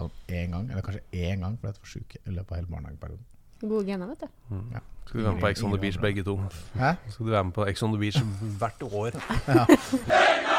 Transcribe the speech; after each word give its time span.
henta 0.00 0.34
han 0.34 0.44
én 0.44 0.50
gang, 0.54 0.70
eller 0.70 0.82
kanskje 0.82 1.02
én 1.12 1.40
gang, 1.44 1.58
fordi 1.60 1.72
jeg 1.72 1.80
var 1.82 1.92
sjuk 1.94 2.16
i 2.26 2.30
løpet 2.30 2.52
av 2.52 2.56
hele 2.56 2.66
barnehageperioden. 2.70 3.24
Gode 3.60 3.86
gener, 3.86 4.06
vet 4.06 4.20
du. 4.20 4.28
Skal 5.06 5.20
du 5.20 5.24
være 5.24 5.32
med 5.32 5.40
på 5.42 5.48
Ex 5.48 5.62
on 5.62 5.70
the 5.72 5.80
Beach 5.80 5.98
begge 6.00 6.22
to? 6.24 6.36
Hæ? 6.74 6.92
Skal 7.08 7.26
du 7.26 7.30
være 7.30 7.44
med 7.44 7.52
på 7.52 7.66
Ex 7.66 7.82
on 7.82 7.92
the 7.92 7.98
Beach 8.00 8.22
hvert 8.58 8.82
år? 8.82 9.10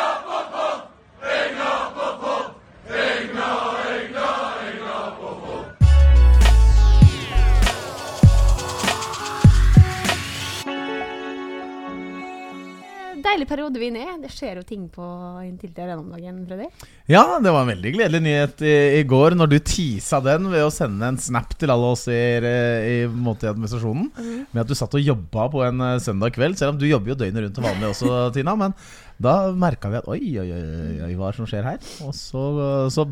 Deilig 13.42 13.55
periode 13.55 13.79
vi 13.81 13.87
er 13.87 13.89
inne 13.89 14.01
i. 14.05 14.15
Det 14.21 14.29
skjer 14.29 14.60
jo 14.60 14.63
ting 14.69 14.83
på 14.94 15.01
Intility 15.42 15.81
Arena 15.81 16.03
om 16.03 16.12
dagen, 16.13 16.44
Freddy. 16.45 16.67
Ja, 17.09 17.39
det 17.41 17.49
var 17.49 17.63
en 17.63 17.71
veldig 17.71 17.94
gledelig 17.95 18.20
nyhet 18.21 18.62
i, 18.62 18.73
i 18.99 19.05
går 19.09 19.34
når 19.34 19.49
du 19.49 19.55
teasa 19.66 20.20
den 20.21 20.45
ved 20.52 20.62
å 20.62 20.70
sende 20.70 21.09
en 21.09 21.17
snap 21.17 21.55
til 21.57 21.73
alle 21.73 21.89
oss 21.89 22.03
i, 22.05 22.19
i, 22.38 22.93
i 23.02 23.07
administrasjonen 23.09 24.11
med 24.13 24.61
at 24.61 24.69
du 24.69 24.75
satt 24.77 24.93
og 24.93 25.02
jobba 25.02 25.47
på 25.49 25.66
en 25.66 25.81
eh, 25.88 25.97
søndag 26.05 26.38
kveld. 26.38 26.59
Selv 26.59 26.75
om 26.75 26.83
du 26.83 26.85
jobber 26.85 27.16
jo 27.16 27.17
døgnet 27.23 27.47
rundt 27.47 27.57
og 27.57 27.66
vanlig 27.66 27.89
også, 27.89 28.21
Tina. 28.38 28.53
Men 28.61 28.77
da 29.17 29.35
merka 29.58 29.89
vi 29.89 30.02
at 30.03 30.13
oi, 30.13 30.21
oi, 30.44 30.47
oi, 30.59 30.63
oi, 31.08 31.11
hva 31.17 31.31
er 31.31 31.33
det 31.33 31.41
som 31.41 31.49
skjer 31.49 31.66
her? 31.71 31.81
Og 32.05 32.13
så, 32.13 32.45
så 32.94 33.09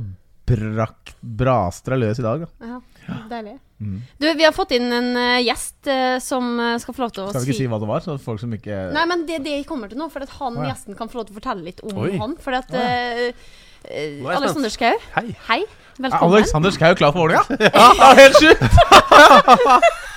brakk, 0.54 1.16
braste 1.42 1.96
det 1.96 2.04
løs 2.06 2.22
i 2.22 2.30
dag. 2.30 2.46
Da. 2.46 2.76
Ja, 2.76 2.84
deilig. 3.30 3.56
Mm. 3.80 4.02
Du, 4.20 4.28
vi 4.36 4.44
har 4.44 4.52
fått 4.52 4.74
inn 4.76 4.92
en 4.92 5.14
uh, 5.16 5.38
gjest 5.40 5.88
uh, 5.88 6.18
som 6.20 6.50
eh, 6.60 6.74
skal 6.84 6.96
få 6.98 7.06
lov 7.06 7.14
til 7.16 7.24
å 7.24 7.30
Skal 7.32 7.46
vi 7.46 7.54
ikke 7.54 7.60
si 7.62 7.70
hva 7.72 7.80
det 7.80 7.88
var? 7.88 8.04
Så 8.04 8.18
folk 8.20 8.42
som 8.42 8.52
ikke 8.52 8.82
Nei, 8.92 9.06
men 9.08 9.24
det 9.30 9.38
er 9.38 9.46
det 9.46 9.56
kommer 9.70 9.92
til 9.92 10.02
nå. 10.02 10.10
For 10.12 10.26
at 10.26 10.34
han 10.36 10.60
oh, 10.60 10.66
ja. 10.66 10.74
gjesten 10.74 11.00
kan 11.00 11.12
få 11.12 11.22
lov 11.22 11.30
til 11.30 11.38
å 11.38 11.40
fortelle 11.40 11.64
litt 11.64 11.80
om 11.88 11.96
Oi. 12.04 12.12
han. 12.20 12.36
For 12.44 12.60
at 12.60 12.76
ja. 12.76 12.84
er 12.84 13.24
jeg 13.24 14.26
Alexander 14.28 14.74
Schou, 14.74 14.92
Hei. 15.16 15.30
hei. 15.48 15.62
Er 15.64 16.04
Velkommen. 16.04 16.36
Alexander 16.36 16.76
Schou 16.76 16.92
klar 17.00 17.16
for 17.16 17.24
Vålerenga? 17.24 17.72
Ja, 17.72 18.14
helt 18.20 18.40
sjukt! 18.44 20.00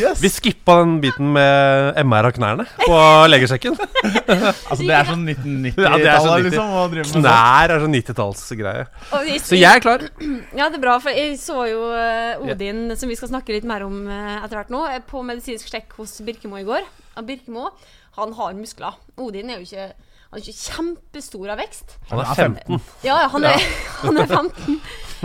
yes. 0.00 0.20
Vi 0.22 0.30
skippa 0.32 0.78
den 0.80 0.96
biten 1.02 1.30
med 1.34 1.98
MR 2.02 2.28
av 2.30 2.34
knærne 2.36 2.66
på 2.82 2.98
legesjekken. 3.30 3.76
Altså, 4.26 4.82
det 4.82 4.94
er 4.96 5.06
sånn 5.08 5.22
1990-tallet, 5.28 5.76
Ja, 5.82 5.96
det 6.02 6.14
sånn 6.24 6.40
90. 6.40 6.46
liksom. 6.46 6.72
Å 6.76 6.84
drive 6.92 7.04
med. 7.06 7.12
Knær 7.22 7.72
er 7.74 7.82
sånn 7.84 7.94
90-tallsgreie. 7.96 8.86
Og 9.16 9.28
Så 9.46 9.58
jeg 9.58 9.70
er 9.70 9.82
klar. 9.84 10.04
Ja, 10.58 10.68
det 10.72 10.78
er 10.80 10.82
bra, 10.82 10.96
for 11.02 11.14
jeg 11.14 11.36
så 11.40 11.66
jo 11.70 11.86
eh, 11.94 12.42
Odin, 12.42 12.88
som 12.98 13.10
vi 13.10 13.16
skal 13.18 13.30
snakke 13.30 13.54
litt 13.54 13.66
mer 13.68 13.84
om 13.86 14.02
eh, 14.10 14.40
etter 14.42 14.58
hvert 14.60 14.72
nå, 14.74 14.82
eh, 14.90 15.02
på 15.06 15.22
medisinsk 15.26 15.70
sjekk 15.70 15.94
hos 16.00 16.16
Birkemo 16.26 16.58
i 16.60 16.66
går. 16.66 16.86
Birkemo, 17.26 17.70
han 18.18 18.34
har 18.38 18.56
muskler. 18.58 18.98
Odin 19.20 19.52
er 19.52 19.62
jo 19.62 19.68
ikke 19.68 19.88
han 20.30 20.40
er 20.40 20.42
ikke 20.42 20.74
kjempestor 20.74 21.52
av 21.54 21.60
vekst. 21.62 21.96
Han 22.10 22.20
er 22.22 22.30
er 22.30 22.40
15. 22.46 22.80
Ja, 23.06 23.18
han 23.32 23.44
er, 23.48 23.66
han 24.04 24.18
er 24.22 24.26
15. 24.26 24.80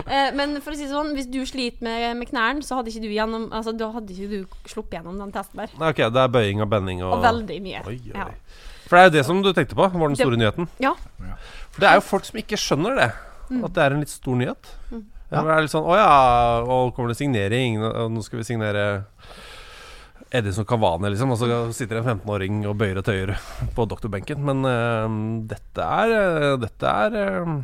Eh, 0.06 0.30
men 0.38 0.54
for 0.64 0.72
å 0.72 0.78
si 0.78 0.86
det 0.86 0.94
sånn, 0.94 1.10
hvis 1.18 1.28
du 1.32 1.42
sliter 1.50 1.84
med, 1.84 2.06
med 2.20 2.30
knærne, 2.30 2.64
så 2.64 2.78
hadde 2.80 2.94
ikke 2.94 3.04
du 3.04 3.10
gjennom 3.12 3.50
Altså, 3.52 3.74
da 3.76 3.90
hadde 3.92 4.14
ikke 4.16 4.30
du 4.32 4.70
sluppet 4.72 5.00
gjennom 5.00 5.18
den 5.20 5.34
testen 5.36 5.64
der. 5.64 5.74
Nei, 5.82 5.90
Ok, 5.92 6.04
det 6.16 6.22
er 6.22 6.32
bøying 6.38 6.64
og 6.64 6.70
bending 6.72 7.02
og 7.04 7.18
Og 7.18 7.26
veldig 7.26 7.58
mye. 7.66 7.82
Oi, 7.90 7.98
oi. 7.98 8.14
Ja. 8.16 8.30
For 8.86 8.96
det 8.98 9.02
er 9.02 9.10
jo 9.10 9.16
det 9.18 9.26
som 9.28 9.42
du 9.44 9.52
tenkte 9.56 9.76
på, 9.80 9.88
var 9.88 10.08
den 10.14 10.20
store 10.20 10.40
nyheten. 10.40 10.70
ja. 10.84 10.94
For 11.72 11.84
det 11.84 11.88
er 11.90 12.00
jo 12.00 12.04
folk 12.04 12.26
som 12.28 12.40
ikke 12.42 12.60
skjønner 12.60 12.98
det. 13.00 13.10
Mm. 13.52 13.62
At 13.68 13.76
det 13.76 13.84
er 13.84 13.94
en 13.96 14.02
litt 14.04 14.12
stor 14.12 14.36
nyhet. 14.40 14.72
Mm. 14.92 15.04
Ja. 15.32 15.42
Det 15.46 15.54
er 15.56 15.62
litt 15.64 15.72
sånn 15.72 15.86
Å 15.88 15.96
ja, 15.96 16.08
og 16.68 16.90
kommer 16.96 17.14
det 17.14 17.20
signering? 17.22 17.78
Og 17.88 18.10
nå 18.12 18.24
skal 18.26 18.42
vi 18.42 18.48
signere 18.50 18.84
Edison 20.32 20.66
Cavani, 20.68 21.12
liksom. 21.12 21.34
Og 21.34 21.42
så 21.42 21.60
sitter 21.76 22.00
en 22.00 22.08
15-åring 22.08 22.64
og 22.70 22.78
bøyer 22.80 23.02
og 23.02 23.08
tøyer 23.08 23.36
på 23.76 23.88
doktorbenken. 23.90 24.42
Men 24.48 24.64
uh, 24.66 25.20
dette 25.52 25.90
er 26.00 26.16
eh, 26.18 26.56
Dette 26.62 26.96
er 27.06 27.20
uh, 27.44 27.60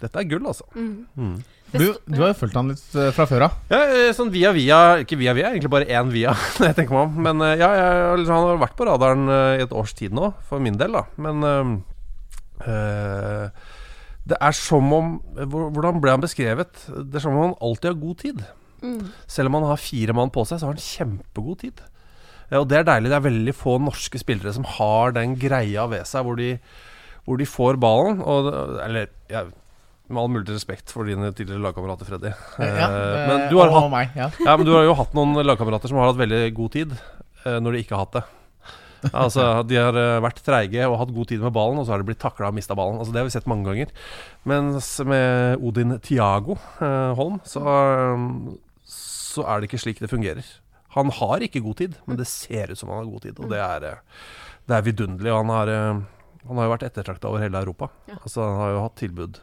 Dette 0.00 0.20
er 0.20 0.28
gull, 0.28 0.48
altså. 0.48 0.66
Mm. 0.76 1.06
Mm. 1.16 1.36
Du, 1.76 1.86
du 2.06 2.18
har 2.20 2.30
jo 2.30 2.38
fulgt 2.38 2.56
han 2.56 2.68
litt 2.70 2.84
fra 3.16 3.24
før 3.28 3.48
av. 3.48 3.56
Ja, 3.72 4.12
sånn 4.14 4.28
via 4.30 4.52
via 4.54 4.76
Ikke 5.02 5.18
via 5.18 5.32
via, 5.36 5.48
egentlig 5.50 5.72
bare 5.72 5.88
én 5.88 6.12
via, 6.12 6.34
det 6.60 6.70
jeg 6.70 6.78
tenker 6.80 6.96
meg 6.96 7.08
om. 7.08 7.16
Men 7.28 7.44
uh, 7.44 7.52
ja, 7.56 7.70
jeg, 7.80 8.20
liksom, 8.22 8.36
han 8.36 8.50
har 8.52 8.62
vært 8.62 8.76
på 8.78 8.88
radaren 8.88 9.26
i 9.32 9.64
et 9.64 9.76
års 9.76 9.96
tid 9.96 10.16
nå, 10.16 10.30
for 10.48 10.62
min 10.62 10.78
del, 10.80 10.96
da. 10.96 11.04
Men 11.20 11.82
det 14.26 14.38
er 14.40 14.54
som 14.56 14.88
om 14.96 15.10
Hvordan 15.36 16.00
ble 16.00 16.14
han 16.14 16.22
beskrevet? 16.22 16.86
Det 16.88 17.18
er 17.18 17.22
som 17.22 17.36
om 17.36 17.44
han 17.44 17.58
alltid 17.62 17.92
har 17.92 17.98
god 18.00 18.22
tid. 18.22 18.40
Mm. 18.82 19.12
Selv 19.30 19.50
om 19.50 19.58
han 19.60 19.68
har 19.70 19.80
fire 19.82 20.16
mann 20.16 20.32
på 20.34 20.44
seg, 20.48 20.60
så 20.60 20.68
har 20.68 20.76
han 20.76 20.82
kjempegod 20.82 21.60
tid. 21.64 21.84
Og 22.56 22.66
det 22.70 22.80
er 22.80 22.86
deilig. 22.86 23.10
Det 23.10 23.18
er 23.18 23.28
veldig 23.28 23.54
få 23.58 23.76
norske 23.82 24.20
spillere 24.22 24.52
som 24.54 24.66
har 24.76 25.16
den 25.16 25.34
greia 25.40 25.86
ved 25.90 26.06
seg 26.06 26.26
hvor 26.26 26.38
de, 26.38 26.52
hvor 27.26 27.40
de 27.40 27.48
får 27.50 27.80
ballen. 27.82 28.20
Og, 28.22 28.50
eller 28.84 29.08
ja, 29.32 29.42
med 30.06 30.22
all 30.22 30.30
mulig 30.30 30.46
respekt 30.54 30.92
for 30.94 31.08
dine 31.08 31.32
tidligere 31.34 31.64
lagkamerater, 31.64 32.06
Freddy. 32.06 32.30
Ja, 32.62 32.86
Eh, 32.86 33.26
men, 33.26 33.46
du 33.50 33.58
har 33.58 33.72
hatt, 33.74 33.90
meg, 33.90 34.14
ja. 34.14 34.30
ja, 34.46 34.54
men 34.54 34.66
du 34.68 34.72
har 34.76 34.86
jo 34.86 34.94
hatt 34.98 35.14
noen 35.18 35.34
lagkamerater 35.42 35.90
som 35.90 35.98
har 35.98 36.12
hatt 36.12 36.20
veldig 36.20 36.42
god 36.54 36.74
tid 36.76 36.92
eh, 36.94 37.58
når 37.58 37.74
de 37.74 37.82
ikke 37.82 37.96
har 37.96 38.06
hatt 38.06 38.18
det. 38.20 38.26
Altså, 39.12 39.42
De 39.66 39.76
har 39.78 39.94
eh, 39.98 40.20
vært 40.24 40.40
treige 40.46 40.86
og 40.88 40.96
hatt 41.00 41.12
god 41.14 41.28
tid 41.30 41.42
med 41.42 41.54
ballen, 41.54 41.78
og 41.80 41.86
så 41.86 41.94
har 41.94 42.02
de 42.02 42.08
blitt 42.08 42.22
takla 42.22 42.48
og 42.50 42.56
mista 42.56 42.74
ballen. 42.78 43.00
Altså, 43.02 43.12
det 43.14 43.20
har 43.20 43.28
vi 43.28 43.34
sett 43.34 43.50
mange 43.50 43.66
ganger. 43.68 43.90
Mens 44.48 44.88
med 45.06 45.58
Odin 45.66 45.98
Tiago 46.02 46.56
eh, 46.78 47.12
Holm, 47.18 47.40
så, 47.46 47.62
så 49.36 49.46
er 49.46 49.60
det 49.60 49.70
ikke 49.70 49.82
slik 49.84 50.02
det 50.02 50.12
fungerer. 50.12 50.46
Han 50.96 51.12
har 51.12 51.44
ikke 51.44 51.64
god 51.64 51.80
tid, 51.82 51.96
men 52.08 52.18
det 52.18 52.28
ser 52.30 52.72
ut 52.72 52.80
som 52.80 52.92
han 52.92 53.02
har 53.02 53.10
god 53.10 53.26
tid, 53.26 53.40
og 53.40 53.50
det 53.52 53.60
er, 53.60 53.84
eh, 53.84 54.22
det 54.66 54.76
er 54.76 54.86
vidunderlig. 54.86 55.34
Han 55.36 55.52
har, 55.52 55.72
eh, 55.72 56.00
han 56.46 56.60
har 56.60 56.68
jo 56.68 56.72
vært 56.72 56.86
ettertrakta 56.88 57.28
over 57.28 57.44
hele 57.44 57.60
Europa. 57.60 57.90
Ja. 58.08 58.16
Altså, 58.22 58.46
han 58.46 58.60
har 58.62 58.72
jo 58.72 58.84
hatt 58.86 58.96
tilbud 59.02 59.42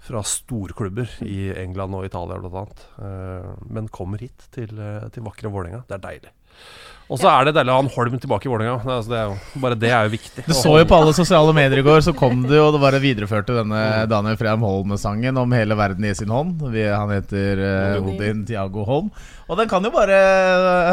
fra 0.00 0.22
storklubber 0.24 1.10
i 1.26 1.50
England 1.60 1.96
og 1.96 2.06
Italia 2.08 2.38
bl.a. 2.40 2.64
Uh, 2.96 3.50
men 3.68 3.90
kommer 3.92 4.22
hit 4.22 4.46
til, 4.54 4.72
eh, 4.80 5.08
til 5.12 5.26
vakre 5.26 5.52
Vålerenga. 5.52 5.84
Det 5.88 5.98
er 5.98 6.04
deilig. 6.06 6.32
Og 7.10 7.18
så 7.18 7.26
er 7.26 7.48
det 7.48 7.52
deilig 7.56 7.72
å 7.72 7.76
ha 7.80 7.82
en 7.82 7.88
Holm 7.90 8.18
tilbake 8.22 8.46
i 8.46 8.50
Vålerenga. 8.52 8.76
Det, 8.84 8.90
er- 8.90 8.98
altså, 9.00 9.10
det 9.56 9.62
bare 9.64 9.78
det 9.82 9.88
er 9.90 10.04
jo 10.06 10.12
viktig. 10.12 10.44
Du 10.46 10.52
så 10.54 10.76
jo 10.78 10.84
på 10.86 10.94
alle 11.00 11.14
sosiale 11.16 11.54
medier 11.56 11.80
i 11.82 11.86
går, 11.86 12.04
så 12.06 12.12
kom 12.14 12.44
du, 12.46 12.54
og 12.62 12.70
det 12.76 12.80
bare 12.84 13.00
videreførte 13.02 13.56
denne 13.56 13.80
Daniel 14.10 14.38
Freim 14.38 14.62
Holm-sangen 14.62 15.40
om 15.42 15.50
hele 15.56 15.74
verden 15.78 16.06
i 16.06 16.12
sin 16.14 16.30
hånd. 16.30 16.62
Vi, 16.70 16.84
han 16.86 17.10
heter 17.10 17.64
uh, 17.64 17.96
Odin. 17.98 18.14
Odin 18.14 18.44
Tiago 18.46 18.84
Holm. 18.86 19.10
Og 19.50 19.58
den 19.58 19.66
kan 19.72 19.82
jo 19.82 19.90
bare 19.90 20.20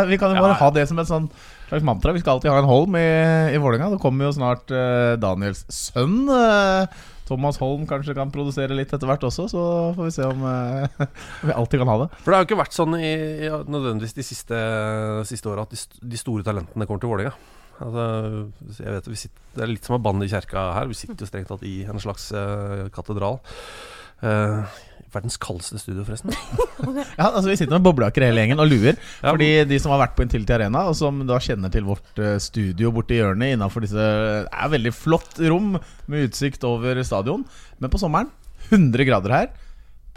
Vi 0.09 0.17
kan 0.17 0.33
jo 0.33 0.41
bare 0.41 0.57
ha 0.57 0.71
det 0.73 0.87
som 0.89 0.97
et 1.03 1.09
sånn 1.11 1.29
slags 1.69 1.85
mantra. 1.85 2.15
Vi 2.15 2.23
skal 2.23 2.37
alltid 2.39 2.49
ha 2.49 2.57
en 2.63 2.69
Holm 2.71 2.97
i, 2.97 3.05
i 3.53 3.61
Vålerenga. 3.61 3.91
Det 3.93 4.01
kommer 4.01 4.25
jo 4.25 4.33
snart 4.39 4.73
uh, 4.73 5.13
Daniels 5.21 5.65
sønn. 5.69 6.23
eh, 6.33 7.05
Thomas 7.27 7.59
Holm 7.61 7.83
kanskje 7.89 8.15
kan 8.17 8.31
produsere 8.33 8.77
litt 8.77 8.93
etter 8.95 9.09
hvert 9.09 9.25
også, 9.27 9.47
så 9.51 9.65
får 9.97 10.07
vi 10.07 10.15
se 10.15 10.25
om 10.27 10.47
eh, 10.47 11.05
vi 11.49 11.55
alltid 11.55 11.83
kan 11.83 11.91
ha 11.91 11.99
det. 12.05 12.09
For 12.21 12.31
det 12.31 12.39
har 12.39 12.45
jo 12.45 12.49
ikke 12.49 12.61
vært 12.63 12.77
sånn 12.77 12.97
i, 12.99 13.11
i 13.47 13.51
nødvendigvis 13.51 14.17
de 14.17 14.25
siste, 14.25 14.63
siste 15.29 15.51
åra 15.51 15.67
at 15.67 15.75
de, 15.75 15.81
de 16.15 16.19
store 16.19 16.47
talentene 16.47 16.87
kommer 16.89 17.03
til 17.03 17.13
Vålerenga. 17.13 17.35
Altså, 17.77 18.03
jeg 18.79 18.93
vet, 18.95 19.09
sitter, 19.21 19.41
det 19.53 19.63
er 19.63 19.69
litt 19.69 19.85
som 19.85 19.97
å 19.99 20.01
banne 20.01 20.25
i 20.25 20.31
kjerka 20.31 20.63
her. 20.73 20.89
Vi 20.89 20.97
sitter 20.97 21.21
jo 21.21 21.29
strengt 21.29 21.51
tatt 21.51 21.65
i 21.67 21.75
en 21.85 22.01
slags 22.01 22.31
eh, 22.33 22.87
katedral. 22.93 23.37
Eh, 24.25 24.77
verdens 25.13 25.37
kaldeste 25.41 25.79
studio, 25.81 26.03
forresten. 26.07 26.33
Ja, 27.17 27.31
altså 27.31 27.47
Vi 27.49 27.55
sitter 27.57 27.73
med 27.77 27.85
boblejakker 27.87 28.23
hele 28.27 28.43
gjengen 28.43 28.59
og 28.61 28.67
luer. 28.69 28.95
Ja, 29.23 29.31
Fordi 29.33 29.47
de 29.69 29.79
som 29.81 29.91
har 29.93 30.01
vært 30.03 30.15
på 30.17 30.25
Intility 30.25 30.53
Arena, 30.55 30.83
og 30.91 30.95
som 30.99 31.19
da 31.27 31.39
kjenner 31.41 31.71
til 31.73 31.85
vårt 31.87 32.19
eh, 32.21 32.35
studio 32.43 32.91
borti 32.95 33.17
hjørnet 33.17 33.55
innafor 33.55 33.85
disse 33.85 33.97
Det 33.97 34.51
er 34.51 34.73
veldig 34.75 34.93
flott 34.95 35.39
rom 35.49 35.71
med 36.11 36.27
utsikt 36.29 36.63
over 36.69 37.01
stadion. 37.07 37.45
Men 37.81 37.93
på 37.93 38.01
sommeren 38.01 38.29
100 38.69 39.07
grader 39.09 39.33
her. 39.35 39.49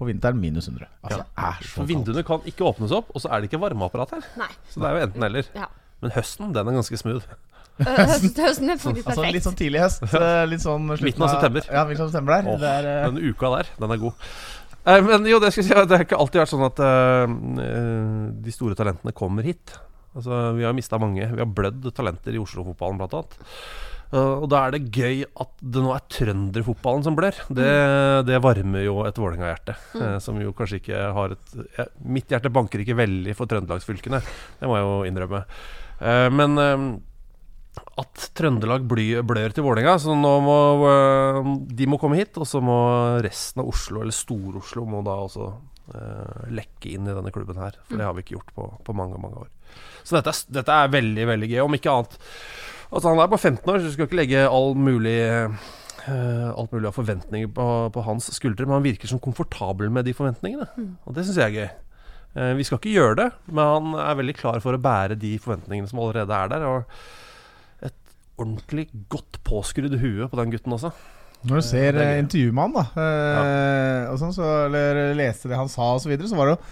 På 0.00 0.06
vinteren 0.08 0.38
minus 0.40 0.68
100. 0.70 0.86
Altså, 1.04 1.20
det 1.24 1.44
er 1.50 1.66
så 1.74 1.84
vinduene 1.88 2.22
kan 2.24 2.44
ikke 2.48 2.64
åpnes 2.64 2.92
opp, 2.96 3.10
og 3.12 3.20
så 3.20 3.28
er 3.32 3.42
det 3.42 3.50
ikke 3.50 3.60
varmeapparat 3.60 4.14
her. 4.16 4.26
Nei. 4.40 4.48
Så 4.72 4.80
det 4.80 4.88
er 4.88 4.96
jo 4.96 5.06
enten 5.08 5.26
eller. 5.28 5.50
Ja. 5.56 5.66
Men 6.00 6.14
høsten, 6.16 6.54
den 6.56 6.70
er 6.70 6.76
ganske 6.78 6.96
smooth. 7.02 7.26
Høsten, 7.80 8.32
Høsten 8.36 8.68
er 8.72 8.76
faktisk 8.80 9.06
Altså. 9.08 9.26
Litt 9.32 9.44
sånn 9.46 9.56
tidlig 9.56 9.80
høst. 9.80 10.02
eh, 10.12 10.42
Litt 10.50 10.60
sånn 10.64 10.88
Midten 10.90 11.24
av 11.24 11.30
september. 11.32 11.64
Ja, 11.68 11.84
midten 11.88 12.04
av 12.04 12.10
september 12.12 12.34
der. 12.36 12.48
Oh, 12.52 12.58
Det 12.60 12.72
er, 12.80 12.88
eh, 12.90 13.06
Den 13.08 13.30
uka 13.30 13.52
der, 13.56 13.70
den 13.80 13.94
er 13.94 14.00
god. 14.02 14.26
Eh, 14.86 15.02
men 15.04 15.28
jo, 15.28 15.40
det 15.42 15.52
skal 15.52 15.64
jeg 15.64 15.68
si, 15.68 15.76
det 15.90 15.98
har 15.98 16.06
ikke 16.06 16.18
alltid 16.20 16.42
vært 16.42 16.54
sånn 16.54 16.66
at 16.70 16.82
eh, 16.86 17.36
de 18.46 18.54
store 18.54 18.78
talentene 18.78 19.14
kommer 19.16 19.46
hit. 19.46 19.76
Altså, 20.16 20.50
Vi 20.56 20.66
har 20.66 20.74
mista 20.76 20.98
mange. 20.98 21.28
Vi 21.28 21.42
har 21.42 21.54
blødd 21.54 21.92
talenter 21.94 22.34
i 22.34 22.40
Oslo-fotballen, 22.42 22.98
blant 23.00 23.16
annet. 23.18 23.36
Eh, 24.10 24.32
og 24.42 24.48
da 24.50 24.64
er 24.66 24.74
det 24.74 24.88
gøy 24.90 25.20
at 25.44 25.52
det 25.62 25.84
nå 25.84 25.92
er 25.94 26.06
trønderfotballen 26.10 27.04
som 27.06 27.18
blør. 27.18 27.36
Det, 27.46 27.68
det 28.26 28.40
varmer 28.42 28.86
jo 28.86 28.96
et 29.06 29.20
Vålerenga-hjerte, 29.20 29.76
eh, 30.00 30.16
som 30.24 30.40
jo 30.42 30.54
kanskje 30.56 30.80
ikke 30.80 31.04
har 31.18 31.36
et 31.36 31.92
Mitt 32.02 32.32
hjerte 32.32 32.50
banker 32.52 32.82
ikke 32.82 32.98
veldig 32.98 33.36
for 33.38 33.50
trøndelagsfylkene, 33.50 34.22
det 34.60 34.70
må 34.70 34.80
jeg 34.80 34.88
jo 34.88 34.98
innrømme. 35.10 35.44
Men 36.32 36.56
at 38.00 38.28
Trøndelag 38.36 38.86
blør 38.88 39.54
til 39.54 39.64
Vålerenga, 39.66 39.96
så 40.00 40.14
nå 40.16 40.32
må 40.44 40.58
øh, 40.88 41.50
de 41.76 41.88
må 41.90 41.98
komme 42.00 42.18
hit. 42.20 42.38
Og 42.40 42.48
så 42.48 42.62
må 42.64 42.78
resten 43.24 43.62
av 43.62 43.70
Oslo, 43.70 44.02
eller 44.04 44.16
Stor-Oslo, 44.16 44.86
må 44.88 45.02
da 45.06 45.18
også 45.26 45.50
uh, 45.94 46.46
lekke 46.52 46.94
inn 46.94 47.08
i 47.08 47.16
denne 47.16 47.32
klubben 47.34 47.60
her. 47.60 47.78
For 47.88 48.00
det 48.00 48.06
har 48.06 48.16
vi 48.16 48.24
ikke 48.24 48.38
gjort 48.38 48.54
på, 48.56 48.70
på 48.86 48.96
mange, 48.96 49.20
mange 49.22 49.44
år. 49.44 49.50
Så 50.02 50.16
dette 50.16 50.32
er, 50.32 50.56
dette 50.60 50.78
er 50.82 50.94
veldig, 50.96 51.28
veldig 51.34 51.50
gøy. 51.52 51.60
Om 51.66 51.78
ikke 51.78 51.94
annet 51.94 52.20
Altså 52.90 53.12
Han 53.12 53.20
er 53.22 53.28
bare 53.30 53.38
15 53.38 53.70
år, 53.70 53.76
så 53.78 53.86
du 53.86 53.92
skal 53.94 54.08
ikke 54.08 54.18
legge 54.18 54.40
all 54.50 54.72
mulig 54.74 55.18
uh, 55.30 56.48
alt 56.58 56.72
mulig 56.74 56.88
av 56.88 56.96
forventninger 56.96 57.52
på, 57.54 57.66
på 57.94 58.02
hans 58.02 58.26
skuldre, 58.34 58.66
men 58.66 58.80
han 58.80 58.86
virker 58.88 59.06
som 59.06 59.20
komfortabel 59.22 59.92
med 59.94 60.08
de 60.08 60.14
forventningene. 60.16 60.66
Og 61.06 61.14
det 61.14 61.22
syns 61.26 61.38
jeg 61.38 61.46
er 61.46 61.54
gøy. 61.54 61.70
Uh, 62.34 62.52
vi 62.58 62.66
skal 62.66 62.80
ikke 62.80 62.96
gjøre 62.96 63.18
det, 63.20 63.28
men 63.50 63.62
han 63.76 63.94
er 64.02 64.18
veldig 64.18 64.34
klar 64.40 64.58
for 64.64 64.74
å 64.74 64.82
bære 64.82 65.20
de 65.22 65.36
forventningene 65.42 65.90
som 65.90 66.02
allerede 66.02 66.34
er 66.34 66.50
der. 66.50 66.66
Og 66.66 67.29
ordentlig 68.40 68.88
godt 69.12 69.40
påskrudd 69.46 69.96
hue 70.00 70.28
på 70.30 70.40
den 70.40 70.54
gutten 70.54 70.76
også. 70.76 70.92
Når 71.40 71.62
du 71.62 71.64
ser 71.64 71.96
er 71.96 72.16
eh, 72.16 72.20
intervjuet 72.20 72.56
med 72.56 72.66
han, 72.66 72.76
da, 72.76 73.06
eh, 73.06 74.10
og 74.10 74.20
sånn, 74.20 74.34
så, 74.36 74.48
eller 74.66 75.14
leste 75.16 75.48
det 75.48 75.56
han 75.56 75.70
sa, 75.72 75.94
og 75.94 76.02
så 76.02 76.10
videre, 76.10 76.28
så 76.28 76.36
var 76.36 76.50
det 76.50 76.56
jo 76.58 76.62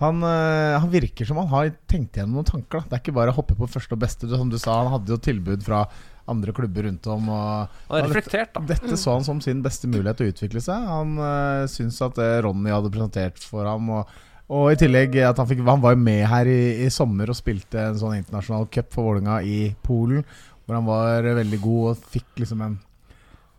han, 0.00 0.22
eh, 0.26 0.80
han 0.80 0.90
virker 0.90 1.28
som 1.28 1.38
han 1.38 1.50
har 1.52 1.70
tenkt 1.90 2.18
gjennom 2.18 2.40
noen 2.40 2.48
tanker. 2.48 2.82
Da. 2.82 2.88
Det 2.88 2.96
er 2.96 3.04
ikke 3.04 3.16
bare 3.20 3.30
å 3.30 3.36
hoppe 3.36 3.54
på 3.58 3.68
første 3.70 3.94
og 3.94 4.02
beste. 4.02 4.26
Som 4.32 4.50
du 4.50 4.58
sa, 4.58 4.80
Han 4.82 4.90
hadde 4.96 5.14
jo 5.14 5.20
tilbud 5.22 5.62
fra 5.62 5.84
andre 6.26 6.54
klubber 6.56 6.88
rundt 6.88 7.06
om. 7.06 7.28
Og, 7.30 7.80
Han 7.88 8.00
er 8.00 8.08
reflektert, 8.08 8.54
da. 8.56 8.64
Dette 8.74 8.98
så 8.98 9.14
han 9.14 9.26
som 9.26 9.40
sin 9.44 9.62
beste 9.62 9.90
mulighet 9.90 10.18
til 10.18 10.26
å 10.30 10.34
utvikle 10.34 10.62
seg. 10.64 10.88
Han 10.90 11.18
eh, 11.18 11.66
syns 11.70 12.00
at 12.02 12.18
det 12.18 12.30
Ronny 12.46 12.74
hadde 12.74 12.90
presentert 12.90 13.38
for 13.38 13.68
ham 13.70 13.92
og, 14.00 14.16
og 14.54 14.72
i 14.72 14.80
tillegg 14.80 15.14
at 15.24 15.38
han, 15.40 15.48
fikk, 15.48 15.62
han 15.64 15.84
var 15.84 15.94
jo 15.94 16.02
med 16.02 16.24
her 16.28 16.50
i, 16.50 16.84
i 16.84 16.90
sommer 16.92 17.30
og 17.30 17.38
spilte 17.38 17.80
en 17.80 18.00
sånn 18.00 18.18
internasjonal 18.18 18.66
cup 18.74 18.90
for 18.92 19.12
Vålerenga 19.12 19.38
i 19.46 19.60
Polen. 19.86 20.26
Hvor 20.64 20.78
han 20.78 20.86
var 20.88 21.26
veldig 21.40 21.60
god 21.60 21.90
og 21.90 22.06
fikk 22.14 22.40
liksom 22.40 22.62
en, 22.64 22.78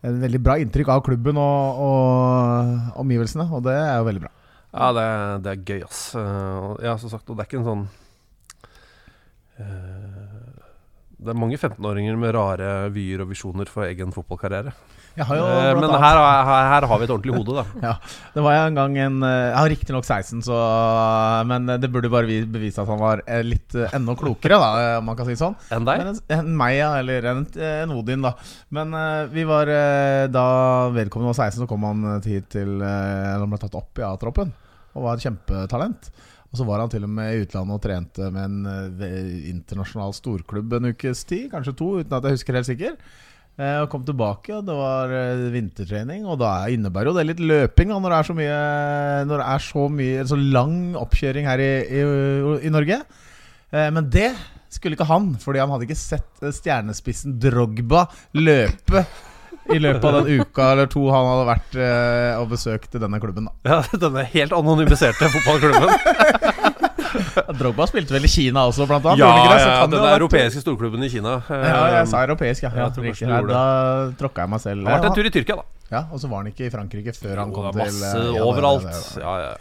en 0.06 0.22
veldig 0.24 0.42
bra 0.42 0.58
inntrykk 0.62 0.90
av 0.96 1.04
klubben 1.06 1.38
og, 1.42 1.84
og 1.86 3.02
omgivelsene. 3.04 3.46
Og 3.54 3.62
det 3.68 3.76
er 3.78 4.00
jo 4.00 4.08
veldig 4.10 4.26
bra. 4.26 4.34
Ja, 4.76 4.90
det, 4.92 5.06
det 5.46 5.52
er 5.54 5.62
gøy, 5.64 5.84
ass. 5.86 6.02
Eh, 6.20 6.72
ja, 6.84 6.98
som 7.00 7.14
sagt, 7.14 7.30
og 7.30 7.38
det 7.38 7.46
er 7.46 7.48
ikke 7.48 7.62
en 7.62 7.70
sånn 7.70 7.86
eh, 9.64 10.65
Det 11.26 11.34
er 11.34 11.40
mange 11.42 11.58
15-åringer 11.58 12.20
med 12.22 12.36
rare 12.36 12.70
vyer 12.94 13.24
og 13.24 13.32
visjoner 13.34 13.70
for 13.72 13.88
egen 13.88 14.14
fotballkarriere. 14.14 14.74
Eh, 15.16 15.30
men 15.80 15.94
her, 15.96 16.18
her, 16.20 16.66
her 16.74 16.86
har 16.90 17.00
vi 17.00 17.06
et 17.08 17.14
ordentlig 17.14 17.36
hode, 17.38 17.56
da. 17.56 17.64
Ja, 17.88 17.94
det 18.34 18.44
var 18.44 18.58
en 18.60 18.76
gang 18.76 18.98
en 19.00 19.24
eh, 19.24 19.46
Jeg 19.48 19.56
har 19.58 19.72
riktignok 19.72 20.08
16, 20.08 20.44
så, 20.44 20.58
men 21.48 21.72
det 21.80 21.90
burde 21.92 22.12
bare 22.12 22.42
bevise 22.52 22.84
at 22.84 22.92
han 22.92 23.00
var 23.00 23.24
eh, 23.24 23.44
litt 23.46 23.78
enda 23.96 24.18
klokere, 24.20 24.60
da, 24.60 25.00
om 25.00 25.08
man 25.08 25.18
kan 25.18 25.30
si 25.30 25.38
sånn. 25.40 25.56
Enn 25.72 25.88
deg? 25.88 26.04
Men 26.04 26.12
en, 26.12 26.22
en 26.40 26.52
meg, 26.60 26.76
ja. 26.82 26.92
Eller 27.00 27.30
en, 27.32 27.46
en 27.56 27.96
Odin, 27.96 28.26
da. 28.26 28.36
Men 28.76 28.94
vi 29.32 29.48
var 29.48 29.72
da 30.32 30.46
vedkommende 30.96 31.32
var 31.32 31.40
16, 31.48 31.64
så 31.64 31.70
kom 31.70 31.88
han 31.88 32.06
hit 32.26 32.52
til 32.54 32.78
eller 32.78 33.42
Han 33.42 33.52
ble 33.52 33.60
tatt 33.62 33.76
opp 33.78 34.02
i 34.02 34.06
A-troppen 34.06 34.52
og 34.96 35.04
var 35.04 35.18
et 35.18 35.26
kjempetalent. 35.26 36.08
Og 36.56 36.62
så 36.62 36.66
var 36.70 36.80
han 36.80 36.92
til 36.92 37.04
og 37.04 37.12
med 37.12 37.34
i 37.36 37.42
utlandet 37.44 37.76
og 37.76 37.84
trente 37.84 38.30
med 38.32 38.46
en 38.48 39.00
eh, 39.04 39.32
internasjonal 39.52 40.14
storklubb 40.16 40.78
en 40.78 40.94
ukes 40.94 41.26
tid, 41.28 41.50
kanskje 41.52 41.74
to, 41.76 41.90
uten 42.00 42.16
at 42.16 42.24
jeg 42.24 42.38
husker 42.38 42.56
helt 42.56 42.70
sikker. 42.70 42.94
Eh, 43.60 43.82
og 43.82 43.90
kom 43.92 44.06
tilbake, 44.08 44.54
og 44.56 44.64
det 44.64 44.78
var 44.78 45.12
eh, 45.12 45.44
vintertrening. 45.52 46.24
Og 46.32 46.40
da 46.40 46.54
innebærer 46.72 47.12
jo 47.12 47.16
det 47.18 47.28
litt 47.28 47.44
løping 47.44 47.92
da, 47.92 48.00
når 48.00 48.16
det 48.16 48.22
er 48.22 48.30
så 48.30 48.38
mye 48.40 48.56
Når 49.28 49.44
det 49.44 49.50
er 49.52 49.68
så 49.68 49.86
mye 50.00 50.26
så 50.32 50.40
lang 50.40 50.80
oppkjøring 51.04 51.52
her 51.52 51.66
i, 51.66 51.70
i, 51.92 52.08
i 52.70 52.72
Norge. 52.72 53.04
Men 53.76 54.08
det 54.08 54.30
skulle 54.72 54.96
ikke 54.96 55.10
han, 55.10 55.34
fordi 55.42 55.60
han 55.60 55.72
hadde 55.74 55.90
ikke 55.90 56.00
sett 56.00 56.44
stjernespissen 56.56 57.36
Drogba 57.42 58.06
løpe 58.40 59.04
i 59.74 59.80
løpet 59.82 60.04
av 60.06 60.18
den 60.26 60.42
uka 60.42 60.68
eller 60.76 60.88
to 60.92 61.06
han 61.10 61.26
hadde 61.32 61.46
vært 61.50 61.76
eh, 61.82 62.40
og 62.42 62.50
besøkt 62.52 62.92
denne 63.02 63.20
klubben. 63.24 63.48
da 63.64 63.80
Ja, 63.80 63.98
denne 64.06 64.24
helt 64.34 64.54
anonymiserte 64.54 65.30
fotballklubben. 65.34 65.90
Drogba 67.60 67.86
spilte 67.88 68.12
vel 68.16 68.26
i 68.28 68.32
Kina 68.32 68.66
også, 68.70 68.86
blant 68.90 69.06
annet? 69.08 69.22
ja, 69.24 69.30
det? 69.32 69.60
Ja, 69.64 69.86
den 69.88 70.00
vært- 70.04 70.18
europeiske 70.20 70.62
storklubben 70.64 71.04
i 71.06 71.10
Kina. 71.10 71.38
Ja, 71.50 71.84
jeg 72.00 72.08
sa 72.12 72.24
europeisk, 72.26 72.64
ja. 72.66 72.72
Ja, 72.76 72.90
ja 72.90 73.42
da 73.48 73.62
tråkka 74.20 74.44
jeg 74.46 74.52
meg 74.56 74.62
selv. 74.64 74.84
Han 74.86 74.92
har 74.92 75.00
vært 75.02 75.10
en 75.12 75.18
tur 75.20 75.30
i 75.30 75.34
Tyrkia, 75.34 75.56
da. 75.62 75.66
ja, 75.96 76.02
Og 76.12 76.20
så 76.22 76.30
var 76.32 76.44
han 76.44 76.52
ikke 76.52 76.68
i 76.68 76.74
Frankrike 76.74 77.16
før 77.16 77.42
han 77.44 77.54
kom 77.56 77.66
det 77.70 77.72
er 77.72 77.80
til 77.80 77.82
masse 77.86 78.12
eh, 78.12 78.20
ja, 78.20 78.28
det- 78.28 78.36
det- 78.36 78.44
overalt. 78.50 78.84
det- 78.84 79.16
det- 79.16 79.24
Ja, 79.24 79.34
ja. 79.40 79.56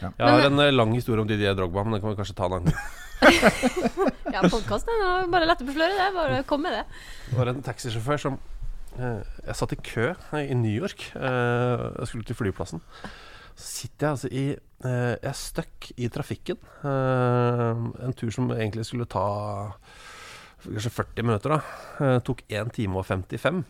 Ja. 0.00 0.08
Jeg 0.16 0.28
har 0.32 0.40
en 0.48 0.58
eh, 0.64 0.70
lang 0.72 0.94
historie 0.94 1.20
om 1.20 1.26
Didier 1.28 1.54
Drogba, 1.54 1.82
men 1.84 1.92
den 1.92 2.00
kan 2.00 2.10
vi 2.14 2.16
kanskje 2.22 2.36
ta 2.36 2.46
en 2.46 2.52
annen 2.52 2.72
gang. 2.72 2.80
Ja, 4.32 4.40
podkasten 4.48 4.88
er 5.04 5.26
bare 5.28 5.44
lett 5.50 5.60
å 5.60 5.66
besløre 5.66 5.92
det. 5.98 6.06
Bare 6.14 6.42
kom 6.48 6.62
med 6.62 6.72
det. 6.72 6.84
Det 7.28 7.36
var 7.36 7.50
en 7.50 7.58
taxisjåfør 7.66 8.18
som 8.22 8.38
eh, 8.38 8.38
Jeg 8.98 9.54
satt 9.56 9.72
i 9.76 9.80
kø 9.86 10.08
eh, 10.12 10.46
i 10.50 10.54
New 10.58 10.72
York. 10.72 11.10
Eh, 11.16 11.84
jeg 12.00 12.08
skulle 12.10 12.26
til 12.28 12.36
flyplassen. 12.38 12.82
Så 13.54 13.66
sitter 13.66 14.06
jeg 14.06 14.14
altså 14.16 14.30
i 14.32 14.44
eh, 14.54 15.14
Jeg 15.20 15.30
er 15.30 15.36
stuck 15.38 15.90
i 15.96 16.08
trafikken. 16.12 16.58
Eh, 16.84 17.84
en 18.06 18.16
tur 18.18 18.32
som 18.34 18.50
egentlig 18.54 18.86
skulle 18.88 19.06
ta 19.10 19.24
kanskje 20.64 20.92
40 20.92 21.24
minutter. 21.24 21.54
da 21.56 21.60
eh, 22.16 22.18
Tok 22.26 22.42
1 22.48 22.72
time 22.76 22.98
og 23.00 23.06
55. 23.08 23.62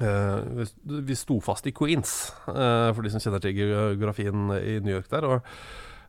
Eh, 0.00 0.66
vi- 1.04 1.14
sto 1.18 1.40
fast 1.42 1.66
i 1.66 1.72
Queens, 1.74 2.30
eh, 2.48 2.92
for 2.94 3.02
de 3.02 3.10
som 3.10 3.20
kjenner 3.20 3.40
til 3.42 3.54
geografien 3.58 4.50
i 4.58 4.78
New 4.80 4.94
York 4.96 5.08
der. 5.10 5.26
Og 5.26 5.42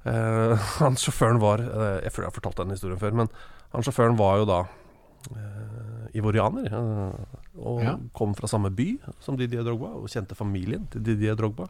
eh, 0.06 0.56
han 0.82 0.96
sjåføren 1.02 1.42
var 1.42 1.60
eh, 1.66 2.00
Jeg 2.06 2.14
føler 2.14 2.28
jeg 2.28 2.32
har 2.32 2.40
fortalt 2.40 2.62
den 2.64 2.76
historien 2.78 3.00
før, 3.02 3.12
men 3.24 3.30
han 3.74 3.84
sjåføren 3.86 4.18
var 4.20 4.38
jo 4.42 4.46
da 4.50 4.60
eh, 5.36 6.08
ivorianer. 6.22 6.70
Og 7.58 7.82
Ja. 7.84 7.98
kom 8.14 8.34
fra 8.36 8.48
samme 8.48 8.70
by 8.72 9.00
som 9.20 9.38
Didier 9.38 9.64
Drogba, 9.64 9.88
og 9.98 10.08
kjente 10.10 10.36
familien 10.36 10.88
til 10.92 11.02
Didier 11.04 11.36
Drogba. 11.36 11.68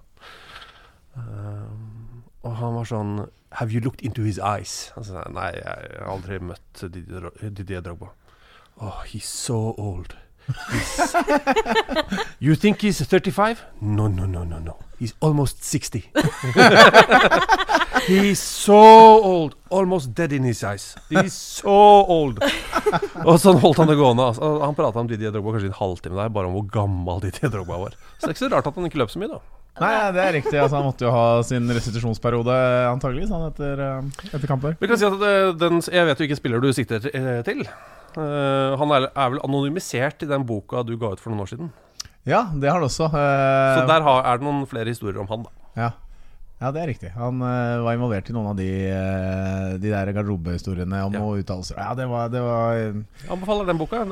Uh, 1.16 1.68
og 2.44 2.56
han 2.56 2.74
var 2.78 2.86
sånn 2.88 3.28
Have 3.60 3.74
you 3.74 3.81
looked 3.83 4.01
into 4.01 4.24
his 4.24 4.38
eyes? 4.39 4.92
Sa 5.04 5.25
nei, 5.30 5.50
jeg 5.57 5.66
har 5.66 6.07
aldri 6.07 6.39
møtt 6.39 6.86
Didier, 6.94 7.30
Didier 7.51 7.81
Drogba. 7.81 8.13
Oh, 8.80 9.01
he's 9.06 9.25
so 9.28 9.74
old. 9.78 10.16
He's 10.48 11.16
you 12.39 12.56
think 12.56 12.81
he's 12.81 13.01
35? 13.04 13.60
No, 13.81 14.07
no, 14.07 14.25
no, 14.25 14.44
no, 14.44 14.60
no. 14.60 14.77
He's 15.01 15.15
almost 15.19 15.63
60. 15.63 16.12
he's 18.06 18.39
so 18.39 18.75
old. 18.75 19.56
Almost 19.71 20.13
dead 20.13 20.31
in 20.31 20.44
his 20.44 20.63
eyes. 20.63 20.95
He's 21.09 21.33
so 21.33 22.06
old. 22.06 22.38
Og 23.25 23.39
sånn 23.42 23.57
holdt 23.63 23.81
han 23.81 23.89
det 23.89 23.95
gående. 23.98 24.27
Altså. 24.30 24.51
Han 24.62 24.77
prata 24.77 25.01
om 25.01 25.09
Didier 25.09 25.33
Drogba 25.33 25.56
kanskje 25.56 25.71
i 25.71 25.74
en 25.74 25.80
halvtime 25.80 26.19
der, 26.19 26.30
bare 26.36 26.51
om 26.51 26.53
hvor 26.59 26.68
gammel 26.69 27.24
Didier 27.25 27.50
Drogba 27.50 27.80
var. 27.88 27.98
Så 28.19 28.27
det 28.27 28.30
er 28.30 28.36
ikke 28.36 28.44
så 28.44 28.51
rart 28.53 28.69
at 28.69 28.77
han 28.77 28.92
ikke 28.92 29.01
løp 29.01 29.09
så 29.09 29.24
mye, 29.24 29.31
da. 29.33 29.42
Nei, 29.81 29.92
det 30.13 30.21
er 30.21 30.33
riktig. 30.38 30.53
Altså, 30.59 30.77
han 30.77 30.86
måtte 30.86 31.07
jo 31.07 31.15
ha 31.15 31.25
sin 31.50 31.74
restitusjonsperiode 31.74 32.59
antageligvis 32.92 33.33
han 33.33 33.48
etter, 33.48 33.81
eh, 33.88 34.27
etter 34.30 34.48
kamper. 34.53 34.77
Vi 34.77 34.92
kan 34.92 35.01
si 35.01 35.09
at 35.09 35.18
det, 35.18 35.36
den, 35.63 35.81
Jeg 35.81 36.12
vet 36.12 36.21
jo 36.21 36.30
ikke 36.30 36.42
spiller 36.44 36.62
du 36.62 36.69
sikter 36.77 37.09
eh, 37.09 37.42
til. 37.48 37.65
Uh, 38.12 38.75
han 38.75 38.92
er, 38.92 39.06
er 39.15 39.30
vel 39.31 39.39
anonymisert 39.48 40.21
i 40.25 40.27
den 40.27 40.44
boka 40.45 40.83
du 40.83 40.98
ga 41.00 41.13
ut 41.15 41.21
for 41.24 41.31
noen 41.31 41.45
år 41.48 41.56
siden. 41.56 41.74
Ja, 42.30 42.44
det 42.54 42.70
har 42.70 42.78
han 42.80 42.86
også. 42.88 43.08
eh, 43.10 43.76
Så 43.80 43.88
der 43.90 44.02
har, 44.06 44.24
er 44.30 44.38
det 44.38 44.46
noen 44.46 44.66
flere 44.70 44.92
historier 44.94 45.20
om 45.24 45.28
han, 45.32 45.44
da. 45.48 45.52
ja. 45.82 45.90
ja, 46.62 46.70
det 46.76 46.82
er 46.84 46.90
riktig. 46.92 47.10
Han 47.18 47.40
uh, 47.42 47.82
var 47.82 47.96
involvert 47.98 48.28
i 48.30 48.34
noen 48.36 48.51
av 48.51 48.60
de, 48.60 48.68
uh, 48.94 49.72
de 49.82 49.90
der 49.90 50.12
garderobehistoriene 50.13 51.00
om 51.08 51.16
Ja. 51.18 51.24
uttalelser. 51.42 51.80
Ja, 51.82 51.96
det 51.98 52.06
var, 52.12 52.30
det 52.30 52.44
var 52.46 52.75
Jeg 52.78 53.32
anbefaler 53.34 53.66
den 53.72 53.80
boka, 53.82 54.04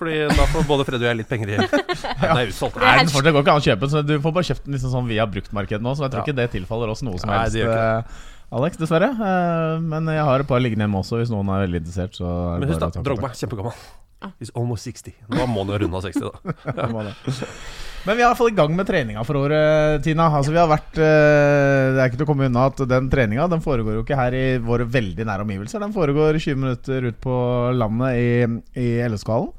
fordi 0.00 0.16
da 0.32 0.46
får 0.54 0.64
både 0.70 0.86
Freddy 0.88 1.04
og 1.04 1.10
jeg 1.10 1.20
litt 1.20 1.28
penger 1.28 1.52
i. 1.52 1.58
Den 2.22 2.32
er 2.40 2.48
utsolgt. 2.48 2.80
Nei, 2.80 2.94
den 3.04 3.12
fortsatt 3.12 3.36
går 3.36 3.44
ikke 3.44 3.52
an 3.58 3.60
å 3.60 3.66
kjøpe 3.68 3.84
den, 3.84 3.92
så 3.92 4.02
du 4.08 4.14
får 4.24 4.36
bare 4.40 4.48
kjøpt 4.48 4.64
den 4.64 4.78
liksom 4.78 4.94
sånn 4.96 5.12
via 5.12 5.28
bruktmarkedet 5.28 5.84
nå. 5.84 5.92
Så 5.98 6.06
jeg 6.08 6.14
tror 6.16 6.24
Ja. 6.24 6.26
ikke 6.30 6.38
det 6.40 6.48
tilfaller 6.56 6.88
oss 6.96 7.04
noe 7.04 7.20
som 7.20 7.28
Nei, 7.28 7.42
helst. 7.44 7.52
det 7.58 7.66
gjør 7.66 7.76
ikke 7.76 7.92
eh, 8.00 8.26
Alex, 8.56 8.78
dessverre. 8.80 9.12
Men 9.84 10.08
jeg 10.08 10.24
har 10.24 10.40
et 10.40 10.48
par 10.48 10.64
liggende 10.64 10.86
hjemme 10.88 11.02
også, 11.04 11.18
hvis 11.20 11.28
noen 11.28 11.50
er 11.52 11.66
veldig 11.66 11.82
interessert. 11.84 12.16
Så 12.16 12.24
er 12.24 12.62
Men 12.64 12.70
husk 12.72 12.80
da, 12.80 12.88
Drogba 13.04 13.28
er 13.28 13.36
kjempegammel. 13.44 13.76
He's 14.40 14.50
almost 14.54 14.86
60. 14.88 15.14
Nå 15.30 15.44
må 15.46 15.62
han 15.62 15.70
jo 15.70 15.78
runde 15.84 15.98
av 15.98 16.06
60, 16.08 16.24
da. 16.26 17.04
Men 18.08 18.16
vi 18.18 18.24
er 18.24 18.36
fått 18.38 18.52
i 18.52 18.56
gang 18.56 18.72
med 18.74 18.86
treninga 18.88 19.22
for 19.26 19.38
året, 19.40 20.02
Tina. 20.02 20.28
Altså 20.38 20.54
vi 20.54 20.58
har 20.58 20.70
vært 20.70 20.98
eh, 20.98 21.90
Det 21.94 22.00
er 22.00 22.06
ikke 22.08 22.20
til 22.20 22.26
å 22.26 22.30
komme 22.30 22.48
unna 22.48 22.68
at 22.70 22.80
den 22.88 23.10
treninga 23.12 23.48
Den 23.50 23.62
foregår 23.62 23.98
jo 23.98 24.04
ikke 24.04 24.18
her 24.18 24.34
i 24.34 24.46
våre 24.62 24.86
veldig 24.88 25.26
nære 25.28 25.46
omgivelser. 25.46 25.82
Den 25.82 25.94
foregår 25.94 26.38
20 26.38 26.62
minutter 26.62 27.10
ut 27.10 27.20
på 27.22 27.36
landet 27.78 28.18
i, 28.18 28.30
i 28.80 28.88
LSK-hallen. 29.06 29.52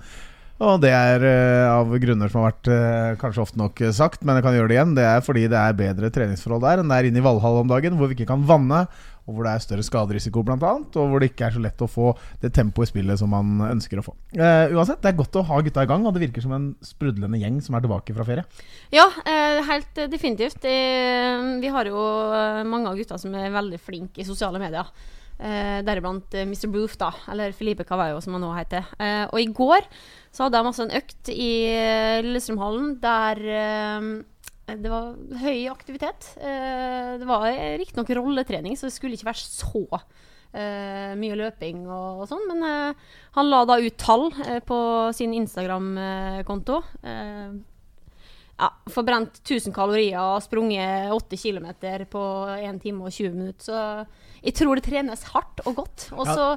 Og 0.60 0.82
det 0.84 0.92
er 0.92 1.24
eh, 1.24 1.66
av 1.72 1.94
grunner 2.04 2.32
som 2.32 2.42
har 2.42 2.51
vært 2.51 2.72
eh, 2.75 3.13
kanskje 3.22 3.44
ofte 3.46 3.62
nok 3.62 3.80
sagt, 3.96 4.25
men 4.28 4.36
jeg 4.36 4.44
kan 4.44 4.58
gjøre 4.58 4.72
det 4.72 4.75
igjen. 4.75 4.98
Det 4.98 5.06
er 5.08 5.24
fordi 5.24 5.46
det 5.51 5.60
er 5.60 5.78
bedre 5.78 6.12
treningsforhold 6.12 6.66
der 6.68 6.82
enn 6.82 6.92
det 6.92 6.98
er 7.00 7.08
inne 7.08 7.22
i 7.22 7.24
Valhall 7.24 7.62
om 7.62 7.72
dagen, 7.72 7.96
hvor 7.96 8.12
vi 8.12 8.20
ikke 8.20 8.28
kan 8.34 8.44
vanne, 8.50 8.84
og 9.29 9.36
hvor 9.38 9.45
det 9.45 9.51
er 9.53 9.63
større 9.63 9.86
skaderisiko 9.86 10.41
bl.a., 10.45 10.71
og 10.81 11.12
hvor 11.12 11.21
det 11.21 11.29
ikke 11.31 11.45
er 11.48 11.55
så 11.55 11.62
lett 11.62 11.83
å 11.86 11.89
få 11.89 12.07
det 12.41 12.50
tempoet 12.55 12.89
i 12.89 12.91
spillet 12.93 13.21
som 13.21 13.29
man 13.29 13.62
ønsker 13.69 14.01
å 14.01 14.05
få. 14.07 14.15
Eh, 14.33 14.74
uansett, 14.74 15.03
det 15.03 15.12
er 15.12 15.19
godt 15.19 15.38
å 15.38 15.45
ha 15.51 15.59
gutta 15.65 15.86
i 15.86 15.91
gang, 15.91 16.07
og 16.07 16.15
det 16.15 16.24
virker 16.25 16.45
som 16.45 16.55
en 16.57 16.71
sprudlende 16.86 17.39
gjeng 17.41 17.62
som 17.63 17.77
er 17.77 17.86
tilbake 17.86 18.15
fra 18.17 18.25
ferie. 18.27 18.48
Ja, 18.95 19.05
eh, 19.29 19.62
helt 19.69 20.01
eh, 20.01 20.09
definitivt. 20.09 20.65
Eh, 20.65 21.45
vi 21.62 21.71
har 21.77 21.91
jo 21.91 22.01
mange 22.65 22.89
av 22.89 22.98
gutta 22.98 23.21
som 23.21 23.38
er 23.38 23.53
veldig 23.53 23.79
flinke 23.86 24.24
i 24.24 24.27
sosiale 24.27 24.62
medier. 24.62 24.89
Eh, 25.39 25.79
Deriblant 25.88 26.33
Mr. 26.36 26.67
Booth, 26.67 26.98
da. 27.00 27.13
Eller 27.31 27.53
Felipe 27.55 27.86
Cavallo, 27.88 28.19
som 28.21 28.36
han 28.36 28.43
nå 28.43 28.50
heter. 28.57 28.89
Eh, 29.00 29.24
og 29.29 29.39
i 29.39 29.48
går 29.55 29.88
så 30.36 30.45
hadde 30.45 30.59
jeg 30.59 30.67
masse 30.67 30.83
en 30.83 30.98
økt 31.00 31.31
i 31.31 31.53
Lillestrømhallen 32.25 32.98
der 33.01 33.39
eh, 33.48 34.09
det 34.78 34.92
var 34.92 35.16
høy 35.42 35.70
aktivitet. 35.72 36.34
Eh, 36.38 37.18
det 37.22 37.28
var 37.28 37.48
eh, 37.50 37.78
riktignok 37.82 38.12
rolletrening, 38.18 38.78
så 38.78 38.88
det 38.88 38.96
skulle 38.96 39.18
ikke 39.18 39.30
være 39.30 39.42
så 39.42 39.84
eh, 39.96 41.16
mye 41.20 41.40
løping 41.40 41.86
og, 41.88 42.26
sånn. 42.30 42.46
Men 42.52 42.94
han 43.38 43.52
la 43.52 43.64
da 43.70 43.80
ut 43.82 43.98
tall 44.02 44.30
på 44.68 44.80
sin 45.18 45.34
Instagram-konto. 45.38 46.82
Ja, 48.60 48.68
forbrent 48.92 49.38
1000 49.46 49.72
kalorier 49.72 50.20
og 50.20 50.42
sprunget 50.44 51.14
8 51.16 51.38
km 51.40 51.70
på 52.12 52.24
1 52.58 52.82
time 52.84 53.08
og 53.08 53.16
20 53.16 53.38
minutter. 53.38 53.70
Så 53.70 54.42
jeg 54.44 54.58
tror 54.60 54.76
det 54.76 54.88
trenes 54.90 55.30
hardt 55.32 55.64
og 55.64 55.80
godt. 55.80 56.10
Og 56.18 56.28
så 56.28 56.50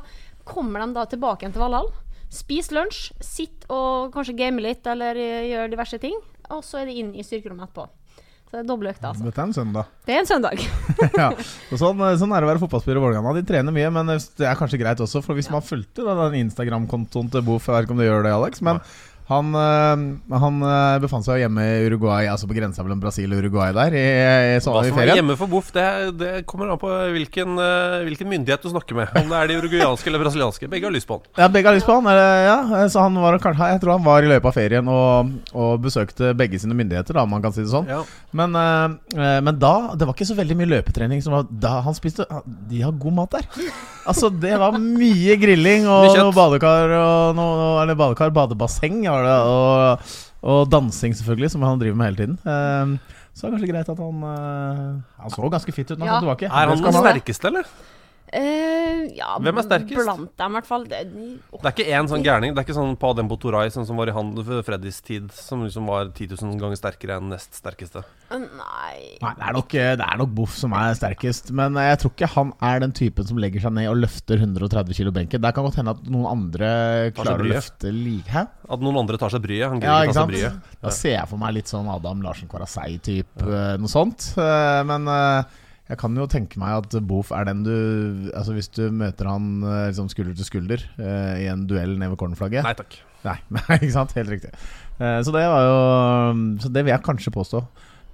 kommer 0.49 0.83
de 0.83 0.97
da 0.97 1.07
tilbake 1.07 1.45
igjen 1.45 1.55
til 1.55 1.63
Valhall. 1.63 1.93
Spis 2.33 2.73
lunsj, 2.73 3.13
sitt 3.23 3.67
og 3.71 4.11
kanskje 4.15 4.35
game 4.39 4.63
litt 4.65 4.87
eller 4.89 5.19
gjør 5.21 5.71
diverse 5.71 6.01
ting. 6.03 6.17
Og 6.51 6.65
så 6.67 6.83
er 6.83 6.89
det 6.89 6.99
inn 6.99 7.13
i 7.15 7.25
styrkerommet 7.27 7.71
etterpå. 7.71 7.87
Er 8.53 8.67
doble 8.69 8.91
økter, 8.93 9.09
altså. 9.09 9.25
Dette 9.25 9.41
er 9.41 9.47
en 9.49 9.55
søndag. 9.57 9.93
Det 10.05 10.13
er 10.13 10.19
en 10.21 10.29
søndag. 10.29 10.61
ja. 11.23 11.29
og 11.33 11.79
sånn, 11.81 12.03
sånn 12.21 12.35
er 12.37 12.43
det 12.43 12.49
å 12.49 12.51
være 12.51 12.61
fotballspiller 12.61 12.99
i 13.01 13.05
Vålerenga. 13.07 13.33
De 13.39 13.45
trener 13.49 13.73
mye, 13.73 13.93
men 13.97 14.11
det 14.13 14.45
er 14.45 14.59
kanskje 14.61 14.81
greit 14.83 15.01
også. 15.01 15.23
For 15.25 15.39
hvis 15.39 15.49
man 15.53 15.65
fulgte 15.65 16.05
da, 16.05 16.19
den 16.27 16.43
Instagram-kontoen 16.43 17.31
til 17.33 17.47
Boff, 17.47 17.71
jeg 17.71 17.79
vet 17.79 17.89
ikke 17.89 17.97
om 17.97 18.03
du 18.03 18.05
gjør 18.05 18.27
det, 18.27 18.35
Alex, 18.37 18.61
men 18.67 18.83
han, 19.31 19.55
øh, 19.55 20.01
han 20.43 20.57
øh, 20.67 20.97
befant 21.05 21.25
seg 21.25 21.39
hjemme 21.45 21.63
i 21.63 21.85
Uruguay, 21.87 22.27
altså 22.29 22.49
på 22.51 22.57
grensa 22.57 22.83
mellom 22.83 23.01
Brasil 23.01 23.31
og 23.33 23.39
Uruguay 23.45 23.71
der, 23.77 23.95
i, 23.95 24.03
i, 24.03 24.59
Hva 24.59 24.83
som 24.83 24.97
ferien. 24.99 25.15
hjemme 25.21 25.37
for 25.39 25.47
Boff, 25.53 25.71
det, 25.73 25.85
det 26.19 26.33
kommer 26.51 26.73
an 26.75 26.81
på 26.83 26.91
hvilken, 27.15 27.55
eh, 27.63 28.03
hvilken 28.09 28.29
myndighet 28.33 28.65
du 28.67 28.73
snakker 28.73 28.99
med. 28.99 29.13
Om 29.23 29.31
det 29.31 29.39
er 29.39 29.53
de 29.53 29.59
uruguayanske 29.63 30.11
eller 30.11 30.25
brasilianske. 30.25 30.69
Begge 30.73 30.89
har 30.91 30.95
lyst 30.97 31.09
på 31.09 31.21
han. 31.21 31.29
Ja, 31.39 31.49
begge 31.55 31.71
har 31.71 31.79
lyst 31.79 31.87
på 31.89 31.97
han. 32.01 32.11
eller- 32.11 32.43
Ja, 32.43 32.89
så 32.91 33.07
han 33.07 33.15
var, 33.15 33.39
jeg 33.39 33.81
tror 33.81 33.93
han 33.97 34.05
var 34.05 34.23
i 34.27 34.29
løpet 34.33 34.51
av 34.51 34.57
ferien 34.59 34.89
og, 34.91 35.31
og 35.55 35.81
besøkte 35.87 36.35
begge 36.37 36.59
sine 36.59 36.75
myndigheter, 36.75 37.15
da, 37.15 37.23
om 37.23 37.31
man 37.31 37.43
kan 37.43 37.55
si 37.55 37.63
det 37.63 37.71
sånn. 37.73 37.87
Ja. 37.89 38.03
Men, 38.33 38.53
men 38.57 39.59
da 39.61 39.93
Det 39.95 40.07
var 40.09 40.15
ikke 40.17 40.27
så 40.31 40.37
veldig 40.39 40.57
mye 40.57 40.71
løpetrening. 40.73 41.23
Som 41.23 41.35
var, 41.37 41.47
da 41.51 41.81
han 41.85 41.95
spiste 41.95 42.25
De 42.71 42.81
har 42.83 42.93
god 42.93 43.13
mat 43.21 43.31
der. 43.39 43.47
Altså, 44.09 44.31
det 44.35 44.57
var 44.59 44.75
mye 44.83 45.37
grilling 45.39 45.87
og 45.87 46.09
noe 46.19 46.33
badekar 46.35 46.91
og 46.99 47.37
noe, 47.39 47.83
Eller 47.83 47.95
badekar, 47.99 48.33
badebasseng 48.35 49.05
var 49.13 49.27
det, 49.29 49.39
og, 49.53 50.13
og 50.43 50.71
dansing, 50.73 51.15
selvfølgelig, 51.19 51.51
som 51.55 51.63
han 51.67 51.81
driver 51.83 51.97
med 52.01 52.07
hele 52.11 52.21
tiden. 52.23 52.37
Så 52.43 52.99
så 53.35 53.47
det 53.47 53.53
er 53.53 53.57
kanskje 53.57 53.73
greit 53.73 53.89
at 53.89 54.01
han 54.03 54.25
øh, 54.29 54.89
Han 55.23 55.31
så 55.33 55.49
ganske 55.55 55.73
fit 55.73 55.91
ut 55.95 55.99
når 55.99 56.07
Ja. 56.07 56.13
han 56.13 56.21
kom 56.21 56.27
tilbake. 56.29 56.47
Er 56.51 56.69
han 56.69 56.83
den 56.83 56.93
sterkeste, 56.93 57.49
eller? 57.49 57.71
Eh, 58.33 59.03
ja, 59.13 59.35
Hvem 59.43 59.59
er 59.61 59.65
sterkest? 59.67 59.99
Blant 60.07 60.31
dem, 60.41 60.55
i 60.55 60.57
hvert 60.57 60.69
fall. 60.69 60.85
Det, 60.89 61.01
Det 61.13 61.69
er 61.69 61.75
ikke 61.75 61.85
én 61.99 62.09
sånn 62.09 62.23
gærning. 62.25 62.55
Det 62.55 62.63
er 62.63 62.67
ikke 62.67 62.77
sånn 62.79 62.95
Padembo 63.01 63.37
Toray 63.41 63.69
sånn 63.75 63.85
som 63.89 63.99
var 64.01 64.09
i 64.09 64.15
han 64.17 64.31
Freddys 64.65 65.03
tid, 65.05 65.27
som 65.37 65.65
liksom 65.67 65.91
var 65.91 66.09
10 66.15 66.33
000 66.41 66.57
ganger 66.63 66.81
sterkere 66.81 67.19
enn 67.21 67.29
nest 67.33 67.59
sterkeste. 67.61 68.01
Nei 68.33 69.19
Nei, 69.21 69.33
det 69.37 69.45
er, 69.45 69.53
nok, 69.53 69.69
det 69.77 70.07
er 70.07 70.17
nok 70.23 70.33
Boff 70.39 70.57
som 70.57 70.73
er 70.79 70.97
sterkest. 70.97 71.53
Men 71.57 71.77
jeg 71.77 72.01
tror 72.01 72.15
ikke 72.15 72.31
han 72.35 72.55
er 72.73 72.81
den 72.87 72.95
typen 72.97 73.29
som 73.29 73.41
legger 73.43 73.67
seg 73.67 73.77
ned 73.77 73.91
og 73.93 74.01
løfter 74.01 74.41
130 74.41 74.97
kilo 74.97 75.13
benken. 75.15 75.43
Det 75.45 75.53
kan 75.55 75.69
godt 75.69 75.81
hende 75.83 75.95
at 75.99 76.09
noen 76.09 76.29
andre 76.33 76.73
klarer 77.17 77.45
å 77.45 77.51
løfte 77.53 77.93
like 77.93 78.33
Hæ? 78.33 78.47
At 78.73 78.81
noen 78.81 78.97
andre 79.03 79.19
tar 79.21 79.33
seg 79.35 79.45
bryet. 79.45 79.69
Han 79.69 79.83
Ja, 79.85 80.01
ikke 80.07 80.17
seg 80.17 80.33
bryet. 80.33 80.71
Da 80.81 80.93
ser 80.95 81.19
jeg 81.19 81.29
for 81.29 81.43
meg 81.43 81.53
litt 81.59 81.69
sånn 81.69 81.91
Adam 81.93 82.25
Larsen 82.25 82.49
Kvarasei-type, 82.49 83.45
noe 83.83 83.93
sånt. 83.93 84.33
Eh, 84.41 84.81
Men 84.89 85.05
eh, 85.13 85.59
jeg 85.93 86.01
kan 86.01 86.17
jo 86.17 86.25
tenke 86.31 86.61
meg 86.61 86.73
at 86.81 86.95
Boof 87.05 87.33
er 87.37 87.47
den 87.49 87.63
du 87.67 87.73
Altså 88.33 88.55
Hvis 88.57 88.71
du 88.73 88.87
møter 88.95 89.29
han 89.29 89.61
eh, 89.61 89.89
liksom 89.91 90.09
skulder 90.13 90.37
til 90.39 90.49
skulder 90.49 90.85
uh, 90.97 91.37
i 91.37 91.49
en 91.53 91.67
duell 91.69 91.99
nede 91.99 92.15
ved 92.15 92.21
cornerflagget 92.23 92.65
Nei 92.65 92.75
takk. 92.79 92.97
Nei, 93.27 93.37
nei, 93.59 93.79
ikke 93.79 93.95
sant? 93.95 94.15
Helt 94.19 94.33
riktig. 94.33 94.53
Uh, 94.97 95.21
Så 95.23 95.35
det 95.35 95.45
var 95.53 95.67
jo 95.69 95.77
Så 96.65 96.73
det 96.73 96.87
vil 96.87 96.95
jeg 96.95 97.05
kanskje 97.05 97.35
påstå. 97.35 97.63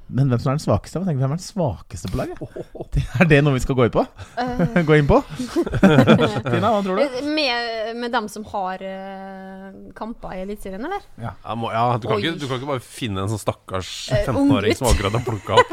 Men 0.08 0.30
hvem 0.30 0.40
som 0.40 0.50
er 0.52 0.56
den 0.56 0.62
svakeste? 0.64 1.00
Hvem 1.04 1.20
er 1.20 1.34
den 1.34 1.42
svakeste 1.42 2.08
på 2.08 2.16
laget? 2.20 2.40
Er 3.20 3.28
det 3.28 3.42
noe 3.44 3.56
vi 3.58 3.60
skal 3.60 3.76
gå 3.76 3.88
inn 3.88 3.92
på? 3.92 4.04
Eh, 4.40 4.78
gå 4.88 4.96
inn 4.96 5.08
på? 5.10 5.18
Tina, 6.48 6.70
hva 6.72 6.80
tror 6.84 6.96
du? 6.96 7.18
med, 7.28 7.92
med 7.98 8.14
dem 8.14 8.28
som 8.32 8.46
har 8.54 8.80
uh, 8.80 9.68
kamper 9.98 10.38
i 10.38 10.42
Eliteserien, 10.46 10.84
eller? 10.88 11.04
Ja, 11.20 11.34
må, 11.52 11.72
ja, 11.74 11.84
du, 12.00 12.08
kan 12.08 12.22
ikke, 12.22 12.38
du 12.40 12.46
kan 12.48 12.60
ikke 12.60 12.72
bare 12.72 12.84
finne 12.84 13.26
en 13.26 13.32
sånn 13.32 13.42
stakkars 13.42 13.92
Eh, 14.08 14.24
15-åring 14.24 14.72
unggutt. 14.72 14.78
som 14.78 14.88
akkurat 14.88 15.12
har 15.12 15.24
plukka 15.26 15.58
opp. 15.60 15.70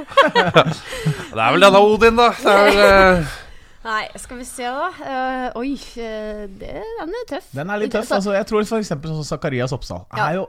det 1.36 1.42
er 1.42 1.56
vel 1.56 1.64
denne 1.64 1.82
Odin, 1.88 2.20
da. 2.20 2.30
Det 2.36 2.52
er 2.52 2.66
vel, 2.70 2.80
eh, 2.86 3.36
Nei, 3.86 4.08
skal 4.18 4.40
vi 4.40 4.46
se, 4.50 4.66
da. 4.66 4.86
Uh, 4.98 5.60
oi, 5.62 5.76
eh, 6.02 6.46
det, 6.58 6.72
den 6.98 7.12
er 7.20 7.26
tøff. 7.30 7.52
Den 7.54 7.70
er 7.70 7.82
litt 7.84 7.92
tøff. 7.94 8.10
Altså, 8.18 8.32
jeg 8.34 8.48
tror 8.50 8.64
f.eks. 8.66 8.90
sånn 8.90 9.04
som 9.12 9.28
Zakarias 9.28 9.76
Oppsal 9.76 10.08
Ja. 10.18 10.32
er 10.32 10.40
jo 10.40 10.46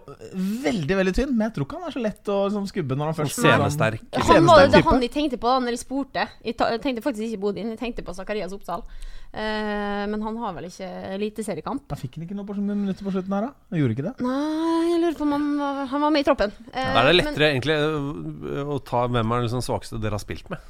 veldig 0.65 0.97
veldig 1.03 1.13
tynn, 1.19 1.35
men 1.37 1.51
jeg 1.51 1.57
tror 1.59 1.67
ikke 1.69 1.81
han 1.83 1.91
er 1.91 1.97
så 1.99 2.03
lett 2.07 2.31
å 2.33 2.39
sånn, 2.55 2.69
skubbe 2.71 2.97
når 2.97 3.11
han 3.13 3.19
først 3.19 3.37
scenesterk. 3.43 4.07
Han 4.31 4.49
var 4.49 4.65
det 4.73 4.81
han 4.87 5.05
jeg 5.05 5.13
tenkte 5.13 5.41
på 5.43 5.51
da 5.53 5.59
når 5.67 5.77
jeg 5.77 5.83
spurte. 5.85 6.25
Jeg, 6.47 6.57
tenkte 6.57 7.05
faktisk 7.05 7.27
ikke 7.29 7.43
Bodin, 7.45 7.75
jeg 7.75 7.81
tenkte 7.83 8.07
på 8.07 8.17
Zakarias 8.17 8.57
Oppsal. 8.57 8.87
Uh, 9.37 10.07
men 10.09 10.23
han 10.25 10.39
har 10.41 10.55
vel 10.57 10.71
ikke 10.71 10.89
eliteseriekamp? 11.19 11.85
Da 11.91 11.99
fikk 12.01 12.17
han 12.17 12.25
ikke 12.25 12.39
noe 12.39 12.49
på 12.49 12.57
sånne 12.57 12.73
minutter 12.79 13.05
på 13.05 13.13
slutten 13.13 13.35
her, 13.37 13.51
da? 13.51 13.67
Han 13.75 13.83
gjorde 13.83 13.97
ikke 13.99 14.07
det? 14.07 14.15
Nei, 14.25 14.87
jeg 14.95 15.03
lurer 15.03 15.19
på 15.19 15.27
om 15.27 15.35
han 15.37 15.47
var, 15.61 15.83
han 15.93 16.05
var 16.07 16.15
med 16.15 16.25
i 16.25 16.29
troppen. 16.31 16.57
Eh, 16.73 16.89
Da 16.95 17.03
er 17.03 17.11
det 17.11 17.13
men- 17.13 17.21
lettere 17.21 17.51
egentlig 17.53 17.77
øh, 17.85 18.73
å 18.73 18.81
ta 18.81 19.05
hvem 19.11 19.21
er 19.29 19.43
den 19.43 19.49
liksom 19.51 19.67
svakeste 19.67 20.01
dere 20.01 20.17
har 20.17 20.25
spilt 20.25 20.49
med 20.49 20.65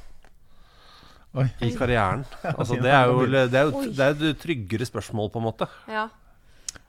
Oi. 1.35 1.47
i 1.61 1.71
karrieren. 1.75 2.23
Altså, 2.57 2.77
det 2.81 2.91
er 2.93 3.05
jo 3.11 3.25
det 3.25 3.43
det 3.51 3.59
er, 3.59 3.67
jo, 3.71 3.83
det 3.91 3.99
er 4.05 4.23
et 4.31 4.39
tryggere 4.41 4.85
spørsmål, 4.87 5.29
på 5.33 5.39
en 5.43 5.45
måte. 5.51 5.67
ja. 5.91 6.07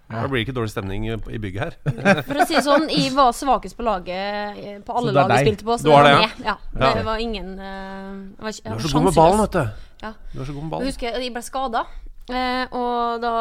Da 0.08 0.22
blir 0.24 0.40
det 0.40 0.46
ikke 0.46 0.54
dårlig 0.56 0.70
stemning 0.72 1.02
i 1.04 1.36
bygget 1.36 1.60
her. 1.60 1.74
For 2.28 2.38
å 2.40 2.44
si 2.48 2.54
det 2.56 2.62
sånn, 2.64 2.86
jeg 2.88 3.10
var 3.12 3.34
svakest 3.36 3.76
på 3.76 3.84
laget 3.84 4.56
eh, 4.56 4.78
på 4.80 4.94
alle 4.96 5.12
det 5.12 5.18
lag 5.18 5.34
jeg 5.36 5.50
spilte 5.50 5.66
på. 5.68 5.74
Så 5.76 5.84
Du 5.84 5.90
det 5.90 5.96
var 5.98 6.06
det, 6.06 6.12
Ja, 6.14 6.28
Ja. 6.46 6.54
Ja. 6.80 6.92
Det 6.96 7.02
var 7.04 7.20
ingen 7.20 7.50
uh, 7.60 8.14
var 8.40 8.54
ikke- 8.54 8.62
Du 8.64 8.70
er 8.70 8.78
var 8.78 8.86
så 8.86 8.92
god 8.96 9.04
med 9.04 9.18
ballen, 9.18 9.42
vet 9.42 9.58
du. 9.58 9.84
Ja. 10.06 10.12
Du 10.32 10.40
er 10.40 10.48
så 10.48 10.54
god 10.56 10.62
med 10.62 10.64
Jeg 10.64 10.70
ballen. 10.72 10.88
husker 10.88 11.20
jeg 11.20 11.34
ble 11.36 11.42
skada. 11.44 11.82
Eh, 12.28 12.64
og 12.80 13.20
da, 13.20 13.34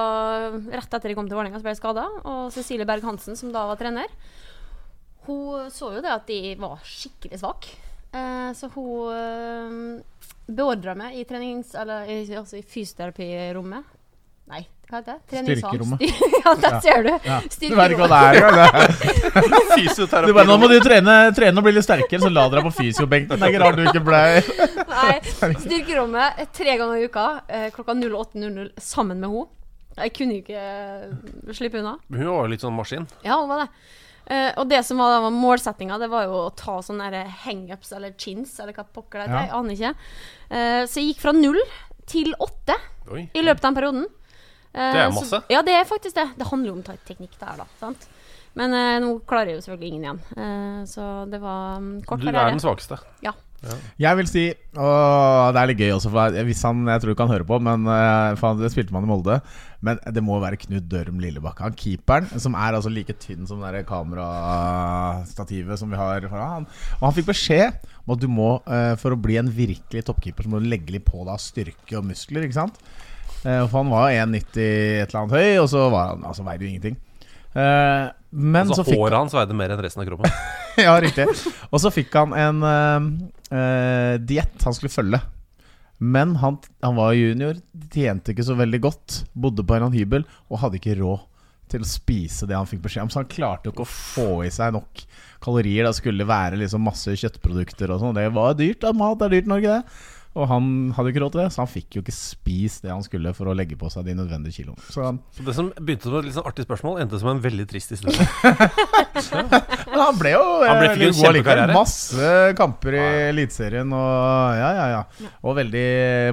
rett 0.76 0.94
etter 1.00 1.08
jeg 1.08 1.16
kom 1.16 1.32
til 1.32 1.40
Vålerenga, 1.40 1.64
ble 1.64 1.72
jeg 1.72 1.80
skada. 1.80 2.04
Og 2.28 2.52
Cecilie 2.52 2.88
Berg-Hansen, 2.92 3.40
som 3.40 3.56
da 3.56 3.64
var 3.72 3.80
trener, 3.80 4.12
hun 5.24 5.72
så 5.72 5.94
jo 5.96 6.04
det 6.04 6.12
at 6.12 6.28
de 6.28 6.56
var 6.60 6.84
skikkelig 6.84 7.40
svak. 7.40 7.68
Eh, 8.16 8.54
så 8.56 8.70
hun 8.74 9.12
eh, 9.14 10.24
beordra 10.48 10.96
meg 10.96 11.20
i 11.20 11.26
trenings... 11.28 11.76
Eller 11.76 12.08
altså 12.40 12.60
i 12.60 12.64
fysioterapirommet. 12.64 13.94
Nei, 14.48 14.62
hva 14.88 15.02
heter 15.02 15.18
det? 15.28 15.42
Styrkerommet. 15.44 16.04
ja, 16.46 16.54
der 16.64 16.78
ser 16.80 17.02
du. 17.04 17.10
Ja. 17.28 17.40
Du 17.44 17.76
vet 17.76 17.96
ikke 17.96 18.06
hva 18.06 18.08
det 18.14 18.20
er 18.24 18.48
engang. 18.48 18.94
Fysioterapi. 19.74 20.30
Du 20.30 20.38
bare, 20.38 20.48
nå 20.48 20.56
må 20.62 20.70
du 20.72 20.78
trene, 20.86 21.16
trene 21.36 21.60
og 21.60 21.68
bli 21.68 21.74
litt 21.76 21.88
sterkere, 21.88 22.22
så 22.24 22.32
la 22.32 22.46
dere 22.54 22.64
på 22.70 22.72
fysiobenken. 22.78 23.36
Det 23.36 23.44
er 23.44 23.52
ikke 23.52 23.66
rart 23.66 23.82
du 23.82 23.84
ikke 23.92 24.06
ble 24.08 24.22
Nei, 24.94 25.52
styrkerommet 25.66 26.42
tre 26.56 26.78
ganger 26.80 27.02
i 27.02 27.10
uka 27.12 27.28
eh, 27.44 27.68
klokka 27.76 27.98
08.00 28.00 28.72
sammen 28.80 29.20
med 29.20 29.36
henne. 29.36 29.46
Jeg 29.98 30.14
kunne 30.14 30.40
ikke 30.40 31.54
slippe 31.58 31.82
unna. 31.82 31.98
Hun 32.14 32.28
var 32.30 32.44
jo 32.46 32.52
litt 32.54 32.64
sånn 32.64 32.76
maskin. 32.78 33.08
Ja, 33.26 33.42
hun 33.42 33.50
var 33.52 33.66
det. 33.66 33.70
Eh, 34.28 34.52
og 34.60 34.68
det 34.68 34.82
som 34.84 35.00
var, 35.00 35.22
var 35.24 35.32
målsettinga, 35.32 35.98
det 36.02 36.10
var 36.12 36.26
jo 36.28 36.34
å 36.42 36.56
ta 36.56 36.82
sånne 36.84 37.22
hangups 37.46 37.94
eller 37.96 38.12
chins, 38.20 38.58
eller 38.60 38.76
hva 38.76 38.84
pokker 38.84 39.22
det 39.22 39.28
heter. 39.30 39.38
Ja. 39.38 39.46
Jeg 39.48 39.56
aner 39.56 39.78
ikke. 39.78 39.94
Uh, 40.52 40.84
så 40.88 41.00
jeg 41.00 41.14
gikk 41.14 41.22
fra 41.24 41.34
null 41.38 41.60
til 42.08 42.34
åtte 42.44 42.76
Oi. 43.12 43.24
i 43.34 43.44
løpet 43.44 43.64
av 43.64 43.70
den 43.70 43.78
perioden. 43.80 44.06
Uh, 44.76 44.92
Det 44.92 45.00
er 45.00 45.10
så- 45.12 45.20
masse. 45.22 45.42
ja, 45.50 45.62
det 45.64 45.74
er 45.80 45.88
faktisk 45.88 46.16
det. 46.16 46.28
Det 46.38 46.48
handler 46.52 46.68
jo 46.74 46.76
om 46.76 46.84
te- 46.84 47.00
teknikk 47.08 47.40
der, 47.40 47.56
da. 47.64 47.66
Sant? 47.80 48.08
Men 48.58 48.72
nå 49.04 49.20
klarer 49.30 49.52
jeg 49.52 49.60
jo 49.60 49.66
selvfølgelig 49.68 49.94
ingen 49.94 50.04
igjen. 50.04 50.88
Så 50.90 51.30
det 51.30 51.38
var 51.40 51.78
um, 51.78 52.02
kort 52.02 52.20
Du 52.20 52.28
er 52.28 52.34
den 52.50 52.58
svakeste. 52.60 52.98
Ja. 53.22 53.32
Jeg 53.98 54.18
vil 54.20 54.28
si 54.30 54.44
Og 54.78 55.54
det 55.56 55.60
er 55.60 55.70
litt 55.72 55.80
gøy 55.82 55.96
også, 55.96 56.12
for 56.14 56.36
hvis 56.46 56.62
han, 56.68 56.84
jeg 56.94 57.02
tror 57.02 57.14
ikke 57.16 57.26
han 57.26 57.34
hører 57.34 57.48
på, 57.50 57.58
men 57.66 57.88
faen, 58.38 58.60
det 58.62 58.70
spilte 58.74 58.94
man 58.94 59.08
i 59.08 59.10
Molde. 59.10 59.40
Men 59.86 60.00
det 60.14 60.24
må 60.26 60.40
være 60.42 60.58
Knut 60.62 60.88
Dørum 60.90 61.20
Lillebakk. 61.22 61.60
Han 61.66 61.76
keeperen, 61.78 62.30
som 62.42 62.56
er 62.58 62.78
altså 62.78 62.90
like 62.94 63.14
tynn 63.22 63.48
som 63.50 63.62
det 63.62 63.84
kamerastativet 63.90 65.78
som 65.80 65.92
vi 65.94 66.00
har 66.00 66.26
han. 66.32 66.66
Og 67.00 67.04
han 67.06 67.16
fikk 67.18 67.30
beskjed 67.30 67.78
om 68.06 68.16
at 68.16 68.24
du 68.24 68.30
må, 68.32 68.62
eh, 68.66 68.96
for 69.02 69.14
å 69.14 69.22
bli 69.22 69.38
en 69.38 69.52
virkelig 69.54 70.06
toppkeeper, 70.08 70.44
så 70.46 70.50
må 70.54 70.62
du 70.62 70.70
legge 70.70 70.96
litt 70.96 71.06
på 71.06 71.26
deg 71.28 71.44
styrke 71.44 72.00
og 72.00 72.08
muskler, 72.10 72.48
ikke 72.48 72.62
sant? 72.62 72.80
Eh, 73.44 73.68
for 73.68 73.84
han 73.84 73.94
var 73.94 74.10
1,90 74.14 74.58
et 75.04 75.10
eller 75.10 75.22
annet 75.22 75.38
høy, 75.38 75.50
og 75.62 75.70
så 75.70 75.90
var 75.94 76.16
han 76.16 76.26
Altså 76.26 76.46
veide 76.48 76.66
jo 76.66 76.72
ingenting. 76.72 76.98
Eh, 77.58 78.10
men 78.30 78.68
Altså, 78.68 78.84
så 78.84 78.92
fikk 78.92 79.00
håret 79.02 79.18
hans 79.18 79.34
veide 79.34 79.56
mer 79.58 79.74
enn 79.74 79.82
resten 79.82 80.04
av 80.04 80.10
kroppen. 80.10 80.36
ja, 80.86 80.94
riktig. 81.02 81.26
Og 81.72 81.82
så 81.82 81.92
fikk 81.94 82.14
han 82.20 82.36
en 82.38 82.62
uh, 82.68 84.16
diett 84.22 84.68
han 84.68 84.76
skulle 84.78 84.94
følge. 84.94 85.22
Men 85.98 86.36
han, 86.44 86.60
han 86.86 86.98
var 87.00 87.16
junior, 87.18 87.58
tjente 87.94 88.36
ikke 88.36 88.46
så 88.46 88.58
veldig 88.60 88.82
godt, 88.84 89.22
bodde 89.34 89.66
på 89.66 89.74
en 89.74 89.88
annen 89.88 89.98
hybel 89.98 90.28
og 90.52 90.62
hadde 90.62 90.78
ikke 90.78 91.00
råd 91.00 91.24
til 91.72 91.84
å 91.84 91.90
spise 91.90 92.48
det 92.48 92.56
han 92.56 92.68
fikk 92.70 92.84
beskjed 92.86 93.08
om. 93.08 93.10
Så 93.12 93.24
han 93.24 93.32
klarte 93.32 93.68
jo 93.68 93.74
ikke 93.74 93.88
å 93.88 93.90
få 93.90 94.28
i 94.46 94.52
seg 94.54 94.76
nok 94.76 95.02
kalorier. 95.44 95.88
Det 95.88 95.98
skulle 95.98 96.28
være 96.28 96.60
liksom 96.62 96.86
masse 96.86 97.16
kjøttprodukter 97.18 97.92
og 97.92 98.04
sånn. 98.04 98.16
Det 98.20 98.28
var 98.36 98.56
dyrt. 98.60 98.84
da, 98.86 98.94
Mat 98.96 99.26
er 99.26 99.34
dyrt 99.34 99.50
i 99.50 99.54
Norge, 99.56 99.80
det. 99.80 100.14
Og 100.38 100.46
han 100.52 100.68
hadde 100.94 101.12
ikke 101.12 101.24
råd 101.24 101.34
til 101.34 101.42
det, 101.42 101.48
så 101.56 101.64
han 101.64 101.72
fikk 101.72 101.98
jo 101.98 102.04
ikke 102.04 102.14
spist 102.14 102.86
det 102.86 102.92
han 102.94 103.04
skulle 103.06 103.34
for 103.38 103.50
å 103.50 103.56
legge 103.58 103.78
på 103.80 103.90
seg 103.90 104.06
de 104.06 104.14
nødvendige 104.18 104.62
kiloene. 104.62 104.84
Så 104.94 105.08
Så 105.34 105.46
det 105.48 105.56
som 105.58 105.72
begynte 105.80 106.10
som 106.10 106.20
et 106.20 106.28
litt 106.28 106.38
sånn 106.38 106.50
artig 106.50 106.68
spørsmål, 106.68 107.00
endte 107.02 107.20
som 107.22 107.32
en 107.32 107.42
veldig 107.42 107.66
trist 107.72 107.96
historie. 107.96 108.28
Men 109.92 110.04
han 110.04 110.20
ble 110.20 110.34
jo 110.36 110.44
Han 110.62 110.82
ble 110.82 110.92
eh, 110.92 111.08
en 111.08 111.18
god 111.18 111.30
allikevel. 111.32 111.74
Masse 111.78 112.36
kamper 112.60 113.00
i 113.00 113.04
Eliteserien 113.32 113.98
og 113.98 114.62
ja, 114.62 114.70
ja, 114.78 114.88
ja. 114.94 115.32
Og 115.42 115.58
veldig 115.58 115.88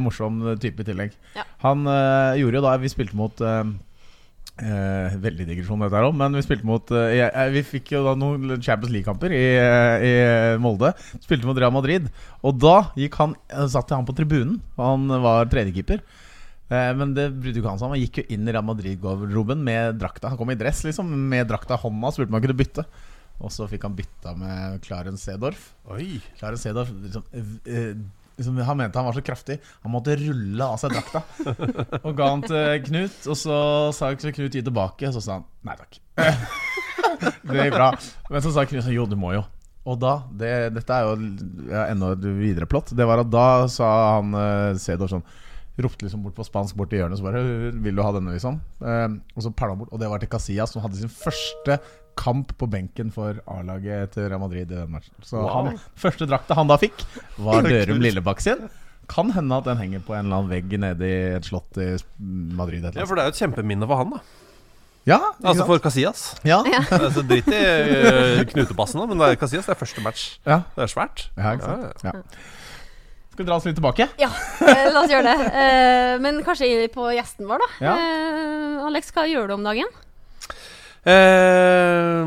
morsom 0.05 0.43
type 0.61 0.85
i 0.85 0.89
tillegg. 0.91 1.17
Ja. 1.39 1.47
Han 1.65 1.89
eh, 1.89 2.41
gjorde 2.43 2.61
jo 2.61 2.65
da 2.67 2.77
Vi 2.83 2.93
spilte 2.93 3.19
mot 3.19 3.41
uh, 3.45 3.65
Eh, 4.55 5.15
veldig 5.19 5.49
digresjon 5.49 5.81
dette 5.83 5.99
her 5.99 6.07
òg, 6.07 6.13
men 6.15 6.37
vi 6.39 6.43
spilte 6.47 6.67
mot 6.69 6.91
eh, 6.95 7.27
Vi 7.51 7.63
fikk 7.67 7.89
jo 7.97 8.05
da 8.05 8.13
noen 8.15 8.53
Champions 8.63 8.93
League-kamper 8.95 9.33
i, 9.35 9.47
eh, 9.59 10.05
i 10.07 10.13
Molde. 10.63 10.93
Spilte 11.25 11.49
mot 11.49 11.59
Real 11.59 11.75
Madrid. 11.75 12.07
Og 12.47 12.61
da 12.63 12.77
gikk 12.95 13.19
han, 13.19 13.35
eh, 13.51 13.67
satt 13.73 13.91
han 13.91 14.07
på 14.07 14.15
tribunen. 14.15 14.61
Han 14.79 15.11
var 15.25 15.51
tredjekeeper. 15.51 16.05
Eh, 16.71 16.93
men 16.95 17.17
det 17.17 17.33
brydde 17.35 17.61
ikke 17.61 17.73
han 17.73 17.83
seg 17.83 17.89
om. 17.89 17.97
Han 17.97 18.05
gikk 18.05 18.23
jo 18.23 18.27
inn 18.37 18.47
i 18.47 18.55
Real 18.55 18.67
Madrid-garderoben 18.69 19.67
med 19.67 19.99
drakta. 19.99 20.31
Han 20.31 20.39
kom 20.39 20.55
i 20.55 20.61
dress, 20.61 20.85
liksom, 20.87 21.11
med 21.11 21.51
drakta 21.51 21.75
i 21.75 21.83
hånda. 21.83 22.15
Spurte 22.15 22.31
om 22.31 22.39
han 22.39 22.47
kunne 22.47 22.61
bytte. 22.63 22.87
Og 23.43 23.51
så 23.51 23.67
fikk 23.67 23.89
han 23.89 23.97
bytta 23.99 24.37
med 24.39 24.85
Clarence 24.87 25.27
Sedorf. 25.27 25.73
Oi. 25.91 26.21
Clarence 26.39 26.69
Sedorf 26.69 26.95
liksom, 26.95 27.27
eh, 27.67 27.99
liksom, 28.39 28.59
Han 28.69 28.81
mente 28.81 28.99
han 28.99 29.09
var 29.09 29.17
så 29.17 29.25
kraftig. 29.25 29.59
Han 29.83 29.95
måtte 29.95 30.17
rulle 30.21 30.67
av 30.67 30.79
seg 30.81 30.95
drakta. 30.95 31.25
og 32.07 32.13
ga 32.19 32.31
han 32.31 32.45
til 32.45 32.85
Knut. 32.89 33.19
Og 33.31 33.39
så 33.39 33.59
sa 33.97 34.13
Knut 34.19 34.55
gi 34.55 34.63
tilbake, 34.63 35.09
og 35.09 35.17
så 35.17 35.25
sa 35.25 35.39
han 35.41 35.49
nei 35.67 35.77
takk. 35.81 36.01
det 37.51 37.67
gikk 37.67 37.77
bra. 37.77 37.91
Men 38.31 38.45
så 38.45 38.55
sa 38.55 38.67
Knut 38.69 38.91
jo, 38.95 39.07
du 39.11 39.17
må 39.21 39.35
jo. 39.37 39.45
Og 39.85 39.99
da, 40.01 40.15
det, 40.33 40.53
Dette 40.79 40.97
er 40.97 41.09
jo 41.09 41.17
ja, 41.69 41.87
enda 41.93 42.15
et 42.17 42.29
videre 42.39 42.69
plott. 42.71 42.95
Det 42.97 43.07
var 43.09 43.21
at 43.21 43.33
da 43.33 43.49
sa 43.73 43.89
han 44.17 44.33
uh, 44.33 44.77
Sedor 44.81 45.11
sånn 45.13 45.27
Ropte 45.75 46.07
liksom 46.07 46.23
bort 46.23 46.37
på 46.37 46.45
spansk 46.47 46.77
bort 46.79 46.93
i 46.95 47.01
hjørnet 47.01 47.19
Så 47.19 47.25
bare 47.27 47.41
'Vil 47.83 47.97
du 47.99 48.03
ha 48.05 48.13
denne?' 48.15 48.37
liksom 48.37 48.61
Eh, 48.79 49.09
Og 49.35 49.43
så 49.43 49.51
perla 49.51 49.75
han 49.75 49.81
bort. 49.83 49.93
Og 49.93 49.99
det 49.99 50.09
var 50.09 50.23
til 50.23 50.31
Casillas, 50.31 50.71
som 50.71 50.83
hadde 50.85 51.01
sin 51.01 51.11
første 51.11 51.81
kamp 52.17 52.53
på 52.61 52.69
benken 52.71 53.11
for 53.15 53.41
A-laget 53.51 54.15
til 54.17 54.29
Real 54.31 54.41
Madrid 54.43 54.71
i 54.71 54.75
den 54.79 54.91
matchen. 54.95 55.15
Så 55.23 55.41
Wow. 55.43 55.69
han, 55.71 55.79
første 56.01 56.27
drakta 56.31 56.57
han 56.59 56.71
da 56.71 56.77
fikk, 56.81 57.05
var 57.39 57.63
Dørum 57.71 58.01
Lillebakk 58.05 58.41
sin. 58.45 58.69
Kan 59.11 59.31
hende 59.37 59.59
at 59.61 59.67
den 59.69 59.77
henger 59.83 60.01
på 60.07 60.15
en 60.17 60.25
eller 60.27 60.41
annen 60.43 60.51
vegg 60.55 60.79
nede 60.81 61.05
i 61.11 61.19
et 61.37 61.45
slott 61.45 61.77
i 61.77 61.91
Madrid. 62.57 62.81
et 62.85 62.93
eller 62.95 63.03
Ja, 63.05 63.07
for 63.11 63.19
det 63.19 63.25
er 63.27 63.31
jo 63.31 63.37
et 63.37 63.43
kjempeminne 63.43 63.87
for 63.91 64.01
han, 64.01 64.15
da. 64.17 64.23
Ja, 65.05 65.19
ikke 65.21 65.49
Altså 65.51 65.61
sant? 65.61 65.69
for 65.69 65.79
Casillas. 65.85 66.23
ja. 66.49 66.63
Altså, 67.05 67.23
Drit 67.29 67.49
i 67.53 67.61
uh, 67.61 68.41
da, 68.41 69.07
men 69.07 69.19
det 69.21 69.27
er 69.29 69.37
Casillas 69.37 69.67
det 69.69 69.75
er 69.75 69.81
første 69.83 70.01
match. 70.01 70.39
Ja. 70.47 70.63
Det 70.77 70.87
er 70.87 70.93
svært. 70.95 71.27
Ja, 71.37 71.53
ikke 71.53 71.65
sant? 71.69 72.05
Ja. 72.09 72.13
Skal 73.35 73.45
vi 73.45 73.49
dra 73.51 73.57
oss 73.59 73.65
litt 73.67 73.75
tilbake? 73.75 74.07
Ja, 74.17 74.29
eh, 74.63 74.89
la 74.95 75.01
oss 75.03 75.11
gjøre 75.11 75.27
det. 75.27 75.47
Eh, 75.59 76.13
men 76.23 76.37
kanskje 76.47 76.69
på 76.95 77.09
gjesten 77.17 77.49
vår, 77.51 77.65
da. 77.65 77.69
Ja. 77.83 77.95
Eh, 77.99 78.85
Alex, 78.87 79.11
hva 79.11 79.25
gjør 79.27 79.51
du 79.51 79.55
om 79.57 79.65
dagen? 79.67 79.91
Eh, 81.05 82.21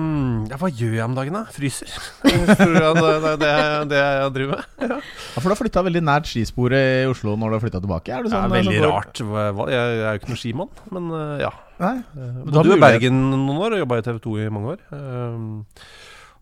ja, 0.52 0.58
hva 0.62 0.68
gjør 0.70 0.92
jeg 0.94 1.02
om 1.02 1.16
dagen, 1.18 1.34
da? 1.34 1.54
Fryser. 1.54 1.90
Tror 2.22 2.76
jeg 2.78 2.98
det, 3.00 3.14
det, 3.24 3.32
det, 3.42 3.50
er 3.50 3.88
det 3.90 4.02
jeg 4.02 4.34
driver 4.36 4.60
med. 4.60 4.90
Ja, 4.92 4.98
For 5.34 5.48
du 5.48 5.54
har 5.56 5.60
flytta 5.60 5.84
veldig 5.88 6.04
nært 6.06 6.30
skisporet 6.30 7.02
i 7.02 7.08
Oslo 7.10 7.34
når 7.42 7.50
du 7.50 7.58
har 7.58 7.64
flytta 7.64 7.82
tilbake? 7.82 8.14
Er 8.14 8.28
det 8.28 8.34
sånn, 8.34 8.46
ja, 8.46 8.52
veldig 8.54 8.76
som 8.78 8.92
rart. 8.94 9.24
Jeg, 9.24 9.56
jeg 9.74 9.96
er 9.96 10.12
jo 10.12 10.22
ikke 10.22 10.32
noen 10.32 10.42
skimann, 10.44 10.84
men 10.94 11.10
eh, 11.18 11.32
ja. 11.48 11.54
Nei? 11.82 11.96
Uh, 12.14 12.44
du 12.46 12.58
har 12.58 12.70
du 12.70 12.74
i 12.74 12.82
Bergen 12.82 13.24
noen 13.34 13.58
år 13.62 13.78
og 13.78 13.82
jobba 13.84 13.98
i 13.98 14.06
TV 14.06 14.22
2 14.28 14.36
i 14.46 14.52
mange 14.54 14.76
år. 14.76 14.86
Uh, 14.94 15.82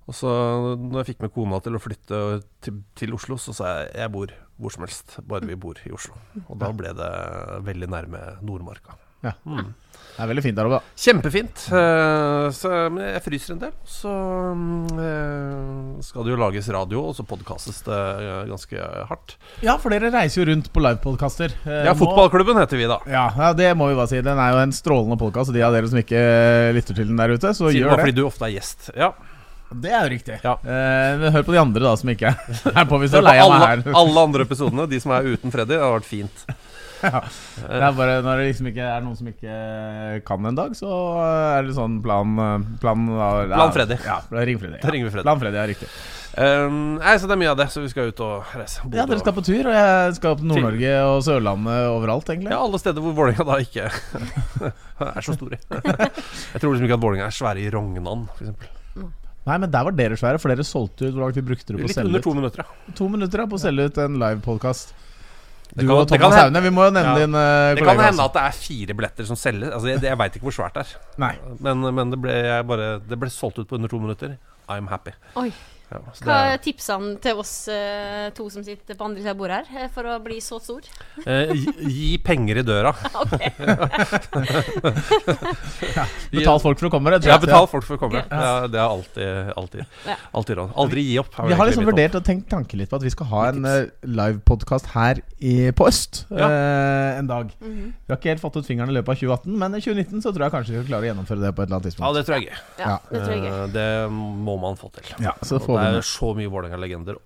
og 0.06 0.20
så 0.20 0.32
når 0.76 1.00
jeg 1.02 1.10
fikk 1.14 1.24
med 1.24 1.34
kona 1.34 1.62
til 1.64 1.80
å 1.80 1.82
flytte 1.82 2.20
til, 2.64 2.84
til 3.00 3.16
Oslo, 3.16 3.40
så 3.42 3.56
sa 3.56 3.78
jeg 3.80 3.96
jeg 4.04 4.14
bor 4.14 4.36
hvor 4.56 4.72
som 4.72 4.86
helst, 4.86 5.18
bare 5.28 5.48
vi 5.48 5.58
bor 5.60 5.80
i 5.84 5.92
Oslo. 5.96 6.16
Og 6.46 6.60
da 6.60 6.70
ble 6.76 6.92
det 6.96 7.12
veldig 7.68 7.90
nærme 7.92 8.22
Nordmarka. 8.46 9.00
Ja. 9.24 9.32
Mm. 9.46 9.74
Det 10.16 10.24
er 10.24 10.30
veldig 10.30 10.44
fint 10.46 10.56
der 10.56 10.68
oppe. 10.70 10.78
da. 10.80 10.96
Kjempefint. 11.04 11.64
Uh, 11.68 12.46
så, 12.56 12.70
men 12.88 13.04
jeg 13.10 13.24
fryser 13.26 13.56
en 13.56 13.62
del. 13.66 13.74
Så 13.84 14.12
eh, 14.96 16.04
skal 16.08 16.24
det 16.24 16.32
jo 16.32 16.38
lages 16.40 16.70
radio, 16.72 17.02
og 17.10 17.18
så 17.18 17.26
podkastes 17.28 17.82
det 17.84 18.00
eh, 18.24 18.46
ganske 18.48 18.88
hardt. 19.10 19.36
Ja, 19.66 19.76
for 19.82 19.92
dere 19.92 20.14
reiser 20.14 20.40
jo 20.42 20.48
rundt 20.54 20.72
på 20.72 20.84
livepodkaster. 20.86 21.58
Ja, 21.68 21.92
Fotballklubben 22.00 22.62
heter 22.62 22.80
vi, 22.80 22.88
da. 22.88 23.02
Ja, 23.12 23.28
ja, 23.36 23.52
det 23.60 23.74
må 23.76 23.90
vi 23.92 24.00
bare 24.00 24.14
si. 24.14 24.24
Den 24.24 24.40
er 24.40 24.56
jo 24.56 24.64
en 24.64 24.76
strålende 24.76 25.20
podkast. 25.20 25.52
De 25.56 25.64
av 25.68 25.76
dere 25.76 25.92
som 25.92 26.00
ikke 26.00 26.24
lytter 26.78 26.96
til 26.96 27.12
den 27.12 27.20
der 27.20 27.36
ute, 27.36 27.52
så 27.52 27.68
Siden 27.68 27.82
gjør 27.84 27.98
det. 27.98 28.04
fordi 28.06 28.16
du 28.22 28.28
ofte 28.30 28.48
er 28.48 28.56
gjest. 28.56 28.94
Ja. 28.96 29.12
Det 29.76 29.92
er 29.92 30.06
jo 30.06 30.14
riktig. 30.14 30.38
Ja. 30.46 30.56
Eh, 30.64 31.28
hør 31.34 31.44
på 31.44 31.56
de 31.56 31.60
andre 31.60 31.84
da 31.84 31.96
som 32.00 32.12
ikke 32.14 32.32
er 32.32 32.88
på 32.90 33.02
hvis 33.02 33.16
Hør 33.18 33.26
på 33.26 33.36
alle, 33.36 33.82
alle 34.06 34.24
andre 34.30 34.48
episodene, 34.48 34.88
de 34.88 35.02
som 35.04 35.12
er 35.18 35.28
uten 35.34 35.52
Freddy, 35.52 35.74
det 35.76 35.82
har 35.84 35.98
vært 35.98 36.08
fint. 36.08 36.46
Det 37.06 37.80
er 37.80 37.96
bare 37.98 38.18
Når 38.26 38.42
det 38.42 38.50
liksom 38.50 38.70
ikke 38.72 38.90
er 38.90 39.06
noen 39.06 39.18
som 39.20 39.30
ikke 39.32 39.56
kan 40.28 40.50
en 40.52 40.58
dag, 40.58 40.76
så 40.78 40.90
er 41.22 41.68
det 41.68 41.78
sånn 41.78 42.00
plan 42.06 42.36
Plan, 42.82 43.08
ja, 43.16 43.32
Plan 43.54 43.74
Freddy. 43.76 43.98
Ja, 44.06 44.20
ring 44.46 44.62
Freddy. 44.62 44.82
Da 44.84 44.94
ringer 44.94 45.10
vi 45.10 45.16
Freddy. 45.16 45.26
Plan 45.28 45.42
Freddy, 45.42 45.60
ja, 45.62 45.66
riktig. 45.70 45.90
Um, 46.36 46.98
nei, 47.00 47.14
så 47.16 47.30
det 47.30 47.36
er 47.38 47.40
mye 47.40 47.52
av 47.54 47.60
det, 47.62 47.70
så 47.72 47.80
vi 47.80 47.88
skal 47.88 48.10
ut 48.12 48.20
og 48.26 48.56
reise. 48.60 48.82
Bodø 48.84 49.00
Ja, 49.00 49.06
Dere 49.08 49.22
skal 49.22 49.36
på 49.38 49.44
tur, 49.48 49.70
og 49.70 49.76
jeg 49.78 50.16
skal 50.18 50.34
opp 50.36 50.42
til 50.42 50.50
Nord-Norge 50.50 50.96
og 51.08 51.20
Sørlandet 51.24 51.86
overalt, 51.94 52.32
egentlig. 52.34 52.52
Ja, 52.52 52.60
alle 52.66 52.82
steder 52.82 53.06
hvor 53.06 53.16
Vålerenga 53.16 53.46
da 53.48 53.60
ikke 53.64 53.86
er 55.16 55.24
så 55.24 55.36
store. 55.38 55.62
Jeg 55.72 56.60
tror 56.60 56.74
liksom 56.74 56.90
ikke 56.90 56.98
at 56.98 57.06
Vålerenga 57.06 57.30
er 57.30 57.38
svære 57.40 57.64
i 57.64 57.70
Rognan, 57.72 58.28
f.eks. 58.36 58.52
Nei, 59.46 59.58
men 59.62 59.70
der 59.72 59.88
var 59.88 59.96
dere 59.96 60.18
svære, 60.20 60.42
for 60.42 60.50
dere 60.52 60.66
solgte 60.66 61.06
ut 61.06 61.14
Hvor 61.14 61.22
langt 61.22 61.36
vi 61.38 61.44
brukte 61.46 61.70
det 61.70 61.78
på 61.78 61.86
å 61.86 61.94
selge 61.94 62.10
ut? 62.10 62.16
Litt 62.18 62.18
under 62.18 62.24
to 62.26 62.36
minutter, 62.36 62.66
ja. 62.66 62.94
To 63.00 63.10
minutter 63.14 63.44
ja, 63.44 63.50
på 63.52 63.60
å 63.60 63.62
selge 63.62 63.86
ut 63.88 64.00
en 64.02 64.16
livepodkast. 64.24 64.96
Du 64.98 65.05
Det 65.74 65.86
kan- 65.88 65.90
og 65.96 66.08
det 66.10 66.20
kan 66.20 66.32
hende- 66.32 66.42
Haune, 66.44 66.62
vi 66.62 66.70
må 66.70 66.84
jo 66.86 66.92
nevne 66.92 67.14
Ja. 67.14 67.20
din 67.26 67.34
uh, 67.36 67.76
Det 67.76 67.84
kan 67.84 68.00
hende 68.00 68.24
at 68.24 68.34
det 68.34 68.42
er 68.42 68.52
fire 68.52 68.94
billetter 68.94 69.26
som 69.26 69.36
selges. 69.36 69.72
Altså, 69.74 69.88
jeg, 69.88 70.02
jeg 70.04 70.18
veit 70.18 70.36
ikke 70.36 70.46
hvor 70.50 70.56
svært 70.58 70.74
det 70.74 70.86
er. 70.86 70.98
Nei. 71.18 71.36
Men, 71.60 71.82
men 71.96 72.12
det, 72.12 72.22
ble, 72.22 72.32
jeg 72.32 72.68
bare, 72.68 73.00
det 73.00 73.20
ble 73.20 73.30
solgt 73.30 73.60
ut 73.60 73.68
på 73.68 73.76
under 73.76 73.88
to 73.90 74.00
minutter. 74.00 74.38
I'm 74.70 74.88
happy. 74.90 75.12
Oi. 75.36 75.52
Ja, 75.92 76.00
Hva 76.26 76.38
er- 76.54 76.58
tipsene 76.66 77.20
til 77.22 77.38
oss 77.38 77.68
eh, 77.70 78.32
to 78.36 78.48
som 78.50 78.64
sitter 78.66 78.96
på 78.98 79.06
andre 79.06 79.22
siden 79.22 79.36
av 79.36 79.38
bordet 79.38 79.68
her, 79.70 79.84
eh, 79.86 79.90
for 79.94 80.04
å 80.10 80.18
bli 80.24 80.40
så 80.42 80.58
stor? 80.60 80.82
Eh, 81.26 81.54
gi, 81.54 81.74
gi 81.94 82.18
penger 82.26 82.58
i 82.58 82.64
døra. 82.66 82.94
Betal 86.36 86.60
folk 86.62 86.80
for 86.80 86.88
å 86.90 86.92
komme. 86.94 87.10
rett 87.14 87.24
og 87.26 87.30
Ja, 87.30 87.38
betal 87.42 87.68
folk 87.70 87.86
for 87.88 87.96
å 87.98 88.00
komme. 88.02 88.22
Ja, 88.26 88.28
Det 88.32 88.42
er, 88.42 88.68
det 88.76 88.82
alltid 88.82 89.30
alltid, 89.56 89.82
alltid 90.36 90.58
råd. 90.60 90.70
Aldri 90.84 91.02
gi 91.06 91.16
opp. 91.22 91.32
Vi 91.48 91.54
har 91.60 91.66
liksom 91.70 91.86
vurdert 91.88 92.16
og 92.20 92.24
tenkt 92.28 92.48
tanken 92.52 92.78
litt 92.82 92.90
på 92.92 92.98
at 93.00 93.06
vi 93.06 93.12
skal 93.14 93.28
ha 93.32 93.42
en 93.52 93.62
uh, 93.66 93.72
livepodkast 94.06 94.86
her 94.96 95.16
i, 95.40 95.54
på 95.76 95.84
Øst 95.90 96.14
Ja. 96.32 96.48
eh, 96.50 97.20
en 97.20 97.28
dag. 97.30 97.46
Mhm. 97.62 97.86
Vi 98.06 98.10
har 98.14 98.18
ikke 98.20 98.32
helt 98.34 98.44
fått 98.44 98.58
ut 98.60 98.68
fingeren 98.68 98.90
i 98.92 98.96
løpet 98.98 99.12
av 99.16 99.20
2018, 99.22 99.52
men 99.62 99.70
i 99.78 99.80
2019 99.84 100.22
så 100.26 100.30
tror 100.34 100.44
jeg 100.48 100.54
kanskje 100.56 100.72
vi 100.74 100.78
skal 100.82 100.90
klare 100.92 101.04
å 101.06 101.08
gjennomføre 101.12 101.42
det 101.46 101.52
på 101.56 101.60
et 101.64 101.68
eller 101.70 101.78
annet 101.80 101.86
Ja, 101.86 101.90
tidspunkt. 101.92 102.16
det 102.18 102.24
tror 102.26 102.36
jeg 102.36 102.44
gøy. 102.46 102.56
Ja, 102.80 102.86
det 103.12 103.20
tror 103.22 103.34
jeg 103.36 103.42
gøy. 103.46 103.54
Eh, 103.54 103.68
Det 103.76 103.90
må 104.12 104.54
man 104.62 104.76
få 104.80 104.88
til. 104.96 105.06
Ja, 105.24 105.34
så 105.46 105.56
får 105.62 105.75
det 105.80 106.00
er 106.00 106.08
så 106.08 106.32
mye 106.38 106.52
Vålerenga-legender 106.52 107.20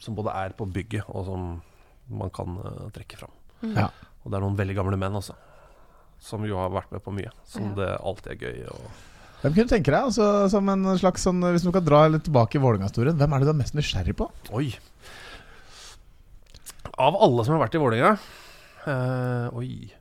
som 0.00 0.16
både 0.16 0.32
er 0.32 0.54
på 0.56 0.66
bygget, 0.72 1.04
og 1.12 1.26
som 1.28 1.48
man 2.08 2.30
kan 2.32 2.56
uh, 2.62 2.86
trekke 2.94 3.18
fram. 3.20 3.34
Ja. 3.76 3.90
Og 4.22 4.30
det 4.30 4.38
er 4.38 4.44
noen 4.44 4.56
veldig 4.58 4.76
gamle 4.78 4.98
menn 5.00 5.18
også, 5.18 5.34
som 6.22 6.44
jo 6.48 6.56
har 6.60 6.72
vært 6.72 6.94
med 6.94 7.04
på 7.04 7.12
mye. 7.14 7.32
Som 7.50 7.70
Ja. 7.70 7.74
det 7.80 7.90
alltid 8.00 8.32
er 8.32 8.40
gøy 8.46 8.64
å 8.72 8.78
Hvem 9.42 9.52
kunne 9.52 9.68
tenke 9.68 9.92
deg? 9.92 10.06
Altså, 10.08 10.48
som 10.48 10.68
en 10.72 10.86
slags 10.96 11.22
sånn, 11.26 11.42
Hvis 11.52 11.62
du 11.62 11.68
kan 11.70 11.84
dra 11.84 12.06
litt 12.08 12.24
tilbake 12.24 12.56
i 12.56 12.62
Vålerenga-historien, 12.62 13.18
hvem 13.20 13.34
er 13.36 13.38
det 13.42 13.46
du 13.46 13.52
er 13.52 13.58
mest 13.60 13.76
nysgjerrig 13.76 14.16
på? 14.16 14.30
Oi. 14.56 14.70
Av 16.96 17.18
alle 17.20 17.44
som 17.44 17.54
har 17.54 17.66
vært 17.66 17.76
i 17.76 17.82
Vålerenga 17.82 18.14
uh, 18.86 19.58
Oi. 19.60 19.92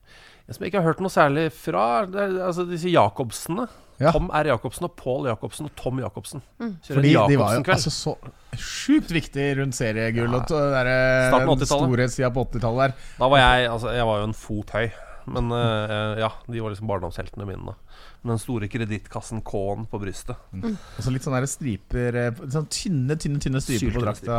En 0.47 0.55
som 0.55 0.63
jeg 0.63 0.71
ikke 0.71 0.81
har 0.83 0.93
hørt 0.93 1.01
noe 1.03 1.11
særlig 1.11 1.49
fra, 1.57 2.05
det 2.07 2.21
er 2.21 2.35
altså 2.47 2.63
disse 2.69 2.91
Jacobsene. 2.93 3.65
Ja. 4.01 4.11
Tom 4.11 4.27
R. 4.27 4.49
Jacobsen 4.51 4.89
og 4.89 4.95
Pål 4.99 5.29
Jacobsen 5.29 5.69
og 5.69 5.75
Tom 5.79 5.99
Jacobsen. 6.03 6.41
Mm. 6.59 6.73
Fordi 6.83 7.13
de 7.15 7.37
var 7.39 7.55
jo 7.55 7.63
altså, 7.63 7.93
så 7.93 8.15
sjukt 8.59 9.11
viktige 9.15 9.55
rundt 9.61 9.77
seriegull 9.77 10.35
Ja. 10.35 10.41
og 10.41 10.51
80-tallet. 10.51 11.67
storhetstida 11.69 12.31
på 12.35 12.43
80-tallet 12.49 12.81
der. 12.89 13.09
Da 13.19 13.29
var 13.31 13.43
jeg 13.43 13.69
altså, 13.71 13.93
Jeg 13.95 14.07
var 14.09 14.19
jo 14.19 14.29
en 14.29 14.37
fot 14.37 14.75
høy. 14.75 14.89
Men 15.25 15.49
uh, 15.49 16.19
ja, 16.19 16.29
de 16.45 16.61
var 16.61 16.69
liksom 16.73 16.89
barndomsheltene 16.89 17.47
mine. 17.49 17.71
da 17.71 17.73
Med 18.21 18.35
den 18.35 18.41
store 18.41 18.67
kredittkassen 18.69 19.41
K-en 19.47 19.87
på 19.89 19.99
brystet. 20.01 20.37
Og 20.53 21.01
så 21.01 21.13
litt 21.13 21.25
sånne 21.25 21.41
der 21.41 21.49
striper 21.49 22.19
eh, 22.19 22.43
Sånn 22.53 22.67
tynne, 22.69 23.17
tynne 23.17 23.41
tynne 23.41 23.61
striper 23.63 23.95
på 23.95 24.05
drakta. 24.05 24.37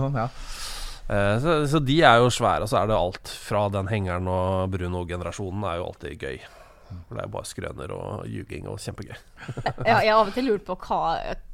Sånn, 0.00 0.16
ja. 0.16 0.28
uh, 1.10 1.34
så, 1.42 1.58
så 1.74 1.82
de 1.84 1.98
er 2.00 2.22
jo 2.22 2.30
svære, 2.32 2.64
og 2.64 2.72
så 2.72 2.80
er 2.80 2.88
det 2.90 2.96
alt 2.96 3.34
fra 3.44 3.66
den 3.74 3.90
hengeren 3.92 4.30
og 4.30 4.70
Bruno-generasjonen 4.72 5.68
er 5.68 5.82
jo 5.82 5.90
alltid 5.90 6.24
gøy. 6.24 6.38
For 6.86 7.18
det 7.18 7.22
er 7.24 7.30
bare 7.34 7.48
skrøner 7.48 7.92
og 7.94 8.26
ljuging 8.30 8.66
og 8.70 8.78
kjempegøy. 8.82 9.14
Ja, 9.86 9.98
jeg 10.04 10.10
har 10.12 10.20
av 10.20 10.30
og 10.30 10.34
til 10.36 10.46
lurt 10.50 10.64
på 10.66 10.76
hva, 10.86 11.00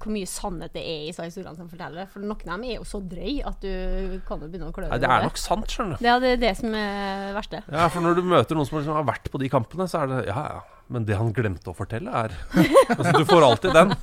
hvor 0.02 0.12
mye 0.14 0.28
sannhet 0.28 0.74
det 0.76 0.82
er 0.82 1.04
i 1.04 1.08
disse 1.10 1.26
historiene 1.28 1.56
som 1.58 1.70
forteller. 1.72 2.08
For 2.12 2.24
noen 2.24 2.52
av 2.52 2.58
dem 2.58 2.66
er 2.68 2.76
jo 2.78 2.86
så 2.88 3.00
drøy 3.00 3.40
at 3.48 3.64
du 3.64 4.18
kan 4.28 4.42
jo 4.44 4.48
begynne 4.48 4.70
å 4.70 4.76
klø 4.76 4.88
deg 4.88 5.02
det 5.02 5.10
er 5.10 5.26
nok 5.26 5.40
sant, 5.40 5.72
skjønner 5.72 5.98
du. 5.98 6.04
Det 6.04 6.32
er 6.32 6.42
det, 6.42 6.52
som 6.58 6.76
er 6.76 7.24
det 7.26 7.34
verste. 7.36 7.62
Ja, 7.72 7.88
for 7.92 8.04
når 8.04 8.18
du 8.18 8.22
møter 8.32 8.58
noen 8.58 8.68
som 8.68 8.78
liksom 8.78 8.98
har 8.98 9.08
vært 9.08 9.30
på 9.32 9.40
de 9.42 9.50
kampene, 9.52 9.88
så 9.90 10.04
er 10.04 10.12
det 10.12 10.20
Ja, 10.30 10.44
ja. 10.56 10.62
Men 10.92 11.06
det 11.08 11.16
han 11.16 11.30
glemte 11.32 11.70
å 11.70 11.76
fortelle, 11.76 12.10
er 12.12 12.34
Altså, 12.98 13.12
du 13.16 13.24
får 13.28 13.46
alltid 13.48 13.76
den. 13.78 13.94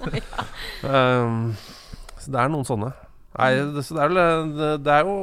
Um, 0.79 1.51
så 2.19 2.31
det 2.31 2.39
er 2.39 2.51
noen 2.51 2.67
sånne. 2.67 2.93
Nei, 3.35 3.49
det, 3.75 3.83
så 3.85 3.97
det 3.97 4.03
er 4.03 4.11
vel 4.13 4.19
det, 4.55 4.69
det 4.85 4.93
er 4.95 5.07
jo 5.07 5.17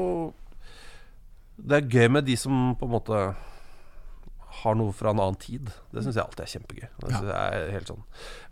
Det 1.57 1.79
er 1.79 1.89
gøy 1.97 2.11
med 2.13 2.27
de 2.29 2.37
som 2.39 2.75
på 2.79 2.87
en 2.87 2.93
måte 2.93 3.23
har 4.63 4.75
noe 4.79 4.93
fra 4.97 5.11
en 5.13 5.21
annen 5.23 5.39
tid. 5.41 5.71
Det 5.93 6.03
syns 6.05 6.17
jeg 6.17 6.25
alltid 6.25 6.45
er 6.45 6.53
kjempegøy. 6.55 6.89
Det 7.07 7.35
er 7.37 7.71
helt 7.75 7.91
sånn 7.91 8.03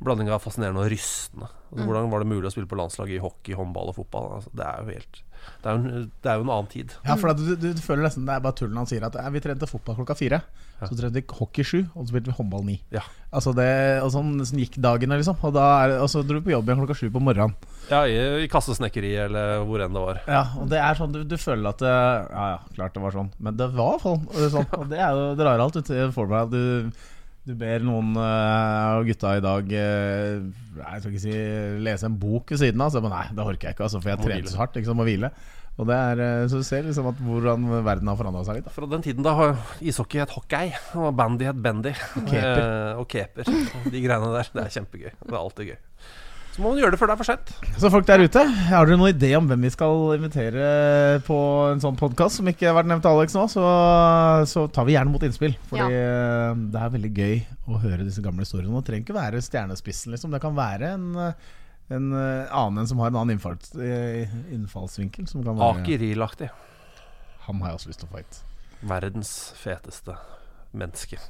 Blanding 0.05 0.31
av 0.35 0.43
fascinerende 0.45 0.83
og 0.85 0.91
rystende. 0.93 1.49
Altså, 1.51 1.83
Mm. 1.85 1.87
Hvordan 1.89 2.11
var 2.13 2.19
det 2.23 2.29
mulig 2.31 2.47
å 2.47 2.53
spille 2.55 2.69
på 2.71 2.77
landslaget 2.79 3.17
i 3.17 3.23
hockey, 3.25 3.55
håndball 3.59 3.89
og 3.91 3.97
fotball? 3.97 4.29
Altså, 4.37 4.51
det 4.55 4.65
er 4.67 4.83
jo 4.85 4.93
helt 4.95 5.23
Det 5.63 5.71
er 5.71 5.77
jo 5.77 5.81
en, 5.81 6.07
det 6.25 6.31
er 6.31 6.39
jo 6.39 6.45
en 6.45 6.53
annen 6.55 6.71
tid. 6.73 6.93
Ja, 7.07 7.17
for 7.21 7.33
at 7.33 7.41
du, 7.41 7.55
du, 7.57 7.71
du 7.73 7.83
føler 7.85 8.07
nesten 8.07 8.27
det 8.29 8.37
er 8.37 8.45
bare 8.45 8.57
tull 8.59 8.71
når 8.73 8.85
han 8.85 8.91
sier 8.91 9.07
at 9.09 9.19
vi 9.35 9.43
trente 9.45 9.69
fotball 9.71 9.99
klokka 10.01 10.17
fire. 10.19 10.41
Så 10.85 10.97
trente 10.99 11.17
vi 11.17 11.37
hockey 11.39 11.65
sju, 11.65 11.79
og 11.95 12.03
så 12.03 12.11
spilte 12.11 12.29
vi 12.29 12.37
håndball 12.37 12.65
ni. 12.67 12.75
Ja. 12.93 13.05
Altså 13.35 13.55
det, 13.57 13.69
og 14.05 14.11
sånn, 14.13 14.35
sånn 14.45 14.61
gikk 14.61 14.77
dagene, 14.85 15.17
liksom. 15.21 15.39
Og, 15.41 15.55
da 15.57 15.65
er, 15.85 15.95
og 16.03 16.11
så 16.13 16.21
dro 16.27 16.41
vi 16.41 16.49
på 16.51 16.55
jobb 16.55 16.69
igjen 16.69 16.83
klokka 16.83 16.97
sju 16.99 17.07
på 17.15 17.23
morgenen. 17.25 17.55
Ja, 17.89 18.03
i, 18.11 18.19
i 18.45 18.51
kassesnekkeri 18.53 19.15
eller 19.25 19.65
hvor 19.69 19.83
enn 19.85 19.97
det 19.97 20.05
var. 20.05 20.21
Ja, 20.29 20.43
og 20.61 20.69
det 20.73 20.83
er 20.83 20.99
sånn 20.99 21.15
du, 21.15 21.23
du 21.29 21.37
føler 21.41 21.71
at 21.73 21.81
det, 21.85 21.95
Ja, 21.95 22.45
ja, 22.55 22.61
klart 22.77 22.97
det 22.97 23.05
var 23.07 23.17
sånn. 23.17 23.33
Men 23.39 23.57
det 23.61 23.71
var 23.73 23.97
i 23.97 24.05
hvert 24.05 24.05
fall 24.05 24.53
sånn. 24.59 24.71
Og 24.81 24.87
det 24.93 25.01
er 25.01 25.17
jo 25.17 25.27
det 25.39 25.49
rare 25.49 25.67
alt. 25.67 25.81
Du 25.81 26.15
får 26.19 26.31
med 26.31 26.55
deg 26.55 26.55
du, 26.55 27.05
du 27.45 27.53
ber 27.61 27.83
noen 27.85 28.15
av 28.17 29.03
uh, 29.03 29.07
gutta 29.07 29.35
i 29.37 29.43
dag 29.45 29.69
Nei, 29.69 30.93
Jeg 30.95 31.03
skal 31.03 31.11
ikke 31.11 31.25
si 31.25 31.35
lese 31.85 32.09
en 32.09 32.17
bok 32.19 32.55
ved 32.55 32.63
siden 32.63 32.81
av. 32.81 32.91
Så 32.91 33.03
jeg 33.03 33.13
nei, 33.13 33.27
det 33.37 33.45
orker 33.45 33.69
jeg 33.69 33.77
ikke, 33.77 33.89
altså, 33.89 34.01
for 34.01 34.15
jeg 34.15 34.23
trener 34.23 34.51
så 34.51 34.63
hardt. 34.63 34.79
Liksom, 34.81 34.99
må 34.99 35.07
hvile. 35.07 35.31
Og 35.75 35.89
det 35.89 35.95
er, 35.99 36.21
eh, 36.23 36.45
så 36.51 36.61
du 36.61 36.67
ser 36.67 36.85
liksom 36.87 37.09
at 37.11 37.21
hvordan 37.25 37.65
verden 37.83 38.11
har 38.11 38.19
forandra 38.19 38.45
seg 38.47 38.61
litt. 38.61 38.69
Da. 38.69 38.75
Fra 38.77 38.87
den 38.91 39.03
tiden 39.03 39.27
da 39.27 39.33
har 39.35 39.57
ishockey 39.83 40.23
het 40.23 40.35
hockey, 40.37 40.71
og 40.95 41.17
bandy 41.19 41.49
het 41.49 41.59
bandy. 41.63 41.95
keper. 42.15 42.61
Eh, 42.63 43.01
og 43.01 43.09
keper. 43.11 43.51
De 43.91 44.05
greiene 44.05 44.31
der. 44.37 44.53
Det 44.55 44.63
er 44.63 44.77
kjempegøy. 44.77 45.11
Det 45.19 45.33
er 45.33 45.41
alltid 45.41 45.73
gøy. 45.73 45.81
Så 46.55 46.63
må 46.63 46.71
man 46.71 46.79
gjøre 46.79 46.95
det 46.95 46.99
før 47.01 47.11
det 47.11 47.15
er 47.17 47.19
for 47.19 47.27
sent. 47.27 47.49
Så 47.83 47.89
folk 47.91 48.05
der 48.07 48.23
ute, 48.23 48.43
har 48.69 48.87
dere 48.87 48.95
noen 49.01 49.11
idé 49.11 49.33
om 49.35 49.49
hvem 49.51 49.65
vi 49.67 49.73
skal 49.75 50.13
invitere 50.15 50.67
på 51.27 51.39
en 51.73 51.81
sånn 51.83 51.97
podkast 51.99 52.39
som 52.39 52.47
ikke 52.47 52.69
har 52.69 52.77
vært 52.77 52.93
nevnt 52.93 53.09
av 53.11 53.19
Alex 53.19 53.35
nå, 53.35 53.49
så, 53.51 53.65
så 54.47 54.63
tar 54.71 54.87
vi 54.87 54.95
gjerne 54.95 55.11
mot 55.11 55.25
innspill. 55.27 55.57
Fordi 55.67 55.89
ja. 55.91 56.53
det 56.55 56.79
er 56.79 56.93
veldig 56.95 57.11
gøy 57.11 57.35
å 57.67 57.81
høre 57.83 58.07
disse 58.07 58.23
gamle 58.23 58.47
historiene. 58.47 58.71
Det 58.79 58.87
trenger 58.87 59.03
ikke 59.09 59.17
være 59.19 59.43
stjernespissen, 59.43 60.15
liksom. 60.15 60.31
Det 60.31 60.43
kan 60.45 60.55
være 60.55 60.93
en, 60.95 61.09
eh, 61.25 61.51
en 61.99 62.07
eh, 62.21 62.55
annen 62.55 62.85
en 62.85 62.93
som 62.93 63.03
har 63.03 63.11
en 63.11 63.19
annen 63.25 63.35
innfalls, 63.35 63.75
eh, 63.75 64.39
innfallsvinkel. 64.55 65.27
Som 65.33 65.43
kan 65.43 65.59
være 65.59 66.53
Han 67.49 67.65
har 67.65 67.75
jeg 67.75 67.81
også 67.81 67.91
lyst 67.91 68.05
til 68.05 68.13
å 68.13 68.15
fight. 68.15 68.41
Verdens 68.95 69.35
feteste 69.59 70.15
menneske. 70.75 71.19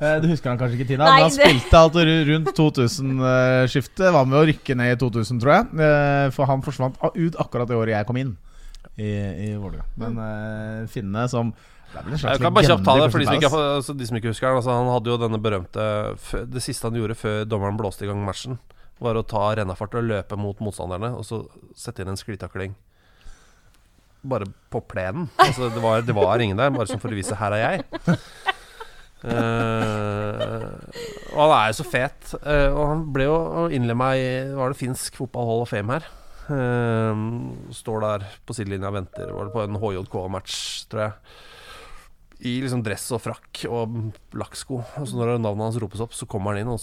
Eh, 0.00 0.14
Du 0.22 0.30
husker 0.30 0.48
han 0.48 0.56
kanskje 0.56 0.78
ikke, 0.78 0.86
Tina? 0.94 1.04
Nei, 1.04 1.18
men 1.20 1.26
han 1.26 1.34
det- 1.34 1.44
spilte 1.44 1.76
alt 1.76 1.96
rundt 2.30 2.46
2000-skiftet. 2.56 4.06
Var 4.14 4.28
med 4.30 4.38
å 4.38 4.46
rykke 4.48 4.76
ned 4.80 4.94
i 4.94 4.96
2000, 4.96 5.40
tror 5.42 5.52
jeg. 5.52 5.66
Eh, 5.76 6.30
For 6.32 6.48
han 6.48 6.62
forsvant 6.64 6.96
ut 7.12 7.36
akkurat 7.36 7.68
det 7.68 7.76
året 7.76 7.92
jeg 7.92 8.08
kom 8.08 8.16
inn 8.16 8.30
i, 8.96 9.10
i 9.10 9.50
Vålerenga. 9.60 9.84
Men 10.00 10.16
mm. 10.16 10.88
Finne 10.88 11.26
som 11.28 11.52
Jeg 11.92 12.40
kan 12.40 12.54
bare 12.54 12.64
kjapt 12.70 12.86
ta 12.88 12.96
det 12.96 13.10
for 13.12 13.20
de 13.20 13.28
som 13.28 13.36
ikke, 13.36 13.52
altså, 13.52 13.96
de 14.00 14.08
som 14.08 14.16
ikke 14.16 14.32
husker 14.32 14.48
han. 14.48 14.56
Altså, 14.62 14.72
han 14.72 14.88
hadde 14.94 15.12
jo 15.12 15.20
denne 15.20 15.40
berømte 15.42 15.86
Det 16.48 16.62
siste 16.64 16.88
han 16.88 16.96
gjorde 16.96 17.18
før 17.20 17.44
dommeren 17.44 17.76
blåste 17.76 18.06
i 18.06 18.08
gang 18.08 18.24
matchen, 18.24 18.56
var 19.04 19.20
å 19.20 19.26
ta 19.26 19.50
rennafart 19.60 20.00
og 20.00 20.08
løpe 20.08 20.38
mot 20.40 20.64
motstanderne, 20.64 21.12
og 21.12 21.28
så 21.28 21.42
sette 21.76 22.00
inn 22.04 22.12
en 22.14 22.20
sklitakling. 22.20 22.72
Bare 24.22 24.48
på 24.70 24.82
plenen. 24.84 25.28
Altså, 25.40 25.70
det, 25.72 25.80
var, 25.82 26.02
det 26.04 26.16
var 26.16 26.42
ingen 26.42 26.58
der, 26.58 26.72
bare 26.74 26.90
sånn 26.90 27.00
for 27.02 27.12
å 27.12 27.18
vise 27.18 27.36
'her 27.36 27.56
er 27.56 27.62
jeg'. 27.64 27.84
Uh, 29.20 30.80
og 31.34 31.40
han 31.42 31.52
er 31.52 31.66
jo 31.68 31.76
så 31.80 31.84
fet. 31.84 32.32
Uh, 32.40 32.70
og 32.72 32.82
han 32.88 33.04
ble 33.12 33.26
jo 33.28 33.66
innlemma 33.68 34.14
i 34.16 34.30
Var 34.56 34.72
det 34.72 34.80
finsk 34.80 35.18
fotball 35.20 35.48
Hall 35.48 35.64
of 35.66 35.72
Fame 35.74 35.98
her? 35.98 36.08
Uh, 36.48 37.12
står 37.74 38.00
der 38.06 38.26
på 38.48 38.56
sidelinja 38.56 38.88
og 38.88 38.96
venter. 38.96 39.34
Var 39.36 39.48
det 39.48 39.54
på 39.54 39.64
en 39.66 39.80
HJK-match, 39.82 40.56
tror 40.90 41.04
jeg. 41.04 41.36
I 42.40 42.56
liksom 42.64 42.80
dress 42.80 43.04
og 43.12 43.20
frakk 43.20 43.66
og 43.68 44.00
lakksko. 44.40 44.80
Og 44.80 45.08
så 45.08 45.20
når 45.20 45.36
navnet 45.36 45.68
hans 45.68 45.80
ropes 45.82 46.00
opp, 46.00 46.16
så 46.16 46.28
kommer 46.30 46.56
han 46.56 46.64
inn 46.64 46.72
og 46.72 46.80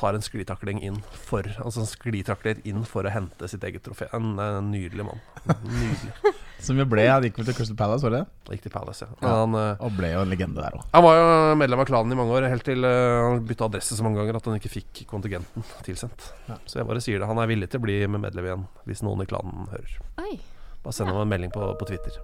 tar 0.00 0.16
en 0.16 0.24
sklitakling 0.24 0.80
inn 0.86 0.96
for 1.28 1.44
Altså 1.60 1.84
sklitakler 1.88 2.62
inn 2.68 2.86
for 2.88 3.04
å 3.04 3.12
hente 3.12 3.48
sitt 3.52 3.64
eget 3.68 3.84
trofé. 3.86 4.08
En, 4.16 4.32
en 4.42 4.72
nydelig 4.72 5.06
mann. 5.06 5.22
Nydelig. 5.62 6.34
Som 6.64 6.78
jo 6.80 6.84
ble 6.88 7.06
Han 7.08 7.24
gikk 7.24 7.38
vel 7.40 7.48
til 7.48 7.56
Crystal 7.56 7.76
Palace, 7.78 8.04
var 8.04 8.14
det? 8.14 8.22
Gikk 8.50 8.66
til 8.66 8.72
Palace, 8.74 9.06
ja. 9.06 9.16
Ja. 9.22 9.32
Han, 9.42 9.56
eh, 9.56 9.84
Og 9.86 9.94
ble 9.96 10.12
jo 10.12 10.22
en 10.24 10.32
legende 10.32 10.60
der 10.60 10.76
òg. 10.76 10.84
han 10.92 11.04
var 11.06 11.18
jo 11.18 11.54
medlem 11.60 11.82
av 11.82 11.88
klanen 11.88 12.12
i 12.12 12.18
mange 12.18 12.36
år, 12.36 12.48
helt 12.52 12.66
til 12.66 12.84
eh, 12.84 13.20
han 13.24 13.44
bytta 13.48 13.68
adresse 13.70 13.96
så 13.96 14.06
mange 14.06 14.20
ganger 14.20 14.36
at 14.36 14.48
han 14.50 14.58
ikke 14.60 14.72
fikk 14.72 15.04
kontingenten 15.10 15.64
tilsendt. 15.86 16.30
Ja. 16.50 16.58
Så 16.66 16.80
jeg 16.80 16.88
bare 16.90 17.00
sier 17.04 17.22
det. 17.22 17.28
Han 17.30 17.40
er 17.40 17.50
villig 17.50 17.70
til 17.72 17.80
å 17.80 17.86
bli 17.86 17.96
med 18.06 18.24
medlem 18.26 18.48
igjen, 18.50 18.66
hvis 18.88 19.02
noen 19.06 19.24
i 19.24 19.28
klanen 19.30 19.70
hører. 19.72 19.96
Oi. 20.24 20.36
Bare 20.84 20.96
send 20.96 21.12
ham 21.12 21.22
en 21.24 21.32
melding 21.32 21.52
på, 21.54 21.64
på 21.80 21.88
Twitter. 21.88 22.20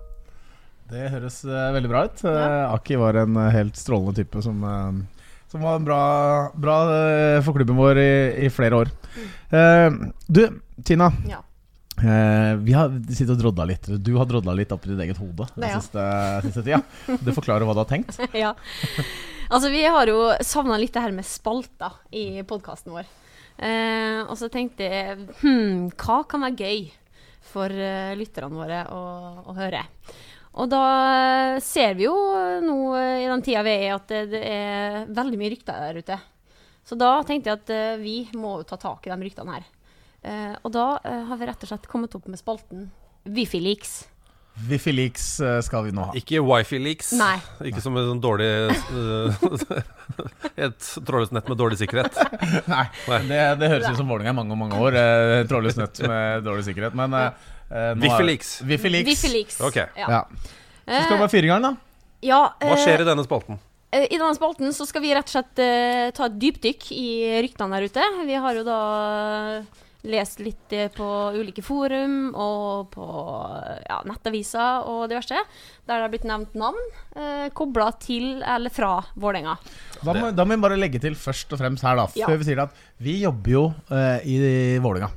Det 0.86 1.08
høres 1.10 1.40
uh, 1.48 1.72
veldig 1.74 1.90
bra 1.90 2.04
ut. 2.06 2.20
Uh, 2.22 2.74
Aki 2.76 2.98
var 3.00 3.18
en 3.24 3.36
uh, 3.36 3.48
helt 3.50 3.76
strålende 3.76 4.14
type 4.20 4.38
som, 4.44 4.60
som 5.50 5.64
var 5.66 5.80
bra, 5.82 6.02
bra 6.54 6.76
for 7.42 7.58
klubben 7.58 7.80
vår 7.80 7.98
i, 7.98 8.12
i 8.46 8.52
flere 8.54 8.84
år. 8.84 8.92
Uh, 9.50 10.12
du, 10.30 10.44
Tina. 10.86 11.10
Ja. 11.26 11.42
Eh, 12.04 12.54
vi 12.60 12.74
har 12.76 12.92
sittet 13.08 13.32
og 13.36 13.40
drodla 13.40 13.64
litt. 13.70 13.86
Du 14.04 14.12
har 14.18 14.28
drodla 14.28 14.52
litt 14.56 14.72
opp 14.74 14.84
i 14.84 14.90
ditt 14.92 15.00
eget 15.06 15.20
hode 15.20 15.46
den 15.54 15.68
Ja. 15.70 15.80
siste, 15.80 16.02
siste 16.44 16.62
tida. 16.66 16.82
Det 17.06 17.34
forklarer 17.34 17.64
hva 17.64 17.72
du 17.72 17.80
har 17.80 17.88
tenkt. 17.88 18.18
ja. 18.44 18.52
Altså, 19.48 19.70
vi 19.72 19.84
har 19.84 20.10
jo 20.10 20.34
savna 20.44 20.76
litt 20.76 20.92
det 20.92 21.04
her 21.04 21.14
med 21.16 21.24
spalter 21.24 21.96
i 22.12 22.42
podkasten 22.42 22.92
vår. 22.92 23.08
Eh, 23.56 24.20
og 24.26 24.36
så 24.36 24.50
tenkte 24.52 24.84
jeg 24.84 25.28
hm, 25.40 25.88
hva 25.96 26.20
kan 26.28 26.44
være 26.44 26.60
gøy 26.60 26.90
for 27.46 27.70
uh, 27.72 28.12
lytterne 28.18 28.58
våre 28.58 28.82
å, 28.92 29.02
å 29.48 29.54
høre? 29.56 29.80
Og 30.58 30.68
da 30.68 30.82
ser 31.62 31.94
vi 31.94 32.04
jo 32.08 32.16
nå 32.64 32.76
i 32.98 33.28
den 33.28 33.44
tida 33.44 33.62
vi 33.64 33.72
er 33.76 33.84
i, 33.86 33.94
at 33.94 34.08
det, 34.10 34.22
det 34.32 34.40
er 34.50 35.06
veldig 35.14 35.38
mye 35.40 35.52
rykter 35.52 35.80
der 35.84 36.00
ute. 36.00 36.16
Så 36.84 36.98
da 36.98 37.22
tenkte 37.28 37.52
jeg 37.52 37.60
at 37.60 37.72
vi 38.00 38.16
må 38.34 38.58
jo 38.58 38.66
ta 38.68 38.76
tak 38.80 39.06
i 39.06 39.12
de 39.12 39.18
ryktene 39.28 39.52
her. 39.56 39.66
Eh, 40.26 40.54
og 40.66 40.72
da 40.74 40.86
eh, 41.06 41.22
har 41.28 41.38
vi 41.38 41.46
rett 41.46 41.62
og 41.62 41.70
slett 41.70 41.86
kommet 41.90 42.14
opp 42.18 42.26
med 42.30 42.40
spalten 42.40 42.88
Wifi-leaks. 43.26 43.96
Wifi 44.56 44.92
Leaks 44.96 45.24
eh, 45.44 45.58
skal 45.60 45.84
vi 45.84 45.90
nå 45.92 46.06
ha. 46.08 46.12
Ikke 46.16 46.40
wifi-leaks. 46.40 47.10
Nei. 47.18 47.36
Ikke 47.68 47.82
som 47.84 47.96
en 48.00 48.06
sånn 48.08 48.22
dårlig 48.24 48.48
Et 50.64 50.86
trådløst 51.04 51.34
nett 51.36 51.50
med 51.52 51.60
dårlig 51.60 51.76
sikkerhet. 51.82 52.16
Nei, 52.72 52.86
det, 53.28 53.40
det 53.60 53.68
høres 53.74 53.90
ut 53.90 54.00
som 54.00 54.08
Vålerenga 54.08 54.32
i 54.32 54.38
mange 54.38 54.58
mange 54.58 54.80
år. 54.80 54.96
Eh, 54.96 55.42
Trådløst 55.50 55.80
nett 55.82 56.00
med 56.08 56.46
dårlig 56.48 56.64
sikkerhet. 56.70 56.96
Men 56.96 57.18
eh, 57.20 57.92
Wifi-leaks. 58.00 58.56
Wifi 58.66 58.94
Leaks. 58.94 59.10
Wifi-leaks. 59.12 59.60
Ok. 59.68 59.76
Ja. 59.98 60.08
Ja. 60.16 60.24
Så 60.86 61.02
skal 61.04 61.16
vi 61.18 61.22
bare 61.26 61.32
fyre 61.34 61.48
i 61.48 61.52
gang, 61.52 61.64
da. 61.66 61.72
ja, 62.24 62.42
Hva 62.62 62.76
skjer 62.80 63.02
i 63.04 63.08
denne 63.08 63.24
spalten? 63.26 63.60
Eh, 63.92 64.06
I 64.08 64.16
denne 64.16 64.34
spalten 64.38 64.72
så 64.72 64.86
skal 64.88 65.04
vi 65.04 65.12
rett 65.14 65.28
og 65.28 65.36
slett 65.36 65.66
ta 66.16 66.30
et 66.30 66.40
dypdykk 66.40 66.88
i 66.96 67.08
ryktene 67.44 67.76
der 67.76 67.90
ute. 67.90 68.12
Vi 68.24 68.40
har 68.40 68.56
jo 68.56 68.64
da 68.66 68.80
lest 70.06 70.40
litt 70.44 70.72
eh, 70.76 70.86
på 70.94 71.06
ulike 71.36 71.64
forum 71.66 72.30
og 72.32 72.88
på 72.94 73.06
ja, 73.88 73.98
nettaviser 74.06 74.86
og 74.86 75.08
diverse, 75.10 75.40
der 75.86 75.98
det 75.98 76.04
har 76.06 76.12
blitt 76.14 76.26
nevnt 76.28 76.56
navn 76.58 76.78
eh, 77.16 77.46
kobla 77.56 77.90
til 78.02 78.40
eller 78.46 78.72
fra 78.74 78.96
Vålerenga. 79.18 79.56
Da 80.06 80.16
da 80.30 80.44
må 80.46 80.56
vi 80.56 80.62
bare 80.66 80.78
legge 80.80 81.00
til 81.02 81.16
først 81.18 81.52
og 81.56 81.60
fremst 81.62 81.84
her, 81.86 81.98
da. 81.98 82.08
Ja. 82.18 82.30
Før 82.30 82.40
vi 82.42 82.48
sier 82.50 82.64
at 82.66 82.82
vi 83.02 83.18
jobber 83.24 83.56
jo 83.58 83.64
eh, 83.90 84.26
i 84.26 84.36
Vålerenga. 84.82 85.12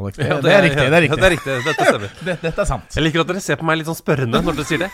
Alex, 0.00 0.16
det, 0.16 0.26
Ja, 0.28 0.36
det, 0.40 0.52
er 0.54 0.62
riktig. 0.62 0.76
Det 0.78 0.86
er 0.86 0.92
Ja, 0.92 1.00
riktig. 1.02 1.16
det 1.18 1.26
er 1.26 1.32
riktig. 1.34 1.54
Dette 1.66 1.86
stemmer. 1.88 2.12
Det, 2.28 2.36
dette 2.44 2.62
er 2.62 2.68
sant. 2.68 2.94
Jeg 2.94 3.04
liker 3.04 3.24
at 3.24 3.32
dere 3.32 3.42
ser 3.42 3.58
på 3.60 3.66
meg 3.66 3.80
litt 3.80 3.88
sånn 3.90 3.98
spørrende 3.98 4.40
når 4.44 4.60
dere 4.60 4.68
sier 4.68 4.84
det. 4.84 4.90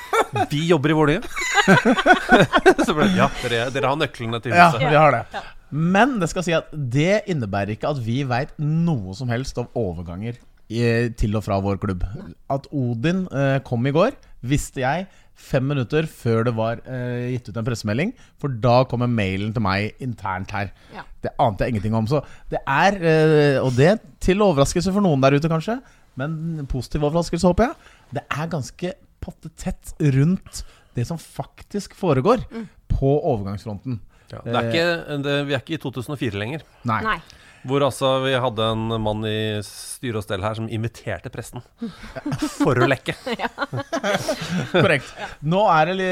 Vi 0.51 0.63
jobber 0.71 0.95
i 0.95 0.97
Vålerenga. 0.97 1.29
Det, 2.87 3.07
ja, 3.17 3.27
dere, 3.43 3.67
dere 3.75 3.91
har 3.91 3.99
nøklene 4.01 4.41
til 4.43 4.55
Ja, 4.57 4.71
vi 4.79 4.95
har 4.95 5.13
det. 5.15 5.43
Men 5.71 6.19
det 6.21 6.29
skal 6.31 6.45
si 6.47 6.55
at 6.57 6.71
det 6.73 7.25
innebærer 7.31 7.75
ikke 7.75 7.91
at 7.91 8.03
vi 8.03 8.21
veit 8.29 8.55
noe 8.63 9.15
som 9.19 9.31
helst 9.33 9.59
om 9.59 9.71
overganger 9.77 10.39
i, 10.71 10.81
til 11.19 11.37
og 11.39 11.45
fra 11.47 11.59
vår 11.63 11.79
klubb. 11.83 12.05
At 12.53 12.67
Odin 12.75 13.27
eh, 13.31 13.59
kom 13.67 13.87
i 13.87 13.95
går, 13.95 14.17
visste 14.47 14.83
jeg 14.83 15.07
fem 15.37 15.67
minutter 15.69 16.07
før 16.09 16.47
det 16.49 16.55
var 16.57 16.81
eh, 16.89 17.35
gitt 17.35 17.51
ut 17.51 17.59
en 17.61 17.67
pressemelding. 17.67 18.15
For 18.41 18.53
da 18.63 18.81
kommer 18.89 19.11
mailen 19.11 19.53
til 19.55 19.65
meg 19.65 19.99
internt 20.03 20.55
her. 20.55 20.73
Ja. 20.95 21.05
Det 21.23 21.35
ante 21.43 21.67
jeg 21.67 21.75
ingenting 21.75 21.99
om. 21.99 22.09
Så 22.11 22.23
det 22.53 22.63
er, 22.63 22.99
eh, 23.03 23.59
og 23.63 23.75
det 23.77 23.99
til 24.25 24.43
overraskelse 24.45 24.95
for 24.95 25.05
noen 25.05 25.23
der 25.25 25.37
ute, 25.37 25.51
kanskje, 25.53 25.81
men 26.17 26.65
positiv 26.71 27.05
overraskelse, 27.05 27.47
håper 27.51 27.69
jeg, 27.69 27.93
det 28.17 28.25
er 28.25 28.51
ganske 28.51 28.95
pattetett 29.21 29.97
rundt 30.15 30.63
det 30.97 31.05
som 31.09 31.19
faktisk 31.21 31.95
foregår 31.99 32.47
på 32.89 33.11
overgangsfronten. 33.19 33.99
Ja, 34.33 34.43
det 34.45 34.55
er 34.59 34.71
ikke, 34.71 35.19
det, 35.25 35.35
vi 35.49 35.57
er 35.57 35.63
ikke 35.63 35.77
i 35.77 35.83
2004 35.83 36.41
lenger. 36.41 36.65
Nei. 36.89 37.03
Nei. 37.07 37.19
Hvor 37.67 37.83
altså 37.83 38.11
vi 38.23 38.35
hadde 38.39 38.67
en 38.77 38.95
mann 39.03 39.25
i 39.27 39.59
styre 39.67 40.21
og 40.21 40.25
stell 40.27 40.45
her 40.45 40.55
som 40.59 40.69
inviterte 40.71 41.33
pressen 41.35 41.65
for 42.61 42.79
å 42.79 42.87
lekke. 42.87 43.17
Korrekt. 44.77 45.11
Nå 45.43 45.65
er 45.75 45.91
det 45.91 46.11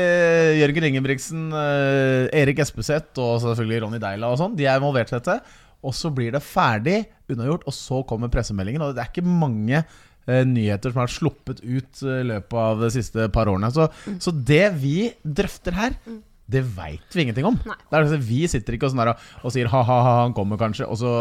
Jørgen 0.59 0.89
Ingebrigtsen, 0.91 1.45
eh, 1.55 2.41
Erik 2.43 2.63
Espeseth 2.65 3.23
og 3.23 3.39
selvfølgelig 3.45 3.85
Ronny 3.85 4.03
Deila 4.03 4.33
og 4.35 4.41
sånn. 4.41 4.57
De 4.59 4.67
er 4.67 4.81
involvert 4.83 5.13
i 5.13 5.19
dette. 5.19 5.39
Og 5.85 5.95
så 5.95 6.11
blir 6.15 6.33
det 6.35 6.43
ferdig, 6.43 7.03
unnagjort, 7.31 7.67
og 7.69 7.77
så 7.77 8.01
kommer 8.09 8.33
pressemeldingen. 8.33 8.83
Og 8.83 8.97
det 8.97 9.05
er 9.05 9.13
ikke 9.13 9.27
mange 9.29 9.83
eh, 9.85 10.45
nyheter 10.49 10.95
som 10.95 11.05
har 11.05 11.13
sluppet 11.13 11.61
ut 11.63 12.03
eh, 12.03 12.23
i 12.23 12.29
løpet 12.33 12.61
av 12.67 12.83
de 12.83 12.93
siste 12.95 13.29
par 13.35 13.53
årene. 13.53 13.71
Så, 13.75 13.91
så 14.19 14.35
det 14.35 14.65
vi 14.81 15.11
drøfter 15.23 15.77
her, 15.77 15.99
det 16.45 16.61
veit 16.77 17.17
vi 17.17 17.25
ingenting 17.25 17.47
om. 17.49 17.57
Det 17.57 17.97
er 17.97 18.03
altså, 18.03 18.19
vi 18.21 18.43
sitter 18.51 18.77
ikke 18.77 18.89
og, 18.89 18.93
sånn 18.93 19.01
der, 19.01 19.15
og 19.41 19.55
sier 19.55 19.71
ha-ha, 19.73 20.01
han 20.21 20.35
kommer 20.37 20.61
kanskje, 20.61 20.85
og 20.85 20.99
så, 21.01 21.13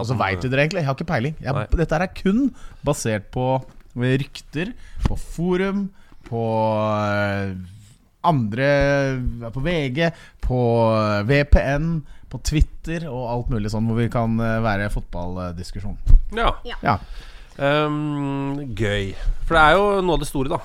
Og 0.00 0.08
så 0.08 0.16
veit 0.16 0.40
dere 0.40 0.54
det 0.54 0.62
egentlig. 0.64 0.80
Jeg 0.80 0.88
har 0.88 0.96
ikke 0.96 1.10
peiling. 1.10 1.36
Jeg, 1.44 1.66
dette 1.76 1.98
er 1.98 2.14
kun 2.16 2.46
basert 2.86 3.28
på 3.34 3.50
rykter, 4.00 4.72
på 5.04 5.18
forum, 5.20 5.88
på 6.30 6.44
eh, 7.02 7.52
andre 8.22 8.68
På 9.50 9.62
VG, 9.64 10.10
på 10.44 10.60
VPN, 11.28 11.92
på 12.30 12.40
Twitter 12.46 13.08
og 13.10 13.24
alt 13.26 13.50
mulig 13.52 13.72
sånn 13.72 13.88
hvor 13.90 13.98
vi 13.98 14.08
kan 14.12 14.36
eh, 14.40 14.60
være 14.64 14.88
fotballdiskusjon. 14.94 15.98
Ja. 16.36 16.54
Ja. 16.86 16.96
Um, 17.60 18.56
gøy. 18.72 19.12
For 19.44 19.58
det 19.58 19.64
er 19.64 19.76
jo 19.76 19.88
noe 20.00 20.16
av 20.16 20.22
det 20.22 20.30
store, 20.30 20.52
da. 20.54 20.60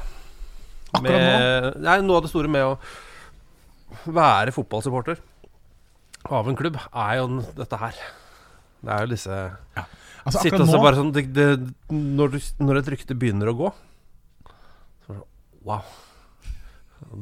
Akkurat 0.96 1.26
nå. 1.26 1.74
Nei, 1.84 1.98
noe 2.06 2.22
av 2.22 2.28
det 2.28 2.32
store 2.32 2.52
med 2.52 2.70
å 2.70 2.78
være 4.06 4.54
fotballsupporter 4.56 5.22
av 6.34 6.48
en 6.50 6.58
klubb, 6.58 6.78
er 6.90 7.20
jo 7.20 7.42
dette 7.58 7.80
her. 7.82 8.00
Det 8.86 8.94
er 8.94 9.06
jo 9.06 9.12
disse 9.12 9.36
ja. 9.78 9.84
Altså, 10.26 10.42
Sitte 10.42 10.62
og 10.64 10.70
se 10.70 10.80
bare 10.82 10.98
sånn 10.98 11.12
det, 11.14 11.24
det, 11.34 11.46
når, 11.94 12.34
du, 12.34 12.38
når 12.66 12.80
et 12.80 12.90
rykte 12.96 13.18
begynner 13.18 13.52
å 13.52 13.56
gå 13.58 13.70
Så 15.06 15.14
det 15.14 15.20
sånn 15.20 15.24
Wow. 15.66 15.86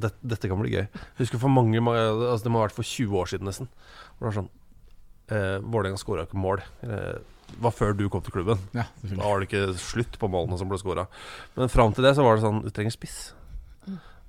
Dette, 0.04 0.20
dette 0.24 0.50
kan 0.52 0.60
bli 0.60 0.72
gøy. 0.74 0.86
Jeg 0.88 1.20
husker 1.22 1.40
for 1.40 1.52
mange, 1.52 1.80
altså 1.80 2.44
Det 2.46 2.52
må 2.52 2.60
ha 2.62 2.66
vært 2.66 2.76
for 2.76 2.88
20 2.88 3.20
år 3.20 3.30
siden 3.32 3.48
nesten. 3.48 3.70
Hvor 4.16 4.26
det 4.26 4.30
var 4.30 4.38
sånn 4.40 4.50
eh, 5.36 5.60
Vålerenga 5.64 6.00
skåra 6.02 6.26
ikke 6.28 6.40
mål. 6.44 6.64
Eh, 6.84 7.22
det 7.54 7.60
var 7.64 7.76
før 7.76 7.96
du 7.96 8.06
kom 8.12 8.24
til 8.26 8.36
klubben. 8.36 8.60
Ja, 8.76 8.88
Da 9.04 9.20
var 9.22 9.40
det 9.40 9.50
ikke 9.50 9.78
slutt 9.80 10.16
på 10.20 10.30
målene 10.32 10.60
som 10.60 10.72
ble 10.72 10.80
skåra. 10.82 11.08
Men 11.56 11.72
fram 11.72 11.96
til 11.96 12.08
det 12.08 12.16
så 12.18 12.26
var 12.26 12.40
det 12.40 12.46
sånn 12.46 12.64
Du 12.66 12.72
trenger 12.74 12.96
spiss. 12.96 13.20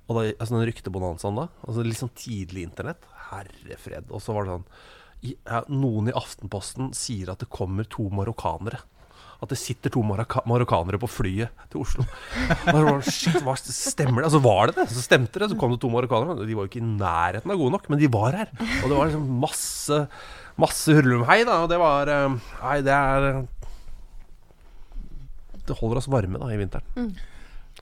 Og 0.05 0.17
da, 0.19 0.25
altså 0.35 0.57
den 0.57 0.67
ryktebonanzaen 0.69 1.39
da, 1.39 1.47
altså 1.65 1.85
litt 1.85 1.97
sånn 2.01 2.13
tidlig 2.17 2.67
internett 2.67 3.07
Herre 3.31 3.77
fred. 3.81 4.11
Og 4.13 4.21
så 4.21 4.35
var 4.35 4.45
det 4.45 4.57
sånn 4.57 4.67
i, 5.25 5.31
ja, 5.33 5.63
Noen 5.71 6.11
i 6.11 6.13
Aftenposten 6.15 6.91
sier 6.93 7.31
at 7.33 7.41
det 7.41 7.49
kommer 7.53 7.87
to 7.89 8.05
marokkanere. 8.13 8.83
At 9.43 9.51
det 9.51 9.57
sitter 9.59 9.91
to 9.91 10.03
marokka 10.05 10.43
marokkanere 10.47 10.99
på 11.01 11.09
flyet 11.11 11.65
til 11.73 11.81
Oslo. 11.81 12.05
Var 12.69 12.85
det, 12.85 13.11
Shit, 13.11 13.41
hva 13.43 13.55
stemmer 13.59 14.21
det? 14.21 14.29
Altså 14.29 14.39
var 14.45 14.69
det 14.69 14.77
det? 14.77 14.85
Så 14.93 15.03
stemte 15.03 15.41
det. 15.41 15.49
Så 15.51 15.57
kom 15.59 15.73
det 15.73 15.81
to 15.83 15.89
marokkanere. 15.91 16.45
De 16.47 16.55
var 16.55 16.67
jo 16.67 16.71
ikke 16.71 16.79
i 16.83 16.87
nærheten 16.87 17.51
av 17.51 17.59
gode 17.59 17.75
nok, 17.75 17.89
men 17.91 17.99
de 17.99 18.09
var 18.13 18.37
her. 18.37 18.53
Og 18.55 18.87
det 18.87 18.95
var 18.95 19.09
liksom 19.11 19.29
masse 19.43 20.01
Masse 20.55 20.93
hurlumhei, 20.95 21.41
da. 21.43 21.57
Og 21.65 21.67
det 21.67 21.75
var 21.81 22.07
eh, 22.07 22.35
Nei, 22.61 22.77
det 22.85 22.93
er 22.95 23.25
Det 25.67 25.75
holder 25.81 25.99
oss 25.99 26.07
varme 26.13 26.39
da 26.39 26.47
i 26.53 26.59
vinteren. 26.61 27.09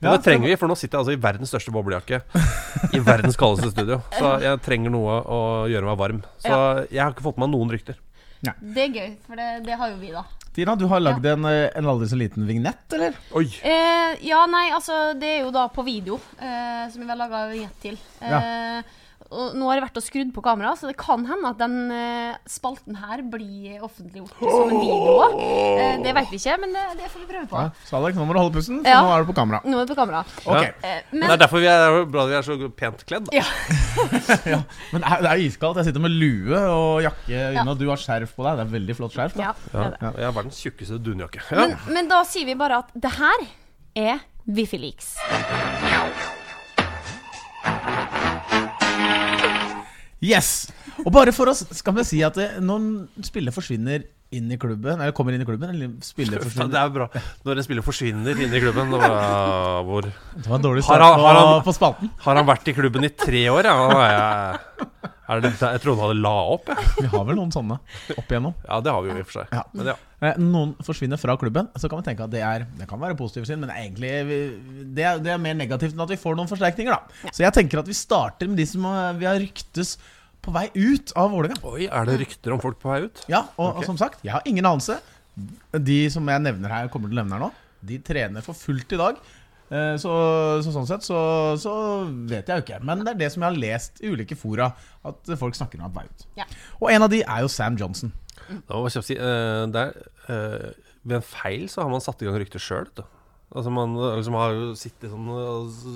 Og 0.04 0.10
Ja, 0.10 0.18
det 0.18 0.26
trenger 0.26 0.52
vi, 0.52 0.56
for 0.60 0.68
nå 0.68 0.76
sitter 0.76 0.98
jeg 0.98 1.06
altså 1.06 1.16
i 1.16 1.22
verdens 1.24 1.52
største 1.54 1.72
boblejakke. 1.72 2.20
I 2.92 3.00
verdens 3.04 3.38
kaldeste 3.39 3.72
studio. 3.72 4.02
Så 4.18 4.34
jeg 4.46 4.60
trenger 4.66 4.92
noe 4.94 5.20
å 5.24 5.42
gjøre 5.72 5.88
meg 5.88 6.00
varm. 6.02 6.24
Så 6.44 6.56
jeg 6.89 7.00
har 7.00 7.13
ikke 7.16 7.24
fått 7.30 7.39
med 7.39 7.48
meg 7.48 7.56
noen 7.56 7.76
rykter. 7.78 8.00
Det 8.44 8.89
er 8.89 8.98
gøy, 8.98 9.12
for 9.24 9.39
det, 9.39 9.52
det 9.63 9.78
har 9.80 9.94
jo 9.94 10.00
vi, 10.02 10.10
da. 10.12 10.26
Tina, 10.54 10.76
du 10.78 10.84
har 10.92 11.00
lagd 11.02 11.26
en, 11.26 11.46
eh, 11.50 11.70
en 11.80 11.88
aldri 11.89 12.10
så 12.12 12.18
liten 12.20 12.44
vignett, 12.46 12.84
eller? 12.94 13.16
Oi! 13.39 13.48
Eh, 13.66 14.20
ja, 14.28 14.44
nei, 14.46 14.68
altså 14.76 14.98
Det 15.18 15.30
er 15.38 15.39
jo 15.48 15.54
da 15.56 15.63
på 15.74 15.86
video, 15.88 16.20
eh, 16.38 16.84
som 16.94 17.02
vi 17.02 17.08
har 17.10 17.18
laga 17.18 17.48
vignett 17.50 17.80
til. 17.82 17.98
Eh, 18.22 18.84
og 19.32 19.54
nå 19.58 19.68
har 19.70 19.78
jeg 19.80 19.84
vært 19.86 19.98
og 20.00 20.04
skrudd 20.06 20.32
på 20.36 20.42
kamera, 20.46 20.74
så 20.78 20.90
det 20.90 20.96
kan 21.00 21.24
hende 21.30 21.50
at 21.54 21.58
den 21.62 21.76
eh, 21.94 22.36
spalten 22.50 22.96
her 23.00 23.22
blir 23.32 23.82
offentliggjort 23.86 24.36
som 24.42 24.70
en 24.74 24.82
video 24.82 25.14
òg. 25.24 25.38
Eh, 25.40 25.96
det 26.04 26.14
vet 26.18 26.30
vi 26.34 26.40
ikke, 26.42 26.58
men 26.62 26.74
det, 26.76 26.84
det 27.00 27.10
får 27.14 27.24
vi 27.24 27.28
prøve 27.32 27.48
på. 27.54 27.62
Ja. 27.64 27.86
Så 27.88 27.98
Alex, 28.00 28.18
nå 28.20 28.26
må 28.28 28.36
du 28.36 28.40
holde 28.42 28.54
pusten, 28.58 28.82
for 28.84 28.90
Ja. 28.92 29.02
nå 29.06 29.14
er 29.16 29.24
du 29.26 29.32
på 29.32 29.38
kamera. 29.40 29.62
Nå 29.64 29.80
er 29.80 29.86
det 29.88 29.96
på 29.96 30.00
kamera. 30.02 30.24
Ok, 30.44 30.60
Ja. 30.60 30.74
Eh, 30.84 31.00
Det 31.14 31.20
men 31.24 31.32
er 31.32 31.38
derfor 31.46 31.64
vi 31.64 31.70
er, 31.72 31.80
det 31.86 32.02
er 32.04 32.12
bra 32.18 32.26
vi 32.30 32.38
er 32.38 32.46
så 32.50 32.58
pent 32.84 33.06
kledd. 33.08 33.30
da. 33.32 33.38
ja, 34.54 34.62
Men 34.92 35.02
det 35.02 35.10
er, 35.12 35.22
det 35.26 35.32
er 35.32 35.44
iskaldt. 35.48 35.78
Jeg 35.82 35.86
sitter 35.92 36.04
med 36.04 36.12
lue 36.18 36.60
og 36.74 37.02
jakke 37.06 37.42
unna. 37.54 37.72
og 37.72 37.80
du 37.80 37.88
har 37.90 37.98
skjerf 38.02 38.36
på 38.36 38.44
deg. 38.48 38.58
Det 38.60 38.66
er 38.68 38.72
veldig 38.80 38.96
flott 39.00 39.14
skjerf. 39.18 39.34
Da. 39.40 39.50
ja, 39.50 39.54
det 39.72 39.80
er 39.86 39.90
det. 39.96 40.00
Ja, 40.02 40.12
jeg 40.20 40.26
har 40.30 40.38
verdens 40.42 40.62
tjukkeste 40.64 41.00
dunjakke. 41.06 41.42
Ja. 41.52 41.68
Men, 41.68 41.78
men 41.94 42.12
da 42.12 42.24
sier 42.28 42.46
vi 42.50 42.56
bare 42.60 42.84
at 42.84 42.92
det 42.94 43.14
her 43.18 43.48
er 43.96 44.24
Wifi-leaks. 44.44 45.14
Yes! 50.24 50.72
Og 51.04 51.12
bare 51.12 51.34
for 51.36 51.52
oss 51.52 51.66
skal 51.76 51.98
vi 51.98 52.06
si 52.08 52.22
at 52.24 52.38
det, 52.40 52.50
når 52.64 53.26
spiller 53.28 53.56
forsvinner 53.56 54.06
inn 54.38 54.52
i 54.52 54.58
klubben, 54.62 54.98
eller 55.00 55.13
kommer 55.15 55.36
inn 55.38 55.43
i 55.46 55.48
klubben, 55.48 55.69
eller 55.74 55.93
spiller 56.06 56.38
Det 56.41 56.48
forsvinner 56.50 56.80
er 56.82 56.93
bra 56.98 57.08
når 57.46 57.62
en 57.62 57.67
spiller 57.67 57.86
forsvinner 57.86 58.41
inn 58.46 58.54
i 58.54 58.62
klubben. 58.63 58.91
da 58.93 59.00
var, 59.04 59.84
hvor 59.88 60.08
Det 60.10 60.48
var 60.50 60.58
en 60.60 60.67
dårlig 60.69 60.84
Har 60.89 61.06
han- 61.06 61.19
har 61.24 61.39
han- 61.41 61.63
på 61.67 61.74
spalten. 61.78 62.10
Har 62.26 62.36
han 62.41 62.48
vært 62.50 62.67
i 62.67 62.76
klubben 62.78 63.06
i 63.06 63.13
tre 63.13 63.46
år? 63.54 63.63
Ja, 63.69 63.78
er 63.93 64.13
jeg, 64.13 64.89
er 65.34 65.39
det, 65.46 65.52
jeg 65.62 65.80
trodde 65.82 66.02
han 66.02 66.10
hadde 66.10 66.22
la 66.22 66.34
opp. 66.54 66.67
Jeg. 66.67 66.89
Vi 67.00 67.08
har 67.13 67.24
vel 67.30 67.38
noen 67.39 67.52
sånne 67.56 67.78
opp 68.17 68.28
igjennom. 68.34 68.54
Ja, 68.67 68.80
det 68.84 68.91
har 68.91 69.02
vi 69.06 69.10
jo 69.13 69.15
i 69.15 69.24
og 69.24 69.30
for 69.30 69.38
seg. 69.39 69.54
Ja. 69.56 69.62
Men 69.74 69.88
ja. 69.93 69.96
Eh, 70.24 70.38
Noen 70.39 70.74
forsvinner 70.84 71.19
fra 71.19 71.36
klubben, 71.39 71.67
så 71.80 71.89
kan 71.91 72.00
vi 72.00 72.06
tenke 72.10 72.24
at 72.28 72.32
det 72.32 72.41
er 72.48 72.65
Det 72.80 72.86
kan 72.88 73.00
være 73.02 73.15
positivt 73.19 73.48
sinn, 73.50 73.60
men 73.63 73.72
egentlig 73.76 74.12
det 74.96 75.04
er, 75.04 75.17
det 75.24 75.32
er 75.34 75.39
mer 75.41 75.56
negativt 75.60 75.96
enn 75.96 76.04
at 76.06 76.12
vi 76.13 76.19
får 76.19 76.36
noen 76.39 76.48
forsterkninger. 76.52 76.91
da 76.96 77.32
Så 77.32 77.43
jeg 77.43 77.56
tenker 77.56 77.80
at 77.82 77.88
vi 77.89 77.96
starter 77.98 78.48
med 78.52 78.60
de 78.62 78.65
som 78.69 78.86
vi 79.19 79.26
har 79.28 79.39
ryktes 79.41 79.98
på 80.43 80.51
vei 80.56 80.65
ut 80.75 81.13
av 81.19 81.32
Vålerenga. 81.34 81.62
Oi, 81.71 81.86
er 81.88 82.10
det 82.10 82.17
rykter 82.21 82.53
om 82.56 82.62
folk 82.63 82.79
på 82.82 82.91
vei 82.91 83.01
ut? 83.08 83.21
Ja, 83.32 83.45
og, 83.58 83.77
og 83.79 83.86
som 83.88 83.97
sagt, 83.99 84.23
jeg 84.27 84.34
har 84.36 84.43
ingen 84.49 84.65
anelse. 84.67 84.99
De 85.73 86.01
som 86.13 86.27
jeg 86.29 86.43
nevner 86.45 86.69
her, 86.75 86.89
kommer 86.93 87.10
til 87.10 87.17
å 87.17 87.23
nevne 87.23 87.38
her 87.39 87.45
nå, 87.47 87.53
de 87.84 87.97
trener 88.06 88.43
for 88.45 88.53
fullt 88.58 88.91
i 88.95 88.99
dag. 88.99 89.21
Eh, 89.73 89.95
Så, 89.97 90.12
så 90.65 90.73
sånn 90.75 90.86
sett 90.89 91.06
så, 91.08 91.17
så 91.58 91.71
vet 92.29 92.51
jeg 92.51 92.60
jo 92.60 92.65
ikke. 92.67 92.82
Men 92.86 93.01
det 93.06 93.15
er 93.15 93.21
det 93.23 93.32
som 93.34 93.41
jeg 93.45 93.49
har 93.49 93.62
lest 93.63 94.03
i 94.03 94.12
ulike 94.13 94.38
fora, 94.38 94.67
at 95.08 95.34
folk 95.39 95.56
snakker 95.58 95.79
om 95.82 95.88
at 95.89 95.95
vei 95.97 96.06
ut. 96.12 96.27
Ja. 96.38 96.45
Og 96.82 96.91
en 96.93 97.08
av 97.08 97.10
de 97.15 97.23
er 97.23 97.41
jo 97.47 97.49
Sam 97.51 97.79
Johnson. 97.79 98.13
Da 98.67 98.75
må 98.77 98.91
jeg 98.91 99.03
si 99.08 99.15
eh, 99.15 99.63
det 99.71 99.88
er, 99.88 100.08
eh, 100.27 100.69
Ved 101.08 101.17
en 101.21 101.25
feil 101.25 101.65
så 101.71 101.82
har 101.82 101.89
man 101.91 102.03
satt 102.03 102.21
i 102.21 102.27
gang 102.27 102.38
ryktet 102.39 102.62
sjøl. 102.63 102.86
Altså 103.54 103.70
man 103.72 103.94
liksom 104.18 104.34
har 104.34 104.54
jo 104.58 104.70
sittet, 104.80 105.12
sånn, 105.12 105.28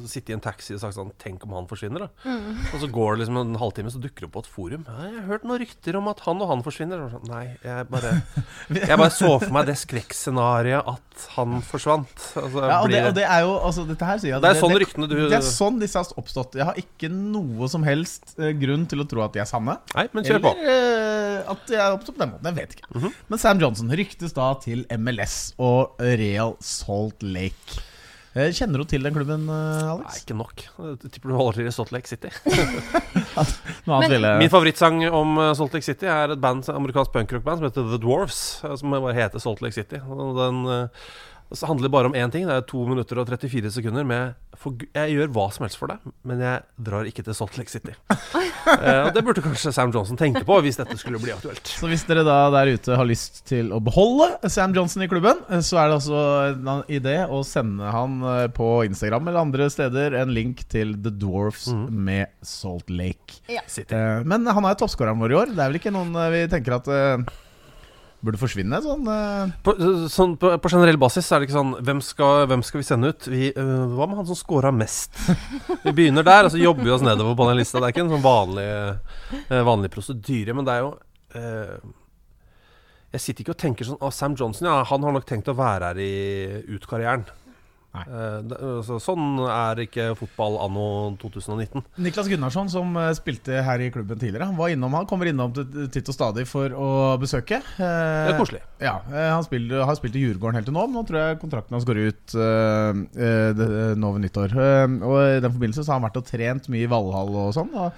sittet 0.08 0.30
i 0.30 0.36
en 0.38 0.43
taxi 0.46 0.76
og 0.76 0.82
sagt 0.84 0.93
sånn 0.98 1.10
Tenk 1.17 1.43
om 1.48 1.56
han 1.58 1.65
forsvinner, 1.70 2.06
da. 2.06 2.36
Og 2.74 2.82
så 2.84 2.89
går 2.93 3.15
det 3.17 3.24
liksom 3.26 3.39
en 3.41 3.56
halvtime, 3.58 3.89
så 3.93 4.02
dukker 4.04 4.26
det 4.26 4.30
opp 4.30 4.36
på 4.38 4.43
et 4.46 4.52
forum. 4.54 4.84
Ja, 4.88 5.08
'Jeg 5.08 5.15
har 5.22 5.28
hørt 5.32 5.43
noen 5.50 5.60
rykter 5.63 5.96
om 5.98 6.08
at 6.12 6.20
han 6.28 6.41
og 6.41 6.48
han 6.50 6.62
forsvinner.' 6.62 7.02
Og 7.06 7.12
sånn, 7.15 7.28
Nei, 7.28 7.58
jeg 7.63 7.89
bare 7.89 8.22
Jeg 8.70 8.98
bare 8.98 9.10
så 9.10 9.39
for 9.41 9.50
meg 9.52 9.65
det 9.65 9.76
skrekkscenarioet 9.78 10.86
at 10.88 11.28
han 11.36 11.62
forsvant. 11.65 12.13
Altså, 12.38 12.62
Ja, 12.67 12.82
og, 12.82 12.88
blir 12.88 13.02
det, 13.02 13.08
og 13.10 13.15
det 13.15 13.26
er 13.26 13.41
jo 13.41 13.54
altså, 13.58 13.88
Dette 13.88 14.06
her 14.06 14.17
sier 14.22 14.34
jeg 14.36 14.41
Det 14.41 14.50
er 14.54 14.62
sånn 14.62 14.78
ryktene 14.78 15.08
du- 15.10 15.15
Det 15.30 15.34
er 15.39 15.41
sånn 15.41 15.80
disse 15.82 15.98
har 15.98 16.06
oppstått. 16.17 16.54
Jeg 16.56 16.65
har 16.65 16.76
ikke 16.78 17.10
noe 17.10 17.67
som 17.67 17.82
helst 17.84 18.36
eh, 18.38 18.54
grunn 18.54 18.86
til 18.86 19.02
å 19.02 19.08
tro 19.10 19.24
at 19.26 19.34
de 19.34 19.39
er 19.39 19.46
sanne. 19.50 19.80
Nei, 19.96 20.08
men 20.13 20.24
kjør 20.24 20.41
på. 20.46 20.54
Eller 20.54 21.41
eh, 21.41 21.52
at 21.52 21.65
de 21.67 21.76
er 21.76 21.96
oppstått 21.98 22.17
på 22.17 22.22
den 22.22 22.32
måten. 22.36 22.46
Jeg 22.46 22.56
vet 22.56 22.76
ikke. 22.78 22.88
Mhm. 22.96 23.13
Men 23.30 23.39
Sam 23.39 23.60
Johnson 23.60 23.89
ryktes 23.89 24.34
da 24.34 24.54
til 24.62 24.86
MLS 24.91 25.54
og 25.58 25.96
Real 26.00 26.56
Salt 26.62 27.24
Lake. 27.24 27.46
Eh, 28.38 28.51
Kjenner 28.53 28.83
du 28.83 28.86
til 28.86 29.01
den 29.01 29.15
klubben, 29.15 29.47
Alex? 29.49 30.03
Nei, 30.05 30.17
ikke 30.21 30.36
nok. 30.38 30.63
Jeg 30.77 31.12
tipper 31.15 31.31
du 31.31 31.36
holder 31.39 31.57
til 31.57 31.69
i 31.71 31.73
Salt 31.73 31.91
Lake 31.95 32.10
City. 32.12 32.29
Men- 33.88 34.38
Min 34.43 34.51
favorittsang 34.51 34.99
om 35.10 35.38
uh, 35.39 35.53
Salt 35.57 35.73
Lake 35.73 35.86
City 35.88 36.05
er 36.05 36.33
et 36.36 36.41
band, 36.43 36.67
amerikansk 36.69 37.13
punkrockband 37.15 37.62
som 37.62 37.67
heter 37.69 37.88
The 37.93 37.99
Dwarfs. 38.03 38.41
uh, 38.63 38.75
Som 38.77 38.93
bare 38.93 39.15
heter 39.17 39.41
Salt 39.41 39.62
Lake 39.65 39.73
City. 39.77 39.97
Og 40.05 40.36
den 40.38 40.62
uh, 41.51 41.55
så 41.55 41.67
handler 41.67 41.89
bare 41.89 42.05
om 42.12 42.13
én 42.13 42.31
ting. 42.31 42.45
Det 42.47 42.53
er 42.55 42.62
2 42.67 42.86
minutter 42.88 43.17
og 43.21 43.27
34 43.27 43.71
sekunder 43.71 44.03
med 44.05 44.36
for, 44.57 44.73
Jeg 44.95 45.13
gjør 45.13 45.27
hva 45.36 45.47
som 45.53 45.63
helst 45.67 45.77
for 45.77 45.88
deg, 45.88 45.99
men 46.25 46.39
jeg 46.41 46.62
drar 46.81 47.05
ikke 47.05 47.23
til 47.23 47.33
Salt 47.38 47.57
Lake 47.57 47.69
City. 47.69 47.93
Eh, 48.67 49.05
og 49.07 49.13
Det 49.15 49.21
burde 49.23 49.39
kanskje 49.39 49.71
Sam 49.71 49.93
Johnson 49.95 50.17
tenke 50.19 50.41
på 50.43 50.57
hvis 50.60 50.75
dette 50.75 50.97
skulle 50.99 51.21
bli 51.23 51.31
aktuelt. 51.31 51.69
Så 51.71 51.88
hvis 51.88 52.01
dere 52.03 52.25
da 52.27 52.49
der 52.51 52.73
ute 52.75 52.97
har 52.99 53.07
lyst 53.07 53.45
til 53.47 53.69
å 53.71 53.79
beholde 53.79 54.49
Sam 54.51 54.73
Johnson 54.75 55.05
i 55.05 55.07
klubben, 55.07 55.39
eh, 55.47 55.62
så 55.63 55.79
er 55.79 55.88
det 55.88 55.95
altså 56.01 56.19
en 56.51 56.83
idé 56.91 57.13
å 57.31 57.39
sende 57.47 57.88
han 57.95 58.17
eh, 58.27 58.49
på 58.51 58.67
Instagram 58.89 59.29
eller 59.31 59.39
andre 59.45 59.69
steder 59.71 60.17
en 60.19 60.33
link 60.36 60.65
til 60.67 60.97
The 60.99 61.13
Dwarfs 61.15 61.69
Mhm. 61.71 61.88
med 62.10 62.27
Salt 62.43 62.89
Lake. 62.91 63.39
City. 63.71 63.95
Eh, 63.95 64.23
Men 64.27 64.43
han 64.45 64.65
er 64.67 64.75
jo 64.75 64.81
toppskåreren 64.83 65.23
vår 65.23 65.31
i 65.31 65.39
år. 65.45 65.55
Det 65.55 65.63
er 65.63 65.71
vel 65.71 65.79
ikke 65.79 65.95
noen 65.95 66.12
vi 66.36 66.43
tenker 66.51 66.75
at 66.81 66.91
eh, 66.91 67.23
burde 68.25 68.39
forsvinne? 68.41 68.80
Sånn 68.84 69.06
uh... 69.10 69.51
På, 69.65 69.75
sånn, 70.12 70.36
på, 70.41 70.51
på 70.62 70.71
generell 70.73 70.99
basis 71.01 71.30
er 71.32 71.41
det 71.41 71.47
ikke 71.47 71.58
sånn 71.58 71.75
Hvem 71.86 72.01
skal, 72.06 72.45
hvem 72.49 72.63
skal 72.65 72.82
vi 72.82 72.88
sende 72.88 73.12
ut? 73.13 73.27
Vi, 73.30 73.51
uh, 73.58 73.86
hva 73.93 74.08
med 74.10 74.21
han 74.21 74.30
som 74.30 74.39
scora 74.39 74.71
mest? 74.73 75.15
Vi 75.86 75.93
begynner 75.93 76.25
der, 76.27 76.47
og 76.47 76.53
så 76.53 76.62
jobber 76.62 76.88
vi 76.88 76.93
oss 76.95 77.06
nedover 77.06 77.38
på 77.38 77.47
den 77.49 77.60
lista. 77.60 77.80
Det 77.80 77.89
er 77.89 77.95
ikke 77.95 78.06
en 78.08 78.13
sånn 78.15 78.25
vanlig, 78.25 78.67
uh, 78.67 79.62
vanlig 79.67 79.91
prosedyre, 79.93 80.56
men 80.58 80.67
det 80.67 80.75
er 80.75 80.86
jo 80.86 80.91
Jeg 83.13 83.21
sitter 83.21 83.43
ikke 83.43 83.53
og 83.53 83.60
tenker 83.62 83.88
sånn 83.88 83.99
Å, 84.01 84.10
Sam 84.15 84.36
Johnson, 84.39 84.69
ja, 84.69 84.80
han 84.89 85.03
har 85.06 85.13
nok 85.15 85.27
tenkt 85.27 85.51
å 85.51 85.58
være 85.58 85.91
her 85.91 85.99
i 86.01 86.13
ut 86.73 86.88
karrieren. 86.89 87.27
Eh, 87.95 88.41
det, 88.45 88.58
altså, 88.62 88.97
sånn 89.02 89.39
er 89.50 89.80
ikke 89.82 90.10
fotball 90.19 90.58
anno 90.62 91.15
2019. 91.17 91.82
Niklas 92.04 92.28
Gunnarsson, 92.30 92.69
som 92.69 92.91
eh, 93.02 93.10
spilte 93.17 93.63
her 93.65 93.82
i 93.82 93.88
klubben 93.89 94.19
tidligere, 94.21 94.45
han 94.52 94.58
var 94.60 94.69
innom, 94.69 94.93
han 94.93 95.08
kommer 95.10 95.26
innom 95.32 95.54
til- 95.56 95.88
titt 95.89 96.12
og 96.12 96.13
stadig 96.17 96.45
for 96.47 96.69
å 96.69 96.89
besøke. 97.21 97.62
Det 97.78 97.88
Eh, 97.88 98.34
er 98.34 98.38
koselig. 98.38 98.62
Ja, 98.80 99.00
Han 99.10 99.43
spiller, 99.47 99.84
har 99.86 99.95
spilt 99.95 100.15
i 100.15 100.21
Djurgården 100.28 100.54
helt 100.60 100.65
til 100.69 100.73
nå, 100.76 100.86
men 100.86 100.95
nå 101.00 101.08
tror 101.08 101.17
jeg 101.23 101.39
kontrakten 101.41 101.71
hans 101.73 101.86
går 101.86 101.97
ut 102.12 102.38
nå 103.97 104.13
ved 104.13 104.21
nyttår. 104.28 104.54
Eh, 104.58 104.88
og 105.08 105.17
I 105.23 105.39
den 105.43 105.54
forbindelse 105.54 105.84
så 105.84 105.93
har 105.93 106.00
han 106.02 106.08
vært 106.10 106.21
og 106.21 106.26
trent 106.30 106.69
mye 106.69 106.86
i 106.86 106.91
Valhall 106.91 107.34
og 107.47 107.54
sånn. 107.56 107.73
Og 107.73 107.93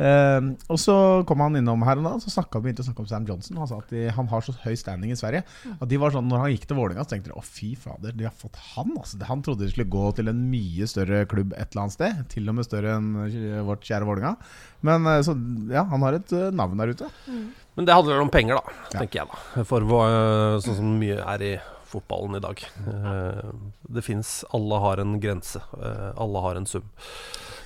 Eh, 0.00 0.46
og 0.72 0.78
så 0.80 0.94
kom 1.28 1.42
han 1.44 1.58
innom 1.60 1.82
her 1.84 1.98
og 2.00 2.06
da, 2.06 2.12
så 2.22 2.32
snakket, 2.32 2.62
begynte 2.64 2.80
å 2.84 2.86
snakke 2.88 3.02
om 3.04 3.08
Sam 3.10 3.26
Johnson. 3.28 3.58
Han 3.60 3.68
sa 3.68 3.80
at 3.82 3.90
de, 3.92 4.06
han 4.16 4.30
har 4.30 4.44
så 4.46 4.54
høy 4.64 4.72
standing 4.80 5.12
i 5.12 5.18
Sverige. 5.20 5.42
At 5.76 5.88
de 5.90 5.98
var 6.00 6.14
sånn, 6.14 6.28
når 6.30 6.44
han 6.46 6.54
gikk 6.54 6.64
til 6.70 6.78
Vålerenga, 6.80 7.04
så 7.04 7.12
tenkte 7.14 7.32
de 7.34 7.36
å 7.36 7.44
fy 7.44 7.74
fader, 7.76 8.14
de 8.16 8.24
har 8.28 8.32
fått 8.36 8.56
han. 8.72 8.94
Altså. 8.96 9.20
Han 9.28 9.44
trodde 9.44 9.66
de 9.66 9.72
skulle 9.74 9.90
gå 9.92 10.06
til 10.16 10.32
en 10.32 10.40
mye 10.50 10.88
større 10.90 11.24
klubb 11.30 11.52
et 11.56 11.68
eller 11.74 11.84
annet 11.86 11.96
sted. 11.98 12.22
Til 12.32 12.48
og 12.48 12.56
med 12.58 12.68
større 12.68 12.96
enn 12.96 13.10
eh, 13.26 13.60
vårt 13.68 13.84
kjære 13.84 14.08
Vålerenga. 14.08 14.36
Men 14.88 15.04
eh, 15.12 15.20
så 15.26 15.36
ja, 15.74 15.84
han 15.92 16.06
har 16.06 16.16
et 16.16 16.32
eh, 16.36 16.48
navn 16.56 16.80
der 16.80 16.94
ute. 16.96 17.10
Men 17.76 17.86
det 17.88 17.94
handler 17.94 18.24
om 18.24 18.32
penger, 18.32 18.56
da, 18.60 18.78
Ja. 18.94 19.02
tenker 19.04 19.20
jeg. 19.22 19.28
da 19.54 19.64
For 19.68 19.84
sånn 20.64 20.76
som 20.80 20.96
mye 21.00 21.20
er 21.22 21.44
i 21.44 21.52
fotballen 21.90 22.38
i 22.38 22.42
dag. 22.44 22.62
Eh, 22.86 23.50
Det 23.90 24.02
fins 24.06 24.44
Alle 24.54 24.78
har 24.82 25.02
en 25.02 25.18
grense. 25.20 25.60
eh, 25.82 26.10
Alle 26.16 26.42
har 26.46 26.56
en 26.60 26.66
sum. 26.66 26.86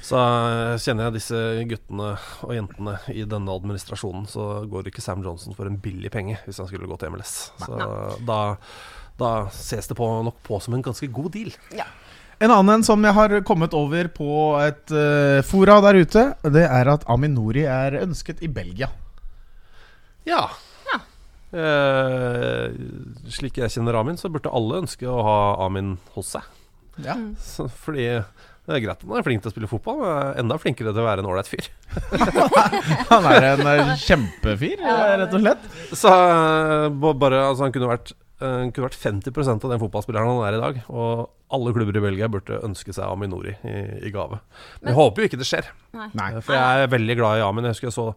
Så 0.04 0.16
eh, 0.20 0.76
kjenner 0.84 1.06
jeg 1.08 1.16
disse 1.18 1.38
guttene 1.70 2.10
og 2.44 2.52
jentene 2.52 2.98
i 3.14 3.24
denne 3.24 3.54
administrasjonen, 3.54 4.26
så 4.28 4.64
går 4.68 4.90
ikke 4.90 5.00
Sam 5.04 5.22
Johnson 5.24 5.54
for 5.56 5.68
en 5.70 5.78
billig 5.80 6.10
penge 6.12 6.37
hvis 6.44 6.58
han 6.60 6.68
skulle 6.68 6.88
gå 6.90 6.98
til 7.00 7.12
MLS. 7.14 7.50
Så 7.64 7.78
da, 8.28 8.40
da 9.20 9.30
ses 9.54 9.88
det 9.88 9.96
på, 9.96 10.08
nok 10.26 10.42
på 10.44 10.60
som 10.60 10.74
en 10.76 10.84
ganske 10.84 11.08
god 11.12 11.32
deal. 11.37 11.52
En 12.42 12.50
annen 12.50 12.82
som 12.84 13.00
jeg 13.06 13.14
har 13.16 13.32
kommet 13.46 13.72
over 13.78 14.08
på 14.12 14.28
et 14.60 14.90
uh, 14.92 15.38
fora 15.46 15.78
der 15.87 16.00
ute, 16.02 16.24
det 16.52 16.64
er 16.66 16.90
at 16.90 17.04
Aminori 17.08 17.62
er 17.70 17.94
ønsket 18.02 18.42
i 18.44 18.48
Belgia. 18.50 18.90
Ja. 20.26 20.48
Eh, 21.55 22.73
slik 23.31 23.61
jeg 23.62 23.71
kjenner 23.71 24.01
Amin, 24.01 24.19
så 24.19 24.31
burde 24.33 24.53
alle 24.53 24.83
ønske 24.83 25.07
å 25.07 25.21
ha 25.27 25.38
Amin 25.67 25.97
hos 26.17 26.35
seg. 26.35 26.49
Ja. 27.05 27.14
Så, 27.43 27.69
fordi 27.69 28.09
det 28.64 28.79
er 28.79 28.81
greit 28.81 28.97
at 29.03 29.05
han 29.05 29.19
er 29.19 29.25
flink 29.27 29.43
til 29.45 29.51
å 29.51 29.53
spille 29.53 29.69
fotball, 29.69 29.99
men 30.01 30.38
enda 30.40 30.57
flinkere 30.61 30.95
til 30.95 31.03
å 31.03 31.07
være 31.07 31.21
en 31.21 31.29
ålreit 31.29 31.51
fyr. 31.51 31.67
Han 33.12 33.27
er 33.29 33.49
en 33.51 33.67
eh, 33.69 33.90
kjempefyr, 34.01 34.81
rett 35.21 35.35
og 35.37 35.43
slett. 35.43 35.67
Så 35.93 36.09
eh, 36.09 36.87
bare, 36.97 37.43
altså, 37.51 37.67
han 37.67 37.75
kunne 37.75 37.90
vært 37.90 38.14
eh, 38.14 38.71
kunne 38.73 38.88
vært 38.88 38.97
50% 39.03 39.69
av 39.69 39.75
den 39.75 39.83
fotballspilleren 39.83 40.33
han 40.33 40.47
er 40.49 40.57
i 40.57 40.62
dag. 40.62 40.81
Og 40.88 41.27
alle 41.55 41.75
klubber 41.77 42.01
i 42.01 42.05
Belgia 42.07 42.31
burde 42.33 42.62
ønske 42.64 42.97
seg 42.97 43.05
Aminori 43.05 43.53
i, 43.69 43.77
i 44.09 44.14
gave. 44.14 44.40
Men 44.81 44.95
jeg 44.95 45.01
håper 45.03 45.23
jo 45.23 45.29
ikke 45.29 45.43
det 45.43 45.51
skjer. 45.51 45.69
Nei. 46.17 46.31
For 46.40 46.57
jeg 46.57 46.87
er 46.87 46.95
veldig 46.97 47.19
glad 47.21 47.43
i 47.43 47.45
Amin. 47.45 47.69
Jeg 47.69 47.77
husker 47.77 47.90
jeg 47.93 47.99
så 48.01 48.09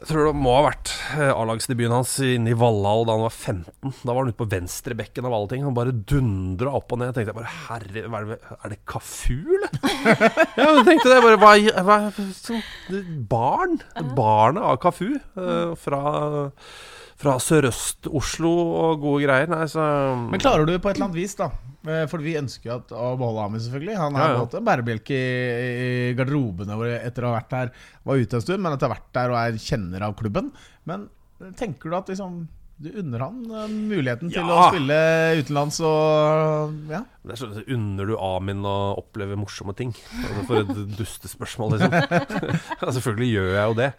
Jeg 0.00 0.08
tror 0.08 0.30
det 0.30 0.40
må 0.40 0.52
ha 0.56 0.60
vært 0.64 0.90
eh, 1.12 1.28
A-lagsdebuten 1.28 1.92
hans 1.92 2.14
inne 2.24 2.54
i 2.54 2.56
Valhall 2.56 3.02
da 3.04 3.18
han 3.18 3.24
var 3.26 3.34
15. 3.34 3.90
Da 4.00 4.14
var 4.14 4.22
han 4.22 4.30
ute 4.32 4.38
på 4.38 4.48
venstrebekken 4.48 5.26
av 5.28 5.34
alle 5.36 5.50
ting. 5.50 5.66
Han 5.66 5.76
bare 5.76 5.92
dundra 5.92 6.72
opp 6.78 6.94
og 6.94 7.02
ned. 7.02 7.10
Jeg 7.10 7.18
tenkte 7.18 7.34
bare 7.36 7.52
Herre, 7.66 8.04
er 8.06 8.30
det, 8.30 8.38
er 8.56 8.72
det 8.72 8.78
Kafu, 8.88 9.36
eller? 9.58 9.76
ja, 10.56 10.70
jeg 10.70 10.86
tenkte 10.88 11.12
det 11.12 11.20
bare 11.26 11.40
Hva, 11.42 11.52
hva 11.84 11.98
så, 12.32 12.56
Barn? 13.28 13.76
Barnet 14.16 14.64
av 14.70 14.80
Kafu. 14.80 15.10
Uh, 15.36 15.76
fra 15.76 16.00
fra 17.20 17.34
Sørøst-Oslo 17.42 18.50
og 18.80 19.02
gode 19.02 19.26
greier. 19.26 19.50
Nei, 19.52 19.66
så 19.68 19.82
Men 20.30 20.40
klarer 20.40 20.64
du 20.68 20.72
på 20.78 20.88
et 20.90 20.96
eller 20.96 21.10
annet 21.10 21.18
vis, 21.20 21.34
da 21.36 21.50
eh, 21.84 22.06
For 22.08 22.22
vi 22.24 22.36
ønsker 22.40 22.70
jo 22.70 22.76
at, 22.78 22.94
å 22.96 23.10
beholde 23.20 23.44
Ami, 23.44 23.60
selvfølgelig. 23.60 23.96
Han 24.00 24.16
er 24.16 24.24
Ja, 24.24 24.38
ja. 24.38 24.46
en 24.60 24.68
bærebjelke 24.70 25.18
i, 25.18 26.14
garderobene 26.18 26.78
våre 26.80 26.96
etter 27.04 27.26
å 27.26 27.32
ha 27.32 27.38
vært 27.40 27.56
her. 27.58 27.74
Var 28.08 28.22
ute 28.24 28.40
en 28.40 28.46
stund, 28.46 28.64
men 28.64 28.76
etter 28.76 28.88
å 28.88 28.92
ha 28.92 28.96
vært 28.96 29.10
der 29.18 29.34
og 29.34 29.40
er 29.42 29.60
kjenner 29.60 30.06
av 30.08 30.16
klubben. 30.18 30.48
Men 30.88 31.08
tenker 31.60 31.92
du 31.92 31.96
at 32.00 32.08
liksom 32.12 32.40
du 32.80 32.88
unner 32.96 33.20
han 33.26 33.40
eh, 33.52 33.72
muligheten 33.90 34.30
til 34.32 34.40
Ja. 34.40 34.56
å 34.56 34.68
spille 34.70 34.96
utenlands 35.42 35.80
og 35.84 36.72
Ja. 36.88 37.02
Det 37.22 37.34
er 37.34 37.40
sånn, 37.42 37.58
Unner 37.76 38.06
du 38.08 38.14
Amin 38.16 38.62
å 38.64 38.74
oppleve 38.96 39.36
morsomme 39.36 39.74
ting? 39.76 39.92
Altså, 40.24 40.44
for 40.48 40.62
et 40.62 40.70
dustespørsmål, 41.00 41.76
liksom. 41.76 41.92
selvfølgelig 42.96 43.28
gjør 43.34 43.50
jeg 43.52 43.66
jo 43.68 43.76
det. 43.82 43.90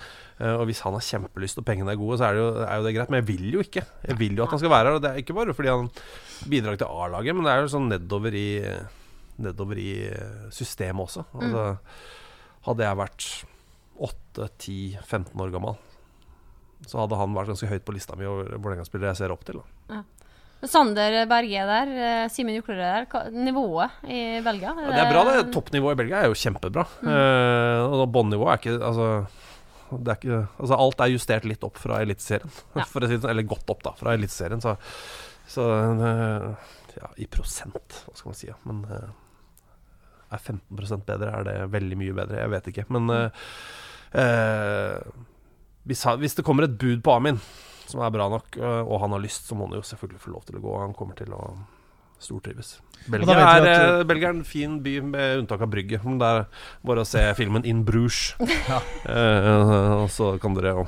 Eh, 0.41 0.55
Og 0.57 0.65
hvis 0.71 0.81
han 0.81 0.97
har 0.97 1.05
kjempelyst 1.05 1.61
og 1.61 1.67
pengene 1.69 1.93
er 1.93 2.01
gode, 2.01 2.17
så 2.17 2.29
er 2.31 2.33
det, 2.39 2.41
jo, 2.41 2.49
er 2.65 2.75
jo 2.81 2.87
det 2.87 2.95
greit. 2.97 3.13
Men 3.13 3.21
jeg 3.21 3.29
vil 3.29 3.45
jo 3.59 3.65
ikke. 3.67 3.85
Jeg 4.09 4.17
vil 4.23 4.35
jo 4.41 4.43
at 4.47 4.55
han 4.55 4.63
skal 4.63 4.73
være 4.73 4.89
her. 4.89 4.97
Og 4.97 5.05
det 5.05 5.11
er 5.13 5.21
ikke 5.21 5.37
bare 5.37 5.53
fordi 5.53 5.69
han 5.75 5.91
bidrar 6.49 6.81
til 6.81 6.89
A-laget, 6.89 7.35
men 7.37 7.45
det 7.45 7.53
er 7.53 7.61
jo 7.61 7.71
sånn 7.75 7.89
nedover 7.93 8.33
i, 8.33 8.47
nedover 9.45 9.77
i 9.77 9.91
systemet 10.49 11.05
også. 11.05 11.27
Altså, 11.37 11.67
hadde 12.65 12.87
jeg 12.89 12.97
vært 12.97 13.29
8-10-15 14.01 15.37
år 15.45 15.51
gammel, 15.53 15.77
så 16.87 17.03
hadde 17.03 17.19
han 17.19 17.35
vært 17.37 17.51
ganske 17.53 17.69
høyt 17.69 17.85
på 17.85 17.93
lista 17.95 18.17
mi 18.17 18.27
over 18.29 18.55
Vålerenga-spillere 18.57 19.13
jeg 19.13 19.21
ser 19.21 19.33
opp 19.33 19.45
til. 19.47 19.61
Da. 19.89 20.01
Sander 20.69 21.23
Berge 21.29 21.57
er 21.57 21.69
der, 21.69 21.91
eh, 21.97 22.29
Simen 22.29 22.55
Juklerud 22.57 22.81
er 22.85 23.07
der. 23.09 23.31
Nivået 23.33 24.03
i 24.05 24.41
Belgia? 24.45 24.73
Ja, 24.77 24.91
det 24.91 24.99
er 25.01 25.09
bra, 25.11 25.23
det. 25.25 25.53
Toppnivået 25.53 25.97
i 25.97 26.01
Belgia 26.03 26.21
er 26.21 26.29
jo 26.29 26.37
kjempebra. 26.37 26.85
Eh, 27.01 27.95
og 27.97 28.05
båndnivået 28.13 28.51
er 28.53 28.59
ikke 28.61 28.85
Altså, 28.85 29.07
det 29.91 30.11
er 30.13 30.19
ikke, 30.19 30.47
altså 30.61 30.77
alt 30.77 31.01
er 31.01 31.11
justert 31.11 31.47
litt 31.49 31.63
opp 31.67 31.81
fra 31.81 32.01
Eliteserien. 32.01 32.51
Ja. 32.77 32.85
Si 32.85 33.17
sånn, 33.17 33.29
Eller 33.29 33.43
godt 33.49 33.73
opp, 33.73 33.81
da, 33.83 33.95
fra 33.97 34.13
Eliteserien. 34.13 34.61
Så, 34.61 34.75
så 35.49 35.65
eh, 35.97 36.69
ja, 36.99 37.09
i 37.17 37.25
prosent, 37.25 38.03
hva 38.05 38.15
skal 38.15 38.31
man 38.31 38.37
si. 38.37 38.51
Ja. 38.51 38.59
Men 38.69 38.85
eh, 38.85 39.09
er 40.31 40.45
15% 40.45 41.09
bedre? 41.09 41.33
Er 41.39 41.49
det 41.49 41.57
veldig 41.73 41.97
mye 41.99 42.15
bedre? 42.21 42.37
Jeg 42.43 42.53
vet 42.53 42.71
ikke. 42.71 42.85
Men 42.93 43.09
eh, 43.17 45.01
hvis, 45.87 46.03
hvis 46.21 46.35
det 46.37 46.45
kommer 46.45 46.63
et 46.67 46.77
bud 46.77 47.01
på 47.03 47.15
Amin 47.15 47.39
som 47.91 47.99
er 48.05 48.11
bra 48.13 48.29
nok, 48.31 48.55
eh, 48.55 48.81
og 48.87 49.01
han 49.01 49.11
har 49.11 49.19
lyst, 49.19 49.47
så 49.49 49.55
må 49.57 49.65
han 49.67 49.75
jo 49.75 49.81
selvfølgelig 49.83 50.19
få 50.23 50.31
lov 50.31 50.45
til 50.47 50.55
å 50.55 50.61
gå. 50.63 50.75
Han 50.79 50.93
kommer 50.95 51.15
til 51.19 51.27
å 51.35 51.57
stortrives. 52.21 52.77
Belgia 53.09 53.33
er, 53.33 53.65
at- 53.65 53.99
eh, 53.99 54.03
Belgia 54.07 54.29
er 54.29 54.35
en 54.37 54.43
fin 54.45 54.77
by, 54.85 54.93
med 55.01 55.39
unntak 55.41 55.59
av 55.65 55.67
Brygge. 55.73 55.99
Men 56.05 56.17
Det 56.21 56.27
er 56.29 56.45
bare 56.85 57.01
å 57.01 57.05
se 57.09 57.19
filmen 57.35 57.65
In 57.65 57.83
Bruges. 57.83 58.35
Eh, 59.05 60.03
og 60.03 60.09
så 60.13 60.37
kan 60.39 60.53
dere 60.55 60.75
jo 60.77 60.87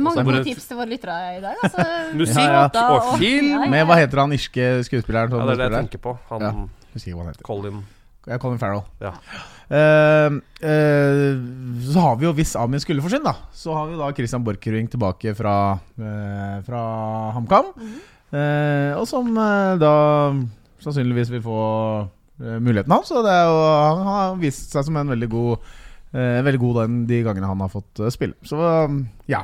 Mange 0.00 0.24
gode 0.24 0.42
tips 0.44 0.66
til 0.68 0.76
våre 0.78 0.88
lyttere 0.88 1.16
i 1.36 1.40
dag. 1.44 1.56
Altså, 1.62 1.84
Musikk 2.20 2.40
Ja, 2.48 2.68
ja. 2.72 2.84
og 2.96 3.18
film. 3.20 3.48
Ja, 3.52 3.64
ja. 3.64 3.70
Med 3.70 3.86
hva 3.86 3.96
heter 4.00 4.22
han 4.24 4.32
irske 4.32 4.68
skuespilleren? 4.88 5.30
Ja, 5.36 5.44
det 5.46 5.52
er 5.52 5.60
det 5.60 5.66
jeg 5.70 5.76
tenker 5.84 6.00
på. 6.10 6.14
Han 6.30 6.40
Ja. 6.46 6.52
Husker 6.94 7.12
hva 7.14 7.24
han 7.24 7.32
heter. 7.32 7.44
Colin 7.44 7.82
Ja, 7.82 8.01
Colin 8.22 8.60
Farrell. 8.60 8.84
Ja. 9.02 9.16
Uh, 9.72 10.36
uh, 10.60 11.38
så 11.88 12.02
har 12.04 12.16
vi 12.20 12.26
jo, 12.26 12.32
hvis 12.36 12.54
Amin 12.60 12.82
skulle 12.82 13.02
forsvinne, 13.04 13.32
da, 13.32 13.50
så 13.56 13.74
har 13.76 13.88
vi 13.88 13.98
da 14.00 14.10
Christian 14.14 14.44
Borchgrevink 14.44 14.92
tilbake 14.92 15.32
fra, 15.38 15.54
uh, 15.96 16.56
fra 16.66 16.82
HamKam. 17.38 17.72
Eh, 18.32 18.94
og 18.96 19.04
som 19.04 19.26
da 19.76 19.92
sannsynligvis 20.80 21.28
vil 21.34 21.42
få 21.44 21.56
muligheten 22.40 22.94
hans. 22.94 23.10
Det 23.12 23.28
er 23.28 23.42
jo, 23.44 23.58
han 23.60 24.06
har 24.08 24.38
vist 24.40 24.72
seg 24.72 24.86
som 24.86 24.96
en 24.96 25.12
veldig 25.12 25.28
god 25.34 25.66
eh, 26.16 26.38
Veldig 26.40 26.60
god 26.62 26.78
den 26.80 26.94
de 27.10 27.18
gangene 27.26 27.50
han 27.50 27.60
har 27.60 27.68
fått 27.74 28.00
spille. 28.14 28.32
Så 28.48 28.56
ja. 29.28 29.42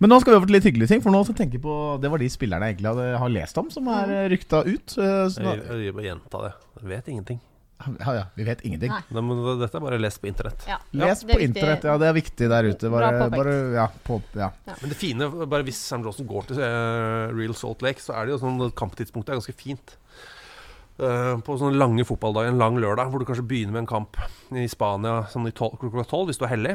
Men 0.00 0.12
nå 0.12 0.22
skal 0.22 0.32
vi 0.32 0.38
over 0.40 0.48
til 0.48 0.56
litt 0.56 0.70
hyggelige 0.70 0.94
ting. 0.94 1.04
For 1.04 1.12
nå 1.12 1.20
skal 1.20 1.36
jeg 1.36 1.42
tenke 1.44 1.60
på 1.60 1.76
Det 2.00 2.10
var 2.10 2.24
de 2.24 2.32
spillerne 2.32 2.70
jeg 2.70 2.78
egentlig 2.78 2.94
hadde, 2.94 3.12
har 3.20 3.36
lest 3.36 3.60
om, 3.60 3.68
som 3.76 3.92
er 3.92 4.16
uh, 4.16 4.24
rykta 4.32 4.64
ut. 4.64 4.96
så 4.96 5.04
jeg, 5.04 5.60
Jeg 5.68 5.86
jeg 5.90 5.98
bare 6.00 6.08
gjenta 6.08 6.44
det. 6.48 6.52
Jeg 6.80 6.92
vet 6.96 7.12
ingenting. 7.12 7.44
Ja, 8.00 8.14
ja, 8.14 8.24
vi 8.36 8.44
vet 8.44 8.60
ingenting. 8.66 8.92
Nei. 8.92 9.00
Nei, 9.16 9.22
men 9.24 9.40
dette 9.60 9.78
er 9.78 9.84
bare 9.84 9.98
lest 10.00 10.20
på 10.22 10.28
internett. 10.30 10.66
Ja. 10.68 10.76
Les 11.00 11.22
på 11.24 11.38
internett, 11.40 11.86
ja. 11.88 11.94
Det 12.00 12.08
er 12.10 12.16
viktig 12.16 12.48
der 12.52 12.68
ute. 12.70 12.90
Bare, 12.92 13.28
bare 13.32 13.54
ja, 13.76 13.86
på, 14.06 14.18
ja. 14.36 14.50
Men 14.68 14.92
det 14.92 14.98
fine, 15.00 15.30
bare 15.46 15.66
hvis 15.66 15.80
Sam 15.88 16.04
Johnson 16.06 16.28
går 16.28 16.50
til 16.50 16.60
eh, 16.66 17.32
Real 17.36 17.56
Salt 17.56 17.82
Lake, 17.86 18.02
så 18.04 18.14
er 18.18 18.28
det 18.28 18.36
jo 18.36 18.42
sånn 18.42 18.60
at 18.66 18.76
kamptidspunktet 18.78 19.32
er 19.34 19.40
ganske 19.40 19.56
fint. 19.56 19.96
Uh, 21.00 21.38
på 21.40 21.54
sånne 21.56 21.80
lange 21.80 22.04
fotballdager, 22.04 22.52
en 22.52 22.60
lang 22.60 22.76
lørdag, 22.76 23.08
hvor 23.08 23.22
du 23.22 23.24
kanskje 23.24 23.46
begynner 23.48 23.72
med 23.72 23.86
en 23.86 23.88
kamp 23.88 24.18
i 24.52 24.66
Spania 24.68 25.22
sånn 25.32 25.48
i 25.48 25.54
tol 25.56 25.72
klokka 25.80 26.04
tolv, 26.10 26.28
hvis 26.28 26.36
du 26.36 26.44
er 26.44 26.52
heldig. 26.52 26.74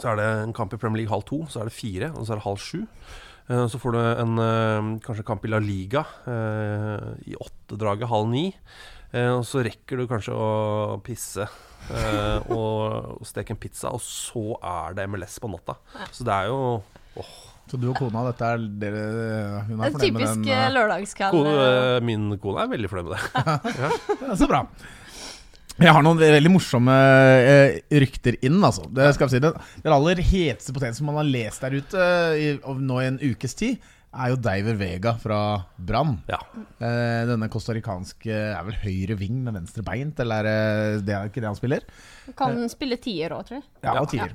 Så 0.00 0.08
er 0.08 0.16
det 0.16 0.28
en 0.46 0.54
kamp 0.56 0.72
i 0.72 0.78
Premier 0.80 1.02
League 1.02 1.12
halv 1.12 1.26
to, 1.28 1.42
så 1.52 1.60
er 1.60 1.68
det 1.68 1.76
fire, 1.76 2.08
og 2.16 2.24
så 2.24 2.32
er 2.32 2.40
det 2.40 2.46
halv 2.46 2.62
sju. 2.64 2.80
Eh, 3.48 3.66
Så 3.68 3.78
får 3.82 3.92
du 3.92 3.98
en, 4.00 4.40
kanskje 5.04 5.22
en 5.22 5.28
kamp 5.28 5.44
i 5.44 5.52
La 5.52 5.60
Liga 5.62 6.02
eh, 6.28 7.06
i 7.28 7.36
åttedraget 7.36 8.08
halv 8.10 8.32
ni. 8.32 8.46
Eh, 9.12 9.30
og 9.30 9.44
så 9.46 9.62
rekker 9.64 10.00
du 10.00 10.06
kanskje 10.10 10.34
å 10.34 10.98
pisse 11.06 11.46
eh, 11.46 12.52
og, 12.52 13.22
steke 13.26 13.54
en 13.54 13.60
pizza, 13.60 13.92
og 13.94 14.02
så 14.02 14.58
er 14.58 14.96
det 14.98 15.06
MLS 15.10 15.38
på 15.42 15.50
natta. 15.52 15.78
Så 16.10 16.26
det 16.26 16.34
er 16.34 16.50
jo 16.50 16.60
Så 17.66 17.78
du 17.80 17.88
og 17.90 17.96
kona, 17.98 18.26
dette 18.28 18.46
er 18.46 18.66
dere 18.82 19.00
Hun 19.66 19.80
er 19.80 19.88
En 19.88 19.96
fornøyd 19.96 20.12
med 20.12 20.22
den? 20.22 20.44
Typisk 20.44 20.52
eh, 20.54 20.68
lørdagskveld. 20.74 21.50
Eh, 21.54 21.96
min 22.06 22.28
kone 22.42 22.62
er 22.66 22.70
veldig 22.74 22.92
fornøyd 22.92 23.10
med 23.10 23.16
det. 23.16 23.80
ja, 23.82 24.38
Så 24.38 24.50
bra. 24.50 24.64
Jeg 25.76 25.92
har 25.92 26.00
noen 26.00 26.16
veldig 26.16 26.50
morsomme 26.54 26.92
eh, 27.44 27.74
rykter 28.00 28.38
inn, 28.46 28.56
altså. 28.64 28.86
Det 28.96 29.10
skal 29.12 29.26
jeg 29.26 29.34
si 29.34 29.42
det. 29.44 29.50
Den 29.84 29.92
aller 29.92 30.22
heteste 30.24 30.72
poteten 30.72 30.96
som 30.96 31.10
man 31.10 31.18
har 31.20 31.28
lest 31.28 31.66
der 31.66 31.76
ute 31.76 32.06
i, 32.40 32.46
nå 32.64 33.02
i 33.02 33.08
en 33.10 33.18
ukes 33.20 33.52
tid, 33.58 33.82
er 34.16 34.32
jo 34.32 34.36
Diver 34.40 34.76
Vega 34.80 35.12
fra 35.20 35.38
Brann. 35.78 36.16
Ja. 36.30 36.38
Eh, 36.80 37.22
denne 37.28 37.48
costaricanske 37.52 38.32
er 38.32 38.62
vel 38.66 38.78
høyre 38.82 39.16
ving 39.20 39.42
med 39.44 39.54
venstre 39.60 39.84
beint, 39.86 40.18
eller 40.24 40.48
er 40.50 41.00
det, 41.04 41.14
er 41.14 41.28
ikke 41.30 41.42
det 41.44 41.50
han 41.50 41.58
spiller? 41.58 41.84
Kan 42.38 42.62
spille 42.72 42.96
tier 43.02 43.30
òg, 43.36 43.44
tror 43.48 43.60
jeg. 43.60 43.66
Ja, 43.82 43.92
Ja. 43.94 44.00
og 44.00 44.08
tier. 44.10 44.32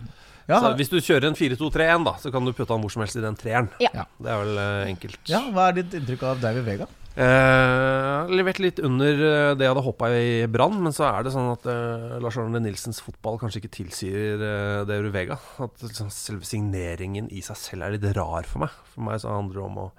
Ja, 0.50 0.58
Så 0.60 0.72
hvis 0.76 0.90
du 0.90 0.98
kjører 1.00 1.28
en 1.30 1.36
4-2-3-1, 1.38 2.04
da, 2.04 2.14
så 2.20 2.32
kan 2.34 2.44
du 2.44 2.52
putte 2.52 2.74
han 2.74 2.82
hvor 2.82 2.92
som 2.92 3.02
helst 3.04 3.16
i 3.16 3.22
den 3.24 3.36
treeren. 3.40 3.70
Ja. 3.80 3.90
Ja. 3.94 4.06
Det 4.20 4.32
er 4.34 4.42
vel 4.44 4.58
eh, 4.58 4.90
enkelt. 4.92 5.20
ja, 5.30 5.40
hva 5.54 5.70
er 5.70 5.78
ditt 5.82 5.94
inntrykk 5.94 6.24
av 6.24 6.42
Diver 6.42 6.66
Vega? 6.66 6.88
Eh, 7.12 8.30
levert 8.32 8.62
litt 8.64 8.78
under 8.80 9.12
eh, 9.12 9.54
det 9.60 9.66
jeg 9.66 9.74
hadde 9.74 9.84
håpa 9.84 10.08
i 10.16 10.46
Brann, 10.48 10.78
men 10.80 10.94
så 10.96 11.10
er 11.10 11.26
det 11.26 11.34
sånn 11.34 11.50
at 11.52 11.66
eh, 11.68 12.14
Lars 12.24 12.38
Arne 12.40 12.62
Nilsens 12.64 13.02
fotball 13.04 13.40
kanskje 13.42 13.60
ikke 13.60 13.74
tilsier 13.82 14.40
eh, 14.40 14.84
det 14.88 15.00
Vega 15.12 15.36
At 15.60 15.84
liksom, 15.84 16.08
selve 16.16 16.48
signeringen 16.48 17.28
i 17.28 17.44
seg 17.44 17.60
selv 17.60 17.88
er 17.88 17.98
litt 17.98 18.08
rar 18.16 18.48
for 18.48 18.64
meg. 18.64 18.78
For 18.94 19.04
meg 19.04 19.20
så 19.24 19.34
handler 19.36 19.60
det 19.60 19.66
om 19.66 19.82
å 19.84 19.90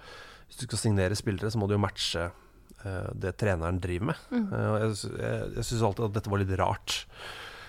Hvis 0.46 0.62
du 0.62 0.66
skal 0.70 0.80
signere 0.86 1.18
spillere, 1.18 1.52
så 1.52 1.60
må 1.60 1.68
du 1.68 1.76
jo 1.76 1.84
matche 1.84 2.30
eh, 2.30 3.08
det 3.12 3.36
treneren 3.40 3.82
driver 3.84 4.14
med. 4.14 4.26
Eh, 4.32 4.68
og 4.72 4.78
jeg 4.80 5.12
jeg, 5.20 5.54
jeg 5.58 5.68
syns 5.68 5.86
alltid 5.90 6.08
at 6.08 6.16
dette 6.16 6.32
var 6.32 6.44
litt 6.44 6.56
rart. 6.60 7.02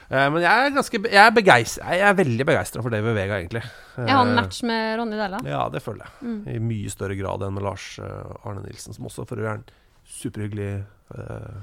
Eh, 0.09 0.27
men 0.33 0.41
jeg 0.43 0.51
er 0.51 0.73
ganske 0.75 0.99
Jeg 1.05 1.21
er, 1.21 1.35
begeistret, 1.35 1.97
jeg 1.97 2.07
er 2.09 2.17
veldig 2.17 2.45
begeistra 2.49 2.83
for 2.85 2.93
David 2.93 3.15
Vega, 3.17 3.39
egentlig. 3.39 3.63
Jeg 3.97 4.09
har 4.13 4.25
en 4.25 4.35
match 4.37 4.63
med 4.67 4.97
Ronny 4.99 5.19
Dæhlie? 5.19 5.43
ja, 5.49 5.61
det 5.73 5.83
føler 5.85 6.05
jeg. 6.07 6.27
Mm. 6.27 6.41
I 6.55 6.57
mye 6.71 6.89
større 6.93 7.17
grad 7.19 7.45
enn 7.45 7.55
med 7.55 7.65
Lars 7.65 7.87
eh, 8.03 8.33
Arne 8.43 8.65
Nilsen, 8.65 8.95
som 8.97 9.07
også 9.09 9.27
for 9.29 9.39
øvrig 9.39 9.51
er 9.51 9.61
en 9.61 9.65
superhyggelig 10.19 10.71
eh, 11.17 11.55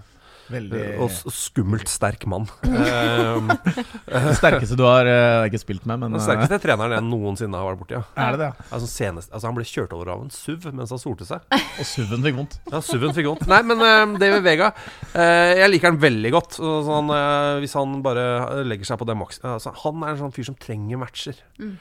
Veldig 0.51 0.82
og 1.01 1.14
skummelt 1.34 1.90
sterk 1.90 2.26
mann. 2.30 2.48
den 2.66 4.36
sterkeste 4.38 4.78
du 4.78 4.84
har 4.86 5.09
uh, 5.09 5.46
ikke 5.48 5.62
spilt 5.62 5.86
med, 5.86 6.03
men 6.03 6.14
den 6.14 6.20
eh, 6.20 6.26
sterkeste 6.26 6.61
treneren 6.62 6.96
jeg 6.98 7.07
noensinne 7.07 7.61
har 7.61 7.70
vært 7.70 7.82
borti. 7.82 7.98
Ja. 7.98 8.05
er 8.26 8.36
det 8.36 8.42
det? 8.44 8.51
Altså, 8.70 8.90
senest, 8.90 9.32
altså, 9.32 9.46
han 9.48 9.59
ble 9.59 9.66
kjørt 9.68 9.94
over 9.96 10.12
av 10.14 10.24
en 10.24 10.32
SUV 10.34 10.70
mens 10.72 10.94
han 10.94 11.03
solte 11.03 11.28
seg. 11.28 11.46
Og 11.80 11.86
SUV-en 11.86 12.26
fikk 12.26 12.40
vondt. 12.40 12.59
Ja, 12.70 12.82
SUV-en 12.84 13.16
fikk 13.16 13.30
vondt. 13.30 13.46
Nei, 13.51 13.62
men 13.70 13.84
uh, 13.84 14.18
David 14.20 14.44
Vega 14.46 14.72
uh, 14.74 15.53
Jeg 15.57 15.70
liker 15.72 15.92
han 15.92 16.03
veldig 16.03 16.34
godt. 16.34 16.59
Så, 16.61 16.74
sånn, 16.86 17.11
eh, 17.14 17.61
hvis 17.62 17.76
han 17.78 18.01
bare 18.05 18.24
legger 18.66 18.90
seg 18.90 19.01
på 19.01 19.07
det 19.09 19.16
maks 19.18 19.40
altså, 19.46 19.72
Han 19.84 20.03
er 20.05 20.14
en 20.14 20.20
sånn 20.24 20.34
fyr 20.34 20.48
som 20.51 20.59
trenger 20.61 21.01
matcher. 21.01 21.38
Mm. 21.61 21.74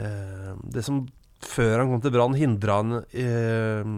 Eh, 0.00 0.52
det 0.74 0.84
som 0.86 1.04
før 1.44 1.78
han 1.80 1.92
kom 1.92 2.02
til 2.02 2.14
Brann, 2.14 2.36
hindra 2.38 2.78
han 2.80 2.96
eh, 3.10 3.90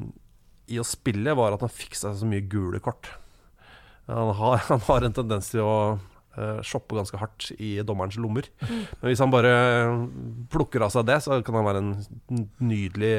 i 0.73 0.81
å 0.83 0.87
spille, 0.87 1.37
var 1.39 1.55
at 1.55 1.63
han 1.65 1.73
fiksa 1.73 2.13
så 2.19 2.29
mye 2.29 2.45
gule 2.51 2.83
kort. 2.85 3.11
Han 4.11 4.35
har, 4.39 4.61
han 4.71 4.85
har 4.89 5.07
en 5.07 5.17
tendens 5.17 5.51
til 5.53 5.65
å 5.65 5.77
uh, 6.39 6.61
shoppe 6.67 6.99
ganske 6.99 7.21
hardt 7.21 7.51
i 7.59 7.77
dommerens 7.87 8.19
lommer. 8.21 8.49
Men 8.63 9.09
hvis 9.09 9.23
han 9.23 9.35
bare 9.35 9.55
plukker 10.53 10.87
av 10.87 10.95
seg 10.95 11.09
det, 11.09 11.21
så 11.25 11.41
kan 11.47 11.59
han 11.59 11.69
være 11.69 11.85
en 11.85 12.47
nydelig 12.63 13.17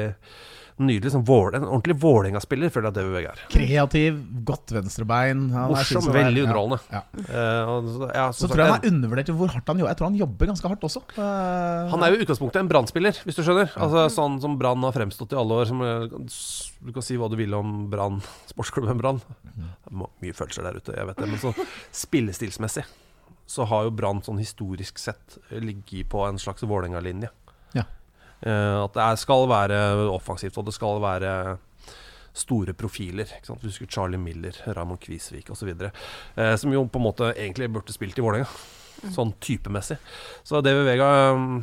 Nydelig 0.78 1.10
sånn 1.10 1.24
vål, 1.26 1.54
En 1.58 1.64
ordentlig 1.66 1.96
Vålerenga-spiller, 1.98 2.70
føler 2.70 2.86
jeg 2.86 2.92
at 2.92 2.98
David 2.98 3.12
Vega 3.16 3.30
er. 3.32 3.40
Kreativ, 3.50 4.18
godt 4.46 4.70
venstrebein. 4.76 5.40
Han 5.50 5.72
Morsom, 5.74 6.06
veldig 6.14 6.44
underholdende. 6.44 6.78
Ja. 6.92 7.00
Uh, 7.18 7.70
og 7.72 7.88
så- 7.96 8.10
ja, 8.14 8.26
Så 8.30 8.46
tror 8.48 8.56
jeg 8.62 8.70
han 8.72 8.80
er 8.84 8.88
undervurdert 8.92 9.32
hvor 9.34 9.48
hardt 9.48 9.66
han 9.66 9.78
jobber. 9.78 9.88
Jeg 9.90 9.96
tror 9.98 10.08
han 10.10 10.18
jobber 10.20 10.46
ganske 10.52 10.68
hardt 10.68 10.80
også. 10.86 11.02
Uh, 11.18 11.90
Han 11.90 12.02
er 12.02 12.12
jo 12.12 12.20
i 12.20 12.24
utgangspunktet 12.24 12.60
en 12.62 12.68
Brann-spiller, 12.68 13.12
hvis 13.24 13.34
du 13.34 13.42
skjønner. 13.42 13.72
Altså 13.74 14.06
Sånn 14.14 14.40
som 14.40 14.56
Brann 14.58 14.80
har 14.82 14.92
fremstått 14.92 15.32
i 15.32 15.36
alle 15.36 15.50
år. 15.58 15.66
Som, 15.66 15.82
eh, 15.82 16.06
du 16.86 16.92
kan 16.92 17.02
si 17.02 17.16
hva 17.16 17.28
du 17.28 17.36
vil 17.36 17.52
om 17.54 17.90
Brann, 17.90 18.22
sportsklubben 18.52 18.98
Brann. 18.98 19.20
Mye 19.90 20.32
følelser 20.32 20.62
der 20.62 20.78
ute, 20.78 20.94
jeg 20.94 21.06
vet 21.06 21.16
det. 21.16 21.26
Men 21.28 21.38
sånn 21.42 21.54
spillestilsmessig 21.92 22.84
så 23.48 23.64
har 23.66 23.84
jo 23.88 23.90
Brann 23.96 24.20
sånn 24.22 24.38
historisk 24.38 24.98
sett 25.00 25.38
ligget 25.50 26.08
på 26.12 26.22
en 26.28 26.36
slags 26.38 26.62
Vålerenga-linje. 26.62 27.30
Ja. 27.74 27.84
Eh, 28.42 28.76
at 28.82 28.94
det 28.94 29.04
er, 29.04 29.18
skal 29.20 29.48
være 29.50 29.80
offensivt, 30.12 30.58
og 30.60 30.68
det 30.68 30.76
skal 30.76 31.02
være 31.02 31.32
store 32.38 32.74
profiler. 32.78 33.28
Ikke 33.38 33.50
sant? 33.50 33.62
Du 33.62 33.68
husker 33.70 33.90
Charlie 33.90 34.20
Miller, 34.20 34.56
Raymond 34.66 35.00
Kvisvik 35.02 35.50
osv. 35.54 35.72
Eh, 35.74 36.54
som 36.60 36.74
jo 36.74 36.84
på 36.86 37.00
en 37.00 37.08
måte 37.08 37.32
egentlig 37.34 37.70
burde 37.72 37.94
spilt 37.94 38.18
i 38.18 38.24
Vålerenga, 38.24 38.48
sånn 39.14 39.34
typemessig. 39.42 39.98
Så 40.46 40.62
David 40.64 40.86
Vega 40.88 41.10
um, 41.34 41.60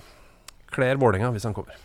kler 0.75 0.99
Vålerenga 1.01 1.31
hvis 1.35 1.47
han 1.47 1.55
kommer. 1.55 1.79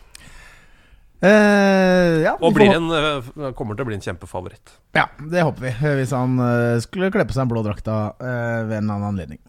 Eh, 1.21 2.21
ja, 2.25 2.35
Og 2.41 2.53
blir 2.55 2.73
en, 2.75 2.87
uh, 2.91 3.51
kommer 3.57 3.77
til 3.77 3.85
å 3.85 3.89
bli 3.91 3.97
en 3.99 4.05
kjempefavoritt. 4.07 4.73
Ja, 4.97 5.07
det 5.31 5.43
håper 5.47 5.67
vi. 5.69 5.75
Hvis 6.01 6.15
han 6.17 6.39
uh, 6.41 6.79
skulle 6.83 7.11
kle 7.13 7.25
på 7.29 7.35
seg 7.37 7.45
en 7.45 7.51
blå 7.53 7.63
drakta 7.65 7.99
eh, 8.19 8.57
ved 8.69 8.81
en 8.81 8.89
annen 8.89 9.11
anledning. 9.13 9.39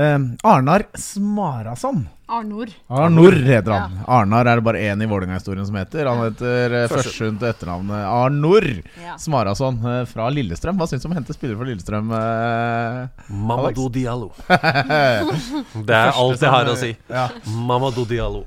Eh, 0.00 0.16
Arnar 0.46 0.86
Smarason. 0.96 2.06
Arnor. 2.30 2.70
Arnor 2.86 3.34
heter 3.42 3.72
han. 3.74 3.96
Arnar 4.06 4.46
er 4.46 4.60
det 4.60 4.64
bare 4.64 4.78
én 4.86 5.00
i 5.02 5.06
Vålerenga-historien 5.10 5.66
som 5.66 5.74
heter. 5.74 6.06
Han 6.06 6.20
heter 6.28 6.76
uh, 6.76 6.84
Førsund. 6.86 7.08
Førsund 7.10 7.40
til 7.42 7.48
etternavnet 7.50 8.04
Arnor 8.06 8.66
Ja. 9.02 9.16
Smarason 9.18 9.80
eh, 9.82 10.04
fra 10.08 10.28
Lillestrøm. 10.30 10.78
Hva 10.78 10.86
syns 10.88 11.02
du 11.02 11.08
om 11.10 11.16
å 11.16 11.18
hente 11.18 11.34
spillere 11.34 11.58
fra 11.58 11.66
Lillestrøm? 11.72 12.12
eh? 12.14 13.24
Mamadou 13.34 13.88
Diallo. 13.92 14.30
Det 15.90 15.96
er 15.98 16.12
alt 16.14 16.46
jeg 16.46 16.54
har 16.54 16.70
å 16.70 16.78
si. 16.78 16.92
Ja. 17.10 17.26
Mamadou 17.50 18.06
Diallo. 18.08 18.44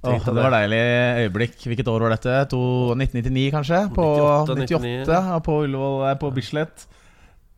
Åh, 0.00 0.16
det 0.24 0.32
var 0.36 0.54
deilig 0.54 0.80
øyeblikk. 1.26 1.58
Hvilket 1.68 1.88
år 1.92 2.06
var 2.06 2.14
dette? 2.14 2.36
To, 2.54 2.60
1999, 2.94 3.50
kanskje? 3.52 3.80
På 3.92 4.06
98, 4.48 4.56
98, 4.64 5.18
ja, 5.28 5.40
på 5.44 5.58
Ullevål, 5.66 5.96
eh, 6.08 6.16
på 6.22 6.30
Bislett. 6.32 6.86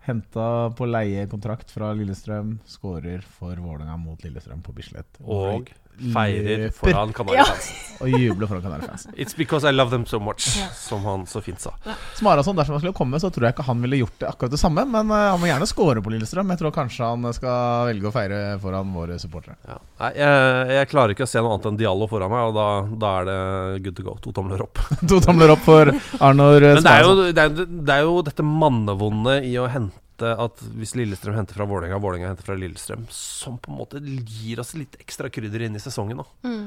Henta 0.02 0.46
på 0.74 0.88
leiekontrakt 0.90 1.70
fra 1.70 1.92
Lillestrøm. 1.94 2.56
Skårer 2.66 3.22
for 3.22 3.54
Vålerenga 3.54 3.94
mot 4.00 4.18
Lillestrøm 4.26 4.64
på 4.66 4.74
Bislett. 4.74 5.20
Og 5.22 5.70
feirer 5.98 6.66
løper 6.66 6.76
foran 6.78 7.12
Kanarifansen. 7.16 7.80
Og 8.02 8.08
jubler 8.10 8.50
foran 8.50 8.62
Kanarifansen. 8.64 9.14
It's 9.16 9.36
because 9.36 9.68
I 9.68 9.72
love 9.72 9.90
them 9.90 10.06
so 10.06 10.18
much, 10.20 10.48
som 10.74 11.04
han 11.04 11.26
så 11.26 11.40
fint 11.40 11.60
sa. 11.60 11.74
Smarason, 12.18 12.56
dersom 12.56 12.76
han 12.76 12.82
skulle 12.82 12.96
komme, 12.96 13.20
så 13.22 13.30
tror 13.30 13.46
jeg 13.46 13.56
ikke 13.56 13.66
han 13.68 13.82
ville 13.84 14.00
gjort 14.02 14.18
det 14.18 14.28
akkurat 14.30 14.54
det 14.54 14.60
samme. 14.60 14.84
Men 14.88 15.10
eh, 15.10 15.28
han 15.30 15.40
må 15.40 15.50
gjerne 15.50 15.68
score 15.70 16.02
på 16.02 16.14
Lillestrøm. 16.14 16.50
Jeg 16.54 16.62
tror 16.62 16.74
kanskje 16.74 17.12
han 17.12 17.28
skal 17.36 17.88
velge 17.92 18.10
å 18.10 18.14
feire 18.14 18.42
foran 18.62 18.92
våre 18.96 19.18
supportere. 19.22 19.56
Ja. 19.68 19.78
Nei, 20.02 20.12
jeg, 20.18 20.76
jeg 20.78 20.90
klarer 20.92 21.16
ikke 21.16 21.28
å 21.28 21.32
se 21.32 21.42
noe 21.42 21.54
annet 21.54 21.70
enn 21.70 21.80
Diallo 21.80 22.10
foran 22.10 22.32
meg, 22.32 22.50
og 22.50 22.58
da, 22.58 22.68
da 23.04 23.14
er 23.20 23.30
det 23.30 23.40
good 23.86 23.98
to 24.00 24.06
go. 24.08 24.18
To 24.26 24.34
tomler 24.34 24.66
opp. 24.66 24.82
to 25.10 25.22
tomler 25.22 25.54
opp 25.54 25.66
for 25.66 25.92
Arnor 26.18 26.58
eh, 26.58 26.76
Men 26.78 26.86
det 26.86 26.96
er, 26.98 27.06
jo, 27.06 27.28
det, 27.30 27.48
er, 27.48 27.66
det 27.70 27.98
er 27.98 28.06
jo 28.08 28.22
dette 28.26 28.46
mannevonde 28.46 29.40
i 29.46 29.56
å 29.60 29.70
hente 29.70 30.01
at 30.20 30.62
hvis 30.76 30.92
Lillestrøm 30.98 31.34
henter 31.38 31.56
fra 31.56 31.64
Vålerenga, 31.64 31.96
Vålerenga 32.02 32.28
henter 32.28 32.44
fra 32.44 32.56
Lillestrøm, 32.58 33.06
som 33.14 33.56
på 33.62 33.72
en 33.72 33.78
måte 33.80 34.02
gir 34.02 34.60
oss 34.60 34.74
litt 34.76 34.98
ekstra 35.00 35.30
krydder 35.32 35.64
inn 35.64 35.78
i 35.78 35.82
sesongen. 35.82 36.20
Mm. 36.44 36.66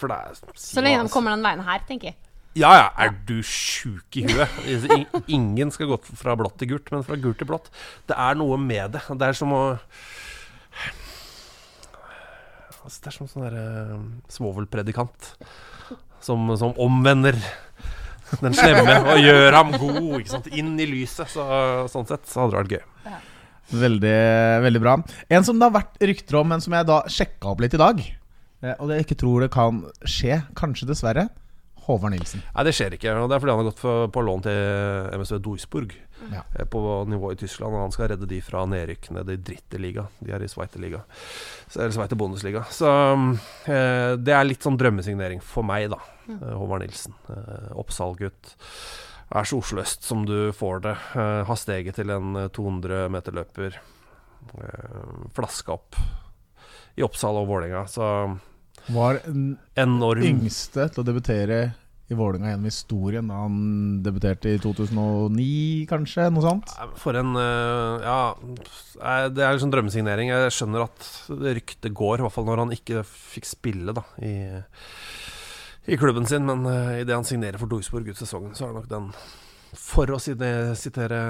For 0.00 0.08
det 0.08 0.16
er, 0.16 0.38
Så 0.56 0.80
lenge 0.80 1.02
de 1.04 1.12
kommer 1.12 1.34
den 1.34 1.44
veien 1.44 1.60
her, 1.66 1.84
tenker 1.84 2.12
jeg. 2.12 2.16
Ja 2.54 2.70
ja, 2.78 2.86
er 3.02 3.10
du 3.26 3.40
sjuk 3.42 4.14
i 4.16 4.22
huet? 4.30 5.26
Ingen 5.26 5.72
skal 5.74 5.90
gå 5.90 5.98
fra 6.14 6.36
blått 6.38 6.56
til 6.60 6.70
gult, 6.70 6.92
men 6.94 7.02
fra 7.06 7.18
gult 7.18 7.40
til 7.42 7.50
blått. 7.50 7.66
Det 8.06 8.14
er 8.14 8.38
noe 8.38 8.56
med 8.62 8.94
det. 8.94 9.02
Det 9.10 9.26
er 9.26 9.36
som 9.36 9.50
å 9.52 9.62
altså, 12.84 13.00
Det 13.00 13.10
er 13.10 13.16
som 13.18 13.30
sånn 13.30 13.46
derre 13.48 13.98
svovelpredikant 14.30 15.32
som, 16.24 16.46
som 16.56 16.78
omvender 16.80 17.36
den 18.40 18.56
slemme 18.56 18.96
og 19.14 19.20
gjør 19.20 19.56
ham 19.58 19.70
god 19.76 20.18
ikke 20.20 20.32
sant? 20.32 20.50
inn 20.52 20.74
i 20.80 20.88
lyset. 20.88 21.30
Så, 21.30 21.44
sånn 21.92 22.08
sett 22.08 22.26
så 22.30 22.44
hadde 22.44 22.54
det 22.54 22.60
vært 22.62 22.74
gøy. 22.76 23.20
Veldig, 23.84 24.18
veldig 24.66 24.82
bra. 24.82 24.98
En 25.32 25.46
som 25.46 25.58
det 25.58 25.66
har 25.68 25.76
vært 25.78 26.02
rykter 26.04 26.40
om, 26.40 26.50
men 26.52 26.62
som 26.64 26.74
jeg 26.76 26.88
da 26.88 26.98
sjekka 27.10 27.52
opp 27.54 27.62
litt 27.64 27.76
i 27.76 27.80
dag, 27.80 28.02
eh, 28.64 28.74
og 28.76 28.90
det 28.90 28.98
jeg 28.98 29.06
ikke 29.08 29.20
tror 29.22 29.44
det 29.46 29.50
kan 29.54 29.80
skje, 30.04 30.42
kanskje 30.58 30.88
dessverre, 30.90 31.28
Håvard 31.84 32.14
Nilsen. 32.14 32.40
Nei, 32.54 32.64
det 32.64 32.72
skjer 32.76 32.94
ikke. 32.96 33.12
Og 33.20 33.28
det 33.28 33.36
er 33.36 33.42
fordi 33.44 33.52
han 33.54 33.60
har 33.62 33.68
gått 33.70 33.82
for, 33.82 34.06
på 34.14 34.22
lån 34.24 34.44
til 34.46 35.10
MSV 35.20 35.38
Duisburg. 35.44 35.94
Ja. 36.32 36.40
eh, 36.56 36.64
På 36.70 36.80
nivå 37.10 37.32
i 37.34 37.38
Tyskland. 37.40 37.74
Og 37.76 37.82
han 37.84 37.92
skal 37.94 38.08
redde 38.14 38.28
de 38.30 38.38
fra 38.44 38.62
nedrykk 38.70 39.10
ned 39.16 39.32
i 39.34 39.36
dritteliga. 39.50 40.06
De 40.24 40.32
er 40.32 40.44
i 40.46 40.48
Sveiterliga. 40.48 41.02
Eller 41.76 41.92
Sveiter 41.96 42.16
Bundesliga. 42.20 42.62
Så 42.72 42.88
eh, 43.68 44.14
det 44.16 44.32
er 44.36 44.46
litt 44.48 44.64
sånn 44.64 44.78
drømmesignering 44.80 45.42
for 45.44 45.66
meg, 45.68 45.90
da. 45.92 46.00
Eh, 46.28 46.54
Håvard 46.56 46.86
Nilsen. 46.86 47.16
Eh, 47.28 47.72
Oppsalgutt. 47.82 48.54
Er 49.34 49.46
så 49.48 49.58
Oslo 49.58 49.80
øst 49.82 50.04
som 50.06 50.24
du 50.28 50.50
får 50.56 50.82
det. 50.84 50.96
Eh, 51.18 51.42
har 51.48 51.58
steget 51.60 51.96
til 52.00 52.12
en 52.14 52.36
eh, 52.46 52.48
200 52.54 53.08
meter 53.12 53.36
løper. 53.36 53.76
Eh, 54.54 55.28
flaska 55.36 55.76
opp 55.76 55.96
i 56.96 57.02
Oppsal 57.02 57.40
og 57.40 57.48
Vålerenga. 57.50 57.84
Så 57.90 58.04
Var 58.92 59.22
den 59.24 59.54
enorm 59.80 60.26
yngste 60.26 60.90
til 60.92 61.02
å 61.02 61.06
debutere 61.06 61.62
i 62.12 62.16
Vålerenga 62.18 62.50
gjennom 62.50 62.68
historien 62.68 63.30
da 63.30 63.38
han 63.46 63.60
debuterte 64.04 64.52
i 64.52 64.58
2009, 64.60 65.86
kanskje? 65.88 66.26
Noe 66.34 66.44
sånt? 66.44 66.74
For 67.00 67.16
en 67.16 67.32
eh, 67.40 68.04
Ja, 68.04 68.18
eh, 69.00 69.28
det 69.32 69.44
er 69.46 69.56
liksom 69.56 69.72
drømmesignering. 69.72 70.32
Jeg 70.34 70.52
skjønner 70.52 70.84
at 70.84 71.08
ryktet 71.30 71.96
går, 71.96 72.20
i 72.20 72.26
hvert 72.26 72.36
fall 72.36 72.48
når 72.50 72.64
han 72.66 72.76
ikke 72.76 73.06
fikk 73.08 73.48
spille 73.48 73.96
da 73.96 74.04
i, 74.20 74.34
i 75.88 76.00
klubben 76.00 76.28
sin. 76.28 76.44
Men 76.44 76.68
uh, 76.68 76.92
idet 77.00 77.16
han 77.16 77.24
signerer 77.28 77.60
for 77.60 77.72
Duisburg 77.72 78.12
ut 78.12 78.20
sesongen, 78.20 78.52
så 78.56 78.68
er 78.68 78.74
det 78.74 78.82
nok 78.82 78.92
den 78.92 79.10
For 79.80 80.12
å 80.12 80.20
sitere 80.20 81.20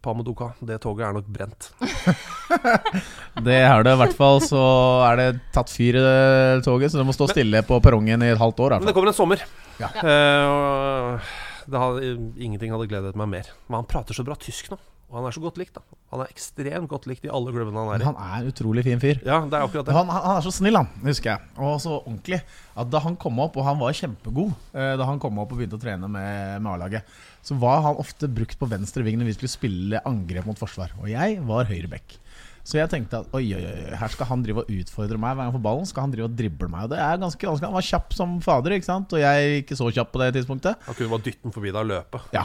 Pameduka, 0.00 0.50
det 0.64 0.78
toget 0.80 1.04
er 1.08 1.16
nok 1.16 1.26
brent. 1.28 1.70
Det 3.46 3.56
er 3.56 3.84
det 3.86 3.92
i 3.94 3.98
hvert 4.00 4.16
fall. 4.16 4.40
Så 4.42 4.60
er 5.06 5.20
det 5.20 5.26
tatt 5.54 5.70
fyr 5.70 5.98
i 6.00 6.02
det 6.02 6.64
toget, 6.66 6.90
så 6.90 6.98
det 7.00 7.06
må 7.08 7.14
stå 7.14 7.28
stille 7.30 7.62
på 7.66 7.78
perrongen 7.84 8.24
i 8.26 8.32
et 8.32 8.40
halvt 8.40 8.62
år. 8.64 8.74
Men 8.80 8.90
det 8.90 8.94
kommer 8.96 9.12
en 9.12 9.16
sommer. 9.16 9.44
Ja. 9.80 9.90
Uh, 10.02 11.30
hadde, 11.70 12.10
ingenting 12.40 12.74
hadde 12.74 12.88
gledet 12.90 13.18
meg 13.18 13.30
mer. 13.30 13.52
Men 13.68 13.82
han 13.82 13.90
prater 13.92 14.16
så 14.16 14.26
bra 14.26 14.36
tysk 14.40 14.72
nå. 14.72 14.80
Og 15.10 15.18
han 15.18 15.26
er 15.26 15.34
så 15.34 15.42
godt 15.42 15.58
likt. 15.58 15.74
da 15.74 15.82
Han 16.14 16.22
er 16.22 16.30
ekstremt 16.30 16.90
godt 16.90 17.08
likt 17.10 17.24
i 17.26 17.30
alle 17.34 17.50
klubbene 17.50 17.82
han 17.82 17.90
er 17.96 18.04
i. 18.04 18.06
Han 18.06 18.20
er 18.38 18.50
utrolig 18.52 18.84
fin 18.86 19.02
fyr. 19.02 19.18
Ja, 19.26 19.40
det 19.42 19.58
er 19.58 19.66
akkurat 19.66 19.88
det. 19.88 19.94
Han, 19.96 20.10
han 20.14 20.22
han 20.28 20.38
er 20.38 20.46
så 20.46 20.52
snill, 20.54 20.78
han, 20.78 20.90
husker 21.02 21.32
jeg. 21.32 21.50
Og 21.58 21.80
så 21.82 21.96
ordentlig. 21.98 22.40
At 22.78 22.92
da 22.92 23.02
han 23.02 23.18
kom 23.20 23.42
opp, 23.42 23.58
og 23.58 23.66
han 23.66 23.80
var 23.80 23.96
kjempegod 23.96 24.54
eh, 24.70 24.94
da 25.00 25.08
han 25.08 25.18
kom 25.22 25.42
opp 25.42 25.50
og 25.50 25.58
begynte 25.58 25.80
å 25.80 25.82
trene 25.82 26.06
med, 26.06 26.62
med 26.62 26.70
A-laget, 26.72 27.18
så 27.42 27.56
var 27.58 27.82
han 27.88 27.98
ofte 28.00 28.30
brukt 28.30 28.58
på 28.60 28.70
venstre 28.70 29.02
ving 29.06 29.18
når 29.18 29.32
vi 29.32 29.36
skulle 29.38 29.52
spille 29.52 30.02
angrep 30.06 30.46
mot 30.46 30.58
forsvar. 30.60 30.94
Og 31.02 31.10
jeg 31.10 31.40
var 31.50 31.68
høyre 31.70 31.90
back. 31.90 32.18
Så 32.62 32.76
jeg 32.78 32.90
tenkte 32.92 33.22
at 33.24 33.32
oi, 33.34 33.42
oi, 33.56 33.62
oi, 33.66 33.94
her 33.98 34.12
skal 34.12 34.28
han 34.28 34.42
drive 34.44 34.62
og 34.62 34.68
utfordre 34.70 35.18
meg 35.18 35.34
hver 35.34 35.48
gang 35.48 35.54
for 35.56 35.64
ballen. 35.64 35.88
Skal 35.88 36.06
han 36.06 36.12
drive 36.14 36.28
og 36.28 36.36
drible 36.38 36.68
meg. 36.70 36.86
Og 36.86 36.92
det 36.92 37.00
er 37.02 37.22
ganske 37.22 37.48
vanskelig. 37.48 37.70
Han 37.70 37.78
var 37.78 37.88
kjapp 37.88 38.14
som 38.14 38.36
fader, 38.44 38.76
ikke 38.76 38.86
sant? 38.86 39.14
og 39.16 39.22
jeg 39.24 39.62
ikke 39.64 39.78
så 39.80 39.88
kjapp 39.96 40.12
på 40.12 40.20
det 40.22 40.34
tidspunktet. 40.36 40.84
Han 40.86 40.98
kunne 40.98 41.14
bare 41.16 41.26
dytte 41.26 41.48
den 41.48 41.56
forbi 41.56 41.72
deg 41.72 41.80
og 41.80 41.90
løpe. 41.90 42.22
Ja. 42.36 42.44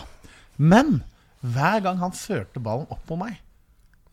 Men 0.58 1.04
hver 1.54 1.82
gang 1.86 2.00
han 2.02 2.16
førte 2.16 2.62
ballen 2.64 2.90
opp 2.94 3.04
på 3.08 3.18
meg, 3.20 3.38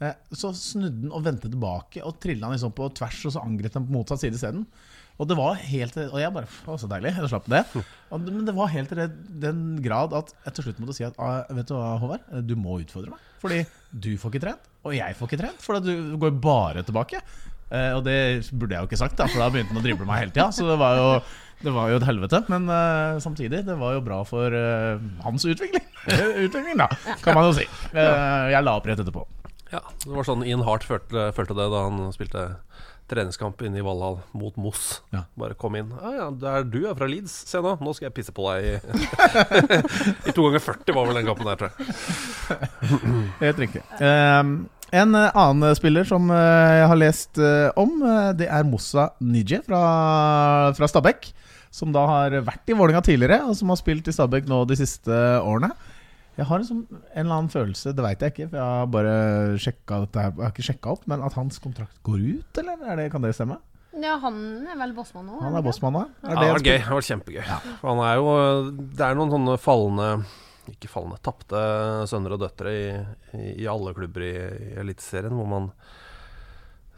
eh, 0.03 0.16
så 0.37 0.53
snudde 0.57 1.07
han 1.07 1.14
og 1.14 1.24
vendte 1.26 1.51
tilbake 1.53 2.03
og 2.05 2.18
trilla 2.22 2.49
han 2.49 2.57
liksom 2.57 2.74
på 2.76 2.91
tvers, 2.99 3.20
og 3.28 3.37
så 3.37 3.45
angrep 3.45 3.78
han 3.78 3.87
på 3.89 3.97
motsatt 3.97 4.24
side 4.24 4.39
isteden. 4.39 4.66
Og 5.20 5.28
det 5.28 5.37
var 5.37 5.59
helt 5.61 5.97
Og 6.01 6.16
jeg 6.18 6.33
bare 6.35 6.49
Å, 6.66 6.76
så 6.80 6.89
deilig. 6.89 7.12
Jeg 7.12 7.30
slapp 7.30 7.45
det. 7.53 7.61
Men 8.11 8.47
det 8.49 8.55
var 8.57 8.70
helt 8.72 8.91
til 8.91 9.03
den 9.45 9.61
grad 9.85 10.14
at 10.16 10.33
jeg 10.47 10.57
til 10.57 10.66
slutt 10.66 10.80
måtte 10.83 10.97
si 10.97 11.05
at 11.07 11.18
ah, 11.20 11.45
Vet 11.53 11.68
du 11.68 11.74
hva, 11.76 11.93
Håvard? 12.01 12.24
Du 12.49 12.55
må 12.59 12.78
utfordre 12.80 13.12
meg. 13.12 13.26
Fordi 13.43 13.61
du 13.93 14.14
får 14.18 14.33
ikke 14.33 14.45
trent, 14.47 14.68
og 14.87 14.97
jeg 14.97 15.18
får 15.18 15.28
ikke 15.28 15.41
trent. 15.45 15.62
For 15.62 15.85
du 15.85 16.16
går 16.22 16.33
bare 16.43 16.85
tilbake. 16.87 17.20
Eh, 17.72 17.93
og 17.97 18.03
det 18.07 18.16
burde 18.53 18.76
jeg 18.76 18.85
jo 18.85 18.91
ikke 18.91 19.01
sagt, 19.01 19.16
da 19.20 19.28
for 19.28 19.41
da 19.41 19.49
begynte 19.53 19.72
han 19.72 19.80
å 19.80 19.85
drible 19.85 20.09
meg 20.09 20.24
hele 20.24 20.35
tida. 20.35 20.49
Så 20.55 20.66
det 20.68 20.78
var 20.80 20.99
jo 20.99 21.09
det 21.62 21.72
var 21.74 21.92
jo 21.92 21.98
et 22.00 22.06
helvete, 22.06 22.42
men 22.50 22.66
uh, 22.70 23.20
samtidig, 23.22 23.62
det 23.66 23.76
var 23.78 23.94
jo 23.96 24.02
bra 24.04 24.22
for 24.26 24.54
uh, 24.54 25.02
hans 25.22 25.46
utvikling. 25.46 25.84
utvikling, 26.46 26.74
da, 26.80 26.88
kan 27.22 27.38
man 27.38 27.50
jo 27.50 27.54
si. 27.60 27.68
Uh, 27.94 28.50
jeg 28.50 28.66
la 28.66 28.76
opp 28.78 28.88
rett 28.90 29.02
etterpå. 29.02 29.24
Ja, 29.72 29.80
Det 30.02 30.12
var 30.12 30.26
sånn 30.28 30.44
Ian 30.44 30.64
Hart 30.66 30.84
følte, 30.84 31.30
følte 31.36 31.56
det 31.56 31.70
da 31.72 31.86
han 31.86 32.10
spilte 32.12 32.50
treningskamp 33.12 33.60
inne 33.64 33.80
i 33.80 33.84
Valhall 33.84 34.18
mot 34.36 34.56
Moss. 34.60 35.00
Ja. 35.12 35.24
Bare 35.38 35.56
kom 35.58 35.76
inn. 35.76 35.90
Ah, 36.00 36.12
ja, 36.16 36.26
er 36.52 36.66
du 36.68 36.82
er 36.86 36.96
fra 36.96 37.08
Leeds. 37.08 37.32
Se 37.48 37.60
nå, 37.62 37.74
nå 37.80 37.94
skal 37.96 38.08
jeg 38.08 38.16
pisse 38.16 38.34
på 38.36 38.46
deg 38.50 38.68
i, 38.68 38.74
I 40.28 40.34
to 40.34 40.46
ganger 40.46 40.62
40 40.64 40.96
var 40.96 41.08
vel 41.08 41.20
den 41.20 41.28
kampen 41.28 41.48
der, 41.48 41.60
tror 41.60 41.72
jeg. 41.72 42.70
Helt 43.44 43.64
riktig. 43.64 43.84
Um, 44.00 44.54
en 44.92 45.16
annen 45.16 45.76
spiller 45.76 46.08
som 46.08 46.28
jeg 46.28 46.88
har 46.90 46.98
lest 47.00 47.40
om, 47.80 47.94
det 48.36 48.48
er 48.52 48.66
Mossa 48.68 49.08
Nije 49.24 49.62
fra, 49.64 49.84
fra 50.76 50.88
Stabæk. 50.90 51.30
Som 51.73 51.93
da 51.95 52.05
har 52.09 52.37
vært 52.45 52.68
i 52.68 52.77
Vålerenga 52.77 53.01
tidligere, 53.07 53.41
og 53.49 53.57
som 53.57 53.73
har 53.73 53.81
spilt 53.81 54.09
i 54.11 54.14
Stabæk 54.14 54.49
nå 54.51 54.62
de 54.68 54.77
siste 54.77 55.18
årene. 55.41 55.73
Jeg 56.37 56.49
har 56.49 56.62
liksom 56.62 56.85
en 56.89 57.27
eller 57.27 57.35
annen 57.35 57.53
følelse, 57.53 57.93
det 57.97 58.05
veit 58.05 58.23
jeg 58.25 58.33
ikke, 58.33 58.47
for 58.53 58.59
jeg 58.61 58.77
har 58.77 58.87
bare 58.93 59.16
sjekka 59.61 59.99
dette. 60.05 60.23
Jeg 60.25 60.41
har 60.41 60.53
ikke 60.55 60.64
sjekka 60.68 60.95
opp, 60.95 61.03
men 61.11 61.25
at 61.25 61.37
hans 61.37 61.61
kontrakt 61.61 61.99
går 62.07 62.23
ut, 62.39 62.61
eller? 62.62 62.85
Er 62.89 63.01
det, 63.01 63.11
kan 63.12 63.25
det 63.25 63.35
stemme? 63.37 63.59
Ja, 63.93 64.14
han 64.23 64.39
er 64.64 64.79
vel 64.81 64.95
bossmann 64.97 65.27
nå? 65.29 65.41
Han 65.45 65.59
er 65.59 65.64
bossmann 65.64 65.93
nå? 65.93 66.07
Er 66.25 66.33
Ja, 66.33 66.39
det 66.41 66.53
var 66.55 66.64
gøy. 66.64 66.79
Det 66.79 66.97
var 66.97 67.09
kjempegøy. 67.09 67.43
Ja. 67.45 67.59
han 67.83 68.01
er 68.07 68.14
jo 68.16 68.31
Det 68.97 69.05
er 69.05 69.18
noen 69.18 69.35
sånne 69.35 69.57
fallende 69.61 70.07
Ikke 70.73 70.89
fallende, 70.89 71.20
tapte 71.20 71.61
sønner 72.09 72.37
og 72.39 72.41
døtre 72.41 72.73
i, 72.73 72.87
i, 73.37 73.43
i 73.64 73.68
alle 73.68 73.93
klubber 73.97 74.25
i, 74.25 74.33
i 74.33 74.70
Eliteserien, 74.81 75.37
hvor 75.37 75.51
man 75.51 75.68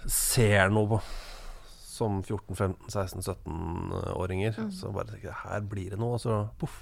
ser 0.07 0.71
noe 0.71 0.91
på 0.95 1.01
som 1.95 2.23
14-15-16-17-åringer. 2.27 4.53
Så 4.75 4.91
bare 4.95 5.07
tenker 5.13 5.29
jeg 5.31 5.39
her 5.45 5.61
blir 5.71 5.89
det 5.95 5.99
noe, 6.01 6.13
og 6.19 6.23
så 6.23 6.33
poff. 6.61 6.77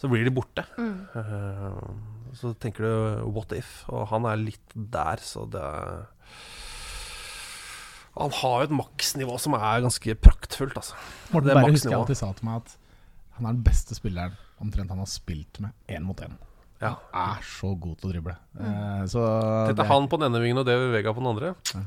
Så 0.00 0.08
blir 0.08 0.24
de 0.24 0.32
borte. 0.32 0.62
Eh, 0.80 1.80
så 2.38 2.46
tenker 2.62 2.80
du 2.86 2.92
what 3.34 3.50
if? 3.56 3.70
Og 3.92 4.06
han 4.14 4.22
er 4.30 4.36
litt 4.40 4.68
der, 4.74 5.16
så 5.20 5.40
det 5.50 5.60
er 5.60 6.06
Han 8.18 8.30
har 8.34 8.56
jo 8.62 8.66
et 8.66 8.72
maksnivå 8.74 9.36
som 9.40 9.54
er 9.54 9.80
ganske 9.84 10.14
praktfullt, 10.18 10.74
altså. 10.80 10.94
Morten 11.30 11.46
Det 11.46 11.52
er 11.52 11.56
Berre 11.60 11.72
husker 11.76 11.90
jeg 11.92 12.00
alltid 12.00 12.18
sa 12.18 12.32
til 12.34 12.46
meg 12.48 12.54
at 12.64 12.70
han 13.36 13.46
er 13.46 13.52
den 13.54 13.62
beste 13.64 13.94
spilleren 13.96 14.34
omtrent 14.60 14.90
han 14.92 14.98
har 15.00 15.08
spilt 15.08 15.60
med 15.62 15.70
én 15.88 16.02
mot 16.04 16.18
én. 16.20 16.34
Ja. 16.82 16.90
Han 17.14 17.36
er 17.38 17.42
så 17.46 17.70
god 17.80 17.96
til 18.00 18.08
å 18.10 18.12
drible. 18.12 18.34
Eh, 18.58 19.04
så 19.08 19.20
Tenk 19.68 19.76
det- 19.78 19.86
han 19.88 20.08
på 20.10 20.16
den 20.20 20.26
ene 20.28 20.40
vingen 20.42 20.58
og 20.60 20.66
David 20.66 20.90
Vega 20.96 21.12
på 21.14 21.20
den 21.22 21.30
andre. 21.30 21.54
Ja. 21.74 21.80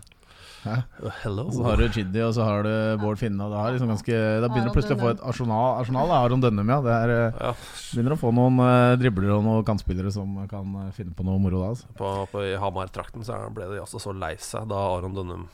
Uh, 0.64 1.09
Hello. 1.22 1.49
Så 1.51 1.64
har 1.66 1.78
du 1.78 1.86
Chidi, 1.91 2.22
og 2.24 2.34
så 2.36 2.45
har 2.47 2.64
du 2.64 2.72
Bård 3.01 3.20
Finne. 3.20 3.43
Og 3.43 3.51
det 3.51 3.59
har 3.59 3.76
liksom 3.76 3.91
ganske, 3.91 4.20
da 4.43 4.49
begynner 4.49 4.72
du 4.72 4.78
plutselig 4.78 4.97
å 4.97 5.01
få 5.01 5.11
et 5.11 5.24
arsenal. 5.28 5.80
arsenal 5.82 6.11
da, 6.11 6.20
Aron 6.24 6.43
Dønnum, 6.43 6.72
ja. 6.72 6.80
Det 6.86 6.95
er, 6.95 7.14
eh, 7.14 7.39
Ja, 7.39 7.53
begynner 7.91 8.16
å 8.16 8.22
få 8.22 8.32
noen 8.36 8.59
uh, 8.64 8.95
dribler 8.99 9.36
og 9.36 9.43
noen 9.45 9.68
kantspillere 9.68 10.14
som 10.16 10.38
kan 10.51 10.78
eh, 10.86 10.91
finne 10.95 11.16
på 11.18 11.26
noe 11.28 11.41
moro 11.43 11.64
da. 11.64 11.72
Altså. 11.74 11.89
på, 11.99 12.11
på, 12.32 12.45
I 12.47 12.55
Hamar-trakten 12.61 13.28
så 13.28 13.41
ble 13.53 13.68
de 13.74 13.82
altså 13.84 14.01
så 14.01 14.16
lei 14.16 14.36
seg 14.39 14.70
da 14.72 14.86
Aron 14.95 15.18
Dønnum 15.18 15.49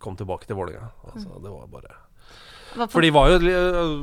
kom 0.00 0.16
tilbake 0.16 0.48
til 0.48 0.56
Vålerenga. 0.56 0.88
Altså, 1.12 1.36
det 1.42 1.52
var 1.52 1.68
bare 1.72 2.88
For 2.88 3.04
de 3.04 3.10
var 3.12 3.30
jo 3.32 3.38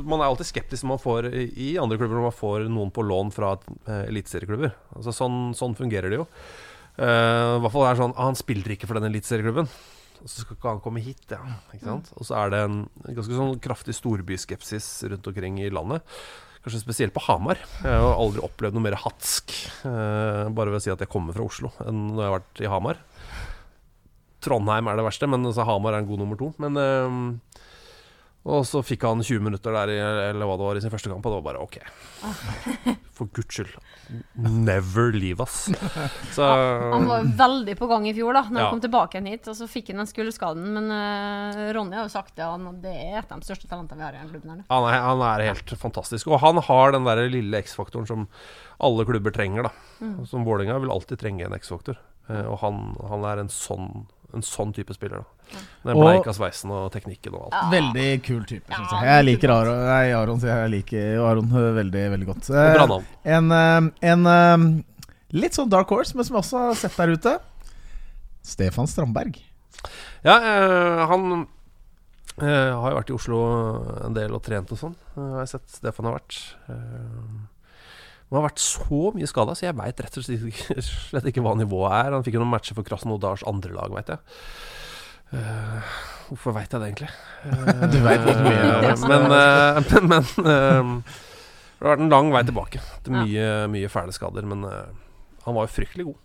Man 0.06 0.20
er 0.20 0.26
alltid 0.28 0.50
skeptisk 0.50 0.84
når 0.84 0.92
man 0.92 1.02
får 1.02 1.28
i 1.34 1.68
andre 1.80 1.98
klubber 1.98 2.18
når 2.18 2.28
man 2.28 2.40
får 2.40 2.66
noen 2.70 2.94
på 2.94 3.04
lån 3.06 3.34
fra 3.34 3.56
eh, 3.58 4.06
eliteserieklubber. 4.06 4.74
Altså, 4.94 5.14
sånn, 5.14 5.52
sånn 5.58 5.78
fungerer 5.78 6.14
det 6.14 6.22
jo. 6.22 6.28
Uh, 6.98 7.58
I 7.58 7.62
hvert 7.62 7.70
fall 7.70 7.84
er 7.86 7.94
det 7.94 8.00
sånn 8.00 8.14
ah, 8.16 8.26
Han 8.26 8.34
spiller 8.34 8.72
ikke 8.74 8.88
for 8.90 8.98
den 8.98 9.06
eliteserieklubben. 9.06 9.68
Og 10.18 10.26
så 10.30 10.42
skal 10.42 10.56
ikke 10.58 10.72
han 10.72 10.82
komme 10.82 11.02
hit, 11.04 11.24
ja. 11.30 11.38
Ikke 11.74 11.86
sant? 11.86 12.10
Og 12.18 12.26
så 12.26 12.34
er 12.40 12.50
det 12.54 12.60
en 12.66 12.78
ganske 13.06 13.36
sånn 13.38 13.58
kraftig 13.62 13.94
storbyskepsis 13.98 14.88
rundt 15.12 15.28
omkring 15.30 15.60
i 15.62 15.68
landet. 15.70 16.02
Kanskje 16.64 16.80
spesielt 16.82 17.14
på 17.14 17.22
Hamar. 17.28 17.60
Jeg 17.84 18.00
har 18.02 18.16
aldri 18.18 18.42
opplevd 18.42 18.74
noe 18.74 18.82
mer 18.88 18.96
hatsk 18.98 19.54
eh, 19.86 20.48
bare 20.50 20.72
ved 20.72 20.80
å 20.80 20.82
si 20.82 20.90
at 20.90 21.04
jeg 21.04 21.12
kommer 21.12 21.36
fra 21.36 21.46
Oslo, 21.46 21.70
enn 21.86 22.08
når 22.16 22.18
jeg 22.24 22.28
har 22.28 22.34
vært 22.38 22.62
i 22.66 22.72
Hamar. 22.72 23.00
Trondheim 24.44 24.90
er 24.90 24.98
det 24.98 25.06
verste, 25.06 25.28
men 25.30 25.46
altså, 25.46 25.64
Hamar 25.66 25.94
er 25.96 26.02
en 26.02 26.10
god 26.10 26.20
nummer 26.24 26.38
to. 26.38 26.50
Men 26.62 26.76
eh, 26.82 27.62
Og 28.48 28.66
så 28.66 28.82
fikk 28.86 29.06
han 29.06 29.22
20 29.22 29.42
minutter 29.44 29.74
der 29.74 29.94
i, 29.94 29.98
eller 30.32 30.46
hva 30.50 30.58
det 30.58 30.66
var 30.68 30.78
i 30.78 30.82
sin 30.84 30.92
første 30.92 31.10
kamp, 31.12 31.26
og 31.26 31.34
det 31.34 31.40
var 31.40 31.46
bare 31.52 31.62
OK. 31.62 31.78
For 33.14 33.30
guds 33.34 33.54
skyld. 33.54 33.74
Never 34.38 35.12
leave 35.12 35.40
us. 35.40 35.68
Så 36.32 36.44
Han 36.92 37.06
var 37.08 37.24
veldig 37.36 37.74
på 37.78 37.86
gang 37.90 38.06
i 38.08 38.14
fjor, 38.16 38.32
da 38.38 38.42
Når 38.48 38.58
Ja. 38.60 38.64
han 38.64 38.72
kom 38.76 38.80
tilbake 38.80 39.18
igjen 39.18 39.26
hit. 39.32 39.48
Og 39.50 39.56
så 39.58 39.68
fikk 39.68 39.90
han 39.92 40.00
den 40.02 40.08
skulderskaden. 40.08 40.64
Men 40.76 40.88
uh, 40.92 41.72
Ronny 41.76 41.96
har 41.98 42.06
jo 42.08 42.12
sagt 42.14 42.34
det, 42.38 42.46
han, 42.48 42.64
det 42.82 42.94
er 42.94 43.18
et 43.20 43.32
av 43.34 43.42
de 43.42 43.48
største 43.48 43.68
talentene 43.68 44.00
vi 44.00 44.06
har 44.06 44.16
i 44.16 44.22
den 44.22 44.30
klubben. 44.32 44.54
her 44.56 44.64
han 44.72 44.88
er, 44.88 45.00
han 45.04 45.24
er 45.28 45.44
helt 45.50 45.74
fantastisk. 45.80 46.28
Og 46.32 46.40
han 46.44 46.60
har 46.68 46.92
den 46.96 47.04
der 47.08 47.24
lille 47.28 47.60
X-faktoren 47.64 48.08
som 48.08 48.28
alle 48.80 49.04
klubber 49.08 49.34
trenger. 49.34 49.68
da 49.68 50.24
Som 50.30 50.44
Vålerenga 50.48 50.78
vil 50.80 50.90
alltid 50.94 51.18
trenge 51.20 51.44
en 51.46 51.58
X-faktor. 51.58 51.98
Uh, 52.30 52.44
og 52.52 52.58
han, 52.64 52.82
han 53.08 53.24
er 53.24 53.44
en 53.44 53.52
sånn, 53.52 54.06
en 54.34 54.42
sånn 54.44 54.74
type 54.76 54.92
spiller. 54.94 55.22
da 55.24 55.58
Den 55.84 55.96
Og- 55.96 56.04
bleika 56.04 56.34
sveisen 56.36 56.70
og 56.70 56.92
teknikken 56.92 57.34
og 57.34 57.48
alt. 57.52 57.72
Veldig 57.72 58.22
kul 58.22 58.44
type, 58.44 58.66
syns 58.68 58.90
jeg. 58.92 59.02
Jeg 59.08 59.24
liker 59.24 59.50
Aron, 59.50 59.78
nei, 59.86 60.12
Aron, 60.12 60.38
sier 60.40 60.50
jeg. 60.52 60.70
jeg 60.70 60.84
liker 60.84 61.20
Aron 61.24 61.48
veldig, 61.48 62.04
veldig 62.12 62.26
godt. 62.26 62.48
Bra 62.48 62.82
Eh, 62.82 62.86
navn. 62.86 63.06
En, 63.24 63.52
eh, 63.52 64.08
en 64.12 64.26
eh, 64.26 64.82
litt 65.32 65.52
sånn 65.54 65.68
dark 65.70 65.88
horse, 65.88 66.14
men 66.14 66.24
som 66.24 66.36
jeg 66.36 66.42
også 66.44 66.58
har 66.66 66.74
sett 66.74 66.96
der 66.96 67.08
ute. 67.16 67.38
Stefan 68.42 68.86
Strandberg. 68.86 69.40
Ja, 70.24 70.38
han 71.06 71.46
eh, 72.40 72.72
har 72.74 72.90
jo 72.92 72.96
vært 73.00 73.10
i 73.10 73.14
Oslo 73.14 74.04
en 74.06 74.14
del 74.14 74.32
og 74.34 74.42
trent 74.42 74.70
og 74.72 74.78
sånn. 74.78 74.94
Jeg 75.16 75.32
har 75.32 75.38
jeg 75.40 75.48
sett 75.48 75.68
Stefan 75.70 76.04
har 76.06 76.18
vært. 76.20 76.38
Eh, 78.28 78.34
han 78.34 78.42
har 78.42 78.50
vært 78.50 78.60
så 78.60 79.12
mye 79.16 79.28
skada, 79.28 79.54
så 79.56 79.68
jeg 79.68 79.76
veit 79.78 80.00
rett 80.04 80.18
og 80.20 80.24
slett 80.24 80.48
ikke, 80.50 80.82
slett 81.10 81.30
ikke 81.30 81.44
hva 81.44 81.54
nivået 81.56 81.94
er. 81.96 82.12
Han 82.16 82.26
fikk 82.26 82.36
jo 82.36 82.44
noen 82.44 82.52
matcher 82.52 82.76
for 82.76 82.84
Krasnodars 82.84 83.44
andre 83.48 83.72
lag, 83.72 83.94
veit 83.96 84.12
jeg. 84.12 84.20
Uh, 85.28 85.96
hvorfor 86.30 86.54
veit 86.56 86.72
jeg 86.72 86.80
det 86.80 86.86
egentlig? 86.88 87.10
Uh, 87.44 87.82
Du 87.92 87.98
vet 88.04 88.22
litt 88.24 88.38
mye 88.44 88.68
det. 88.84 88.94
Men, 89.04 89.26
eh, 89.36 89.80
men, 89.92 90.06
men 90.08 90.30
eh, 90.54 91.18
det 91.78 91.84
har 91.84 91.92
vært 91.92 92.04
en 92.06 92.14
lang 92.14 92.32
vei 92.32 92.40
tilbake 92.48 92.80
til 93.04 93.14
mye, 93.16 93.50
mye 93.70 93.90
fæle 93.92 94.14
skader. 94.16 94.48
Men 94.48 94.64
han 94.64 95.56
var 95.56 95.68
jo 95.68 95.70
fryktelig 95.70 96.08
god. 96.08 96.24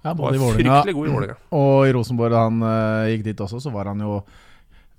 Ja, 0.00 0.10
Han 0.10 0.18
både 0.18 0.36
i 0.36 0.40
var 0.40 0.90
Vålerenga 0.96 1.36
og 1.56 1.88
i 1.88 1.94
Rosenborg. 1.96 2.34
Da 2.34 2.42
han 2.46 2.60
gikk 3.12 3.24
dit 3.30 3.40
også, 3.40 3.62
så 3.64 3.72
var 3.72 3.88
han 3.90 4.02
jo 4.04 4.18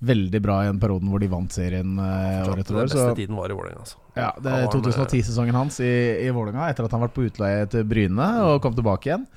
veldig 0.02 0.40
bra 0.42 0.56
i 0.64 0.68
den 0.72 0.80
perioden 0.82 1.10
hvor 1.14 1.22
de 1.22 1.28
vant 1.30 1.54
serien 1.54 1.92
uh, 2.00 2.42
året 2.50 2.64
etter 2.64 2.74
Den 2.74 2.80
år. 2.82 2.88
beste 2.90 2.98
Så 3.06 3.16
tiden 3.20 3.38
var 3.38 3.52
i 3.54 3.58
Vålerenga, 3.58 3.84
altså. 3.86 4.00
ja, 4.18 4.32
det 4.42 4.54
er 4.58 4.68
2010-sesongen 4.74 5.54
hans 5.60 5.80
i, 5.86 5.92
i 6.26 6.30
Vålerenga, 6.34 6.70
etter 6.74 6.88
at 6.88 6.96
han 6.96 7.04
vært 7.06 7.14
på 7.18 7.26
utleie 7.30 7.68
til 7.70 7.86
Bryne 7.86 8.30
og 8.50 8.62
kom 8.66 8.74
tilbake 8.78 9.12
igjen, 9.12 9.28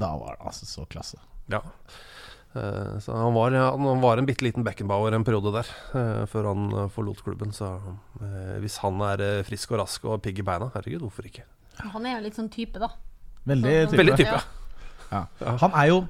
da 0.00 0.10
var 0.18 0.34
det 0.40 0.48
altså 0.50 0.66
så 0.66 0.86
klasse. 0.90 1.20
Ja. 1.52 1.60
Eh, 2.54 2.98
så 3.04 3.14
han 3.14 3.34
var, 3.36 3.54
han 3.54 4.00
var 4.02 4.18
en 4.18 4.26
bitte 4.26 4.42
liten 4.42 4.64
Beckenbauer 4.66 5.14
en 5.14 5.24
periode 5.26 5.52
der, 5.54 5.68
eh, 5.94 6.24
før 6.30 6.48
han 6.50 6.64
eh, 6.74 6.88
forlot 6.90 7.22
klubben. 7.22 7.52
Så 7.54 7.68
eh, 8.20 8.56
hvis 8.64 8.80
han 8.82 8.98
er 9.06 9.22
eh, 9.22 9.42
frisk 9.46 9.76
og 9.76 9.84
rask 9.84 10.08
og 10.10 10.18
pigg 10.24 10.42
i 10.42 10.46
beina, 10.46 10.70
herregud, 10.74 11.04
hvorfor 11.06 11.28
ikke? 11.30 11.44
Han 11.94 12.06
er 12.10 12.16
jo 12.18 12.24
litt 12.26 12.38
sånn 12.40 12.50
type, 12.52 12.82
da. 12.82 12.90
Veldig 13.46 13.76
Så- 13.76 13.92
type. 13.92 14.00
Veldig 14.02 14.16
type. 14.18 14.40
Ja. 15.10 15.22
Ja. 15.40 15.54
Han 15.62 15.72
er 15.74 15.86
jo, 15.90 16.00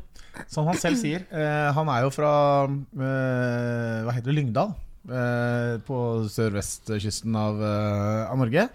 som 0.50 0.68
han 0.68 0.78
selv 0.80 1.00
sier, 1.00 1.26
eh, 1.28 1.70
han 1.76 1.90
er 1.92 2.04
jo 2.06 2.12
fra 2.14 2.30
eh, 2.68 3.98
Hva 4.06 4.14
heter 4.14 4.30
det? 4.30 4.38
Lyngdal. 4.38 4.72
Eh, 5.10 5.74
på 5.86 5.98
sørvestkysten 6.30 7.36
av, 7.36 7.60
av 8.30 8.40
Norge. 8.40 8.68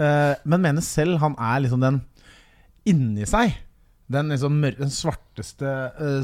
Men 0.00 0.62
mener 0.64 0.84
selv 0.84 1.18
han 1.20 1.34
er 1.36 1.58
liksom 1.60 1.82
den 1.82 1.98
inni 2.88 3.26
seg 3.28 3.52
den, 4.10 4.32
liksom, 4.32 4.56
den 4.74 4.90
svarteste 4.90 5.68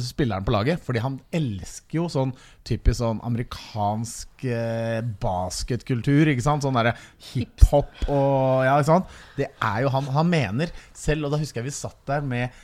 spilleren 0.02 0.46
på 0.46 0.54
laget. 0.54 0.80
Fordi 0.82 1.02
han 1.04 1.18
elsker 1.36 2.00
jo 2.00 2.06
sånn 2.10 2.32
typisk 2.66 2.98
sånn 2.98 3.20
amerikansk 3.28 4.46
basketkultur. 5.22 6.32
Ikke 6.32 6.42
sant? 6.42 6.64
Sånn 6.66 6.74
derre 6.80 6.96
hiphop 7.28 8.08
og 8.08 8.64
Ja, 8.66 8.78
ikke 8.80 8.88
sant? 8.88 9.12
Det 9.36 9.52
er 9.52 9.84
jo 9.84 9.92
han. 9.94 10.08
Han 10.16 10.32
mener 10.32 10.72
selv, 10.96 11.28
og 11.28 11.36
da 11.36 11.42
husker 11.44 11.62
jeg 11.62 11.68
vi 11.68 11.76
satt 11.76 12.00
der 12.10 12.26
med 12.26 12.56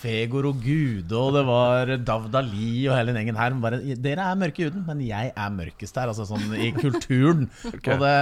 Fegor 0.00 0.46
og 0.48 0.62
Gude, 0.64 1.12
og 1.18 1.34
det 1.36 1.42
var 1.44 1.90
Davdali 2.08 2.86
og 2.88 2.94
hele 2.96 3.12
den 3.12 3.18
gjengen 3.20 3.36
her. 3.40 3.56
Bare, 3.60 3.80
Dere 4.00 4.24
er 4.32 4.38
mørke 4.40 4.62
i 4.62 4.68
huden, 4.68 4.84
men 4.86 5.02
jeg 5.04 5.32
er 5.36 5.50
mørkest 5.52 5.98
her. 6.00 6.08
Altså 6.08 6.24
sånn 6.28 6.46
i 6.56 6.70
kulturen. 6.76 7.50
og 7.92 8.00
det, 8.00 8.14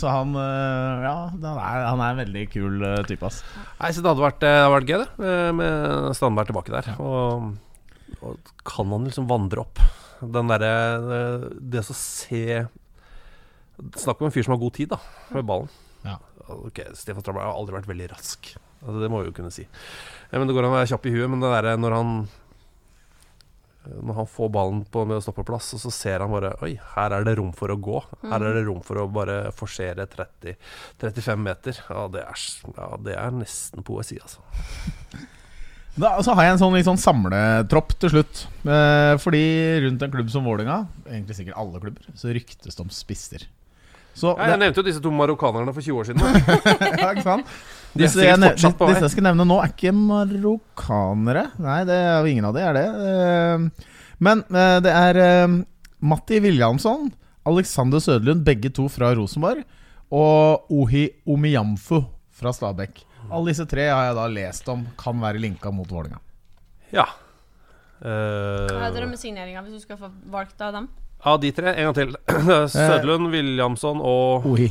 så 0.00 0.12
han 0.12 0.34
øh, 0.36 1.06
Ja, 1.06 1.14
han 1.32 1.46
er, 1.54 1.86
han 1.88 2.02
er 2.04 2.10
en 2.12 2.20
veldig 2.20 2.44
kul 2.52 2.84
øh, 2.84 2.98
type, 3.08 3.24
ass. 3.30 3.40
Nei, 3.80 3.92
så 3.96 4.04
det 4.04 4.12
hadde 4.12 4.26
vært, 4.26 4.40
det 4.44 4.52
hadde 4.52 4.74
vært 4.76 4.90
gøy, 4.92 4.98
det. 5.04 5.30
eh, 5.30 5.52
Med 5.62 6.10
Strandberg 6.20 6.50
tilbake 6.52 6.76
der. 6.76 6.92
Og, 7.00 7.48
og 8.20 8.52
kan 8.68 8.92
han 8.92 9.08
liksom 9.08 9.30
vandre 9.32 9.64
opp? 9.64 9.80
Den 10.20 10.48
derre 10.52 10.74
det- 11.06 11.48
Det 11.74 11.82
å 11.84 11.94
se 11.96 12.44
Snakk 14.00 14.20
om 14.22 14.28
en 14.30 14.32
fyr 14.32 14.44
som 14.46 14.54
har 14.54 14.60
god 14.62 14.72
tid, 14.72 14.88
da, 14.88 14.96
med 15.36 15.44
ballen. 15.48 15.68
Ja. 16.06 16.14
Ok, 16.48 16.78
Stefan 16.96 17.20
Strandberg 17.24 17.44
har 17.44 17.56
aldri 17.58 17.74
vært 17.76 17.88
veldig 17.90 18.06
rask. 18.14 18.52
Altså, 18.80 19.00
det 19.02 19.10
må 19.12 19.20
vi 19.20 19.28
jo 19.28 19.34
kunne 19.36 19.50
si. 19.52 19.66
Eh, 20.30 20.38
Men 20.38 20.48
Det 20.48 20.56
går 20.56 20.66
an 20.66 20.74
å 20.74 20.78
være 20.80 20.90
kjapp 20.94 21.06
i 21.06 21.14
huet, 21.14 21.30
men 21.30 21.40
det 21.44 21.52
derre 21.54 21.76
når 21.80 21.96
han 22.00 22.12
når 23.86 24.16
han 24.18 24.26
får 24.26 24.48
ballen 24.50 24.80
på 24.90 25.04
med 25.06 25.20
å 25.20 25.22
stoppe 25.22 25.44
på 25.44 25.52
plass, 25.52 25.68
og 25.76 25.78
så 25.78 25.92
ser 25.94 26.22
han 26.24 26.32
bare 26.32 26.50
Oi, 26.66 26.72
her 26.96 27.14
er 27.14 27.22
det 27.22 27.36
rom 27.38 27.52
for 27.54 27.70
å 27.70 27.76
gå. 27.78 28.00
Her 28.26 28.42
er 28.42 28.56
det 28.58 28.64
rom 28.66 28.80
for 28.82 28.98
å 28.98 29.06
bare 29.06 29.52
forsere 29.54 30.08
30, 30.10 30.56
35 30.98 31.44
meter. 31.44 31.78
Ja, 31.86 32.08
det 32.10 32.24
er, 32.24 32.42
ja, 32.74 32.88
det 33.06 33.14
er 33.14 33.36
nesten 33.36 33.86
poesi, 33.86 34.18
altså. 34.22 34.42
Da, 35.96 36.10
så 36.20 36.34
har 36.36 36.44
jeg 36.44 36.52
en 36.52 36.58
sånn, 36.60 36.74
litt 36.76 36.84
sånn 36.84 36.98
samletropp 37.00 37.94
til 38.02 38.10
slutt. 38.12 38.42
Eh, 38.68 39.14
fordi 39.22 39.40
rundt 39.86 40.02
en 40.04 40.10
klubb 40.12 40.28
som 40.28 40.44
Vålerenga, 40.44 40.82
egentlig 41.08 41.38
sikkert 41.38 41.56
alle 41.62 41.80
klubber, 41.80 42.10
så 42.20 42.34
ryktes 42.36 42.76
det 42.76 42.82
om 42.84 42.90
spisser. 42.92 43.46
Så 44.12 44.34
Ja, 44.36 44.50
jeg 44.52 44.60
nevnte 44.60 44.82
jo 44.82 44.84
disse 44.90 45.00
to 45.00 45.12
marokkanerne 45.12 45.72
for 45.72 45.80
20 45.80 46.02
år 46.02 46.10
siden. 46.10 46.20
ja, 47.00 47.08
ikke 47.14 47.24
sant? 47.24 47.48
De 47.96 48.04
Disse 48.04 48.22
jeg, 48.24 48.38
ne- 48.38 48.50
fortsatt 48.54 48.76
på 48.78 48.86
vei. 48.86 48.94
disse 48.94 49.06
jeg 49.08 49.14
skal 49.16 49.26
nevne 49.28 49.46
nå, 49.48 49.56
er 49.64 49.72
ikke 49.72 49.92
marokkanere. 49.96 51.44
Nei, 51.62 51.78
det 51.88 51.96
er 51.96 52.18
jo 52.20 52.30
ingen 52.32 52.48
av 52.48 52.54
de, 52.56 52.62
er 52.66 52.76
det. 52.76 52.86
Eh, 53.10 53.88
Men 54.18 54.44
eh, 54.48 54.78
det 54.84 54.92
er 54.96 55.18
eh, 55.22 55.56
Matti 56.06 56.38
Williamson, 56.40 57.10
Alexander 57.46 58.00
Søderlund, 58.02 58.44
begge 58.46 58.70
to 58.74 58.88
fra 58.92 59.12
Rosenborg, 59.16 59.64
og 60.10 60.70
Ohi 60.72 61.08
Omiyamfu 61.26 62.00
fra 62.36 62.52
Stabekk. 62.54 63.02
Alle 63.30 63.50
disse 63.50 63.66
tre 63.66 63.88
har 63.90 64.04
jeg 64.10 64.16
da 64.18 64.26
lest 64.30 64.68
om 64.70 64.84
kan 65.00 65.18
være 65.20 65.40
linka 65.42 65.72
mot 65.74 65.88
Vålerenga. 65.90 66.20
Ja. 66.94 67.06
Hva 68.00 68.12
er 68.12 68.86
Eh, 68.86 68.92
drømmesigneringa 68.94 69.62
hvis 69.64 69.78
du 69.78 69.80
skal 69.82 69.96
få 69.98 70.10
valgt 70.30 70.60
av 70.60 70.72
dem? 70.76 70.88
av 71.26 71.40
de 71.40 71.48
tre, 71.50 71.72
en 71.74 71.88
gang 71.88 71.94
til. 71.96 72.10
Sødlund, 72.70 73.30
Williamson 73.32 73.98
og 74.04 74.44
Ohi. 74.46 74.68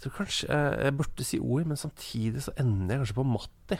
Jeg 0.00 0.06
tror 0.06 0.14
kanskje 0.22 0.46
jeg, 0.48 0.76
jeg 0.80 0.96
burde 0.96 1.24
si 1.28 1.38
OI, 1.44 1.64
men 1.68 1.76
samtidig 1.76 2.40
så 2.46 2.54
ender 2.56 2.94
jeg 2.94 3.02
kanskje 3.02 3.16
på 3.18 3.24
Matti. 3.28 3.76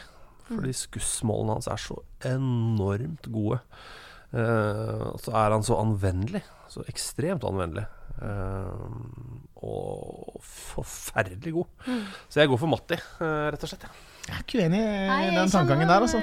Fordi 0.51 0.73
skussmålene 0.75 1.55
hans 1.55 1.69
er 1.71 1.81
så 1.81 1.97
enormt 2.29 3.25
gode. 3.33 3.57
Uh, 4.29 5.09
så 5.17 5.33
er 5.33 5.55
han 5.55 5.65
så 5.65 5.79
anvendelig. 5.81 6.43
Så 6.69 6.85
ekstremt 6.91 7.47
anvendelig. 7.47 7.87
Uh, 8.21 9.01
og 9.65 10.45
forferdelig 10.45 11.55
god. 11.57 11.89
Så 12.29 12.43
jeg 12.43 12.53
går 12.53 12.61
for 12.61 12.69
Matti, 12.69 13.01
uh, 13.17 13.49
rett 13.49 13.65
og 13.65 13.73
slett. 13.73 13.89
Ja. 13.89 14.10
Jeg 14.27 14.35
er 14.37 14.43
ikke 14.45 14.59
uenig 14.61 14.79
i 14.81 14.87
den 14.87 15.09
kjenner 15.31 15.51
tankegangen 15.53 15.89
der, 15.91 16.05
altså. 16.05 16.21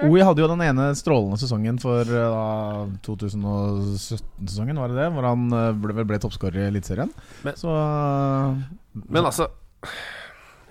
OI 0.00 0.22
hadde 0.24 0.40
jo 0.40 0.46
den 0.48 0.62
ene 0.64 0.84
strålende 0.96 1.36
sesongen 1.42 1.76
for 1.82 2.08
eh, 2.08 2.92
2017-sesongen, 3.04 4.78
var 4.80 4.88
det 4.92 4.96
det? 5.02 5.08
Hvor 5.12 5.26
han 5.28 5.42
eh, 5.52 5.72
ble, 5.76 6.04
ble 6.08 6.18
toppskårer 6.22 6.62
i 6.62 6.68
Eliteserien. 6.70 7.10
Men- 7.44 7.58
Så 7.60 7.68
eh, 7.68 8.62
Men 9.08 9.24
altså 9.28 9.50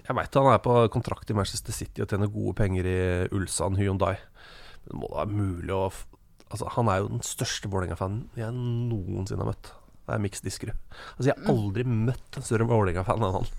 Jeg 0.07 0.15
veit 0.17 0.33
han 0.39 0.49
er 0.53 0.63
på 0.65 0.75
kontrakt 0.89 1.29
i 1.29 1.35
Manchester 1.37 1.73
City 1.75 2.01
og 2.01 2.09
tjener 2.09 2.31
gode 2.33 2.55
penger 2.57 2.87
i 2.89 2.97
Ulsan 3.37 3.77
Hyundai. 3.77 4.15
Men 4.85 4.89
det 4.89 4.97
må 5.03 5.11
da 5.11 5.21
være 5.23 5.35
mulig 5.37 5.75
å 5.75 5.91
Altså 6.49 6.65
Han 6.73 6.87
er 6.89 7.03
jo 7.03 7.09
den 7.11 7.21
største 7.21 7.69
Vålerenga-fanen 7.69 8.23
jeg 8.39 8.49
noensinne 8.57 9.43
har 9.45 9.51
møtt. 9.51 9.69
Det 10.09 10.15
er 10.15 10.21
Mix 10.23 10.41
Diskerud. 10.41 10.77
Altså 11.13 11.27
Jeg 11.29 11.35
har 11.37 11.53
aldri 11.53 11.83
møtt 11.85 12.37
en 12.39 12.45
større 12.45 12.65
Vålerenga-fan 12.69 13.25
enn 13.25 13.35
han. 13.35 13.49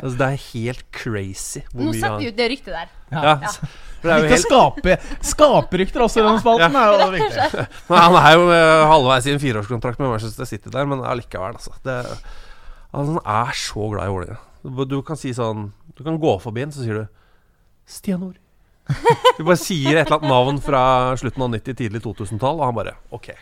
Altså 0.00 0.12
Det 0.16 0.26
er 0.26 0.44
helt 0.46 0.84
crazy 0.96 1.60
hvor 1.68 1.84
Nå 1.84 1.90
mye 1.90 1.98
setter 1.98 2.14
han 2.14 2.22
vi 2.22 2.30
ut 2.30 2.38
det 2.38 2.46
ryktet 2.54 2.72
der. 2.72 2.92
ja. 3.12 3.34
ja. 3.44 3.50
det 4.00 4.14
er 4.14 4.24
jo 4.24 4.30
helt 4.30 4.44
skape 4.46 4.96
Skaperykter 5.30 6.04
også 6.06 6.22
i 6.22 6.24
denne 6.24 6.40
spalten, 6.40 6.78
er 6.80 6.94
jo 6.94 7.10
viktig. 7.18 7.64
Nei, 7.90 8.00
Han 8.06 8.16
er 8.22 8.36
jo 8.38 8.46
eh, 8.56 8.84
halvveis 8.94 9.28
i 9.28 9.34
en 9.34 9.42
fireårskontrakt 9.42 10.00
med 10.00 10.14
Manchester 10.14 10.48
City 10.48 10.72
der, 10.72 10.88
men 10.88 11.04
allikevel, 11.04 11.58
altså. 11.60 11.76
Det, 11.84 11.98
altså 12.90 13.18
han 13.18 13.20
er 13.20 13.60
så 13.60 13.90
glad 13.92 14.08
i 14.08 14.14
Vålerenga. 14.16 14.40
Du, 14.88 14.98
kan 15.04 15.16
si 15.20 15.32
sånn 15.36 15.70
Du 15.96 16.02
kan 16.04 16.18
gå 16.20 16.32
forbi 16.40 16.64
en, 16.64 16.72
så 16.72 16.84
sier 16.84 17.02
du 17.02 17.04
Stian 17.90 18.24
Nord. 18.24 18.40
Du 19.38 19.44
bare 19.44 19.60
sier 19.60 19.94
et 19.94 20.06
eller 20.06 20.18
annet 20.18 20.32
navn 20.32 20.60
fra 20.64 20.82
slutten 21.20 21.44
av 21.44 21.52
90-, 21.54 21.76
tidlig 21.78 22.02
2000-tall, 22.04 22.60
og 22.60 22.68
han 22.70 22.76
bare 22.76 22.96
OK. 23.14 23.32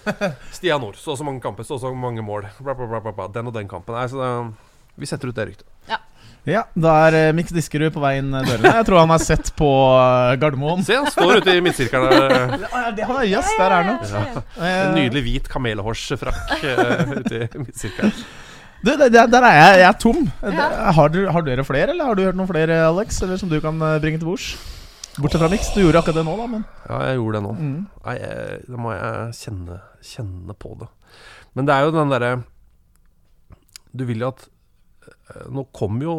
Stian 0.56 0.80
Nord. 0.82 0.96
Så 1.00 1.12
og 1.14 1.18
så 1.20 1.26
mange 1.26 1.40
kamper, 1.44 1.66
så 1.68 1.76
og 1.78 1.82
så 1.84 1.92
mange 1.94 2.22
mål. 2.24 2.48
Bla, 2.60 2.74
bla, 2.74 2.86
bla, 2.86 3.00
bla, 3.04 3.12
bla. 3.16 3.28
Den 3.34 3.50
og 3.50 3.54
den 3.56 3.68
kampen. 3.70 3.94
Nei, 3.96 4.06
så 4.12 4.20
det, 4.22 4.32
vi 5.02 5.08
setter 5.10 5.30
ut 5.32 5.36
det 5.38 5.48
ryktet. 5.52 5.68
Ja, 6.42 6.64
da 6.74 6.92
er 7.06 7.14
eh, 7.14 7.32
Mix 7.38 7.52
Diskerud 7.54 7.92
på 7.94 8.00
vei 8.02 8.16
inn 8.18 8.32
eh, 8.34 8.42
dørene. 8.42 8.70
Jeg 8.80 8.86
tror 8.88 8.98
han 9.04 9.12
har 9.14 9.20
sett 9.22 9.52
på 9.54 9.68
eh, 9.94 10.32
Gardermoen. 10.42 10.80
Se, 10.82 10.96
han 10.98 11.06
står 11.06 11.36
ute 11.38 11.54
i 11.54 11.60
midtsirkelen 11.62 12.10
der. 12.10 12.54
Ja, 12.64 12.80
det- 12.96 13.06
Han 13.06 13.20
er 13.20 13.28
jøss, 13.30 13.52
der 13.60 13.74
er 13.76 13.86
han. 13.86 14.00
Ja. 14.10 14.42
Eh, 14.58 14.80
En 14.88 14.96
nydelig 14.98 15.22
hvit 15.28 15.46
kamelhårsfrakk 15.52 16.64
uh, 16.66 17.12
ute 17.20 17.44
i 17.46 17.62
midtsirkelen. 17.62 18.10
Du, 18.82 18.90
der, 18.98 19.14
der 19.30 19.46
er 19.46 19.54
jeg. 19.60 19.78
Jeg 19.84 19.86
er 19.92 19.98
tom. 20.02 20.24
Ja. 20.42 20.66
Har, 20.98 21.14
du, 21.14 21.20
har 21.30 21.46
dere 21.46 21.62
flere, 21.68 21.92
eller 21.94 22.10
har 22.10 22.18
du 22.18 22.24
hørt 22.26 22.34
noen 22.40 22.50
flere, 22.50 22.80
Alex? 22.88 23.22
Eller 23.22 23.38
som 23.38 23.46
du 23.52 23.60
kan 23.62 23.78
eh, 23.78 24.00
bringe 24.02 24.18
til 24.18 24.26
bords? 24.32 24.48
Bortsett 25.18 25.42
fra 25.42 25.50
Mix. 25.52 25.68
Du 25.74 25.82
gjorde 25.82 26.00
akkurat 26.00 26.16
det 26.20 26.24
nå, 26.24 26.34
da, 26.38 26.46
men 26.48 26.64
Ja, 26.88 26.98
jeg 27.10 27.18
gjorde 27.18 27.36
det 27.38 27.44
nå. 27.44 27.52
mm. 27.58 27.78
Nei, 28.06 28.14
jeg, 28.22 28.58
da 28.72 28.80
må 28.80 28.92
jeg 28.94 29.36
kjenne, 29.42 29.78
kjenne 30.12 30.56
på 30.56 30.72
det. 30.80 30.88
Men 31.52 31.68
det 31.68 31.74
er 31.76 31.84
jo 31.86 31.94
den 31.98 32.12
derre 32.12 32.32
Du 33.92 34.06
vil 34.08 34.24
jo 34.24 34.30
at 34.32 34.46
eh, 35.04 35.42
Nå 35.52 35.66
kommer 35.76 36.06
jo 36.06 36.14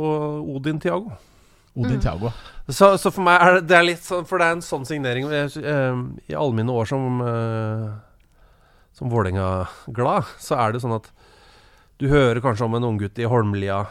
Odin 0.55 0.77
Tiago. 0.83 1.15
Odin 1.73 1.97
Thiago. 2.03 2.29
Så, 2.69 2.91
så 3.01 3.09
for 3.09 3.25
meg 3.25 3.41
er 3.41 3.55
det, 3.57 3.63
det 3.71 3.77
er 3.79 3.87
litt 3.87 4.05
sånn 4.05 4.27
For 4.29 4.37
det 4.37 4.45
er 4.45 4.57
en 4.59 4.61
sånn 4.65 4.85
signering 4.85 5.25
jeg, 5.33 5.55
eh, 5.65 6.03
I 6.29 6.37
alle 6.37 6.53
mine 6.59 6.71
år 6.71 6.85
som 6.91 7.17
uh, 7.25 7.89
Som 8.93 9.09
Vålerenga-glad, 9.09 10.29
så 10.37 10.59
er 10.61 10.75
det 10.75 10.83
sånn 10.85 10.93
at 10.99 11.09
du 12.01 12.07
hører 12.11 12.41
kanskje 12.43 12.65
om 12.65 12.73
en 12.75 12.85
unggutt 12.87 13.17
i 13.21 13.25
Holmlia. 13.29 13.83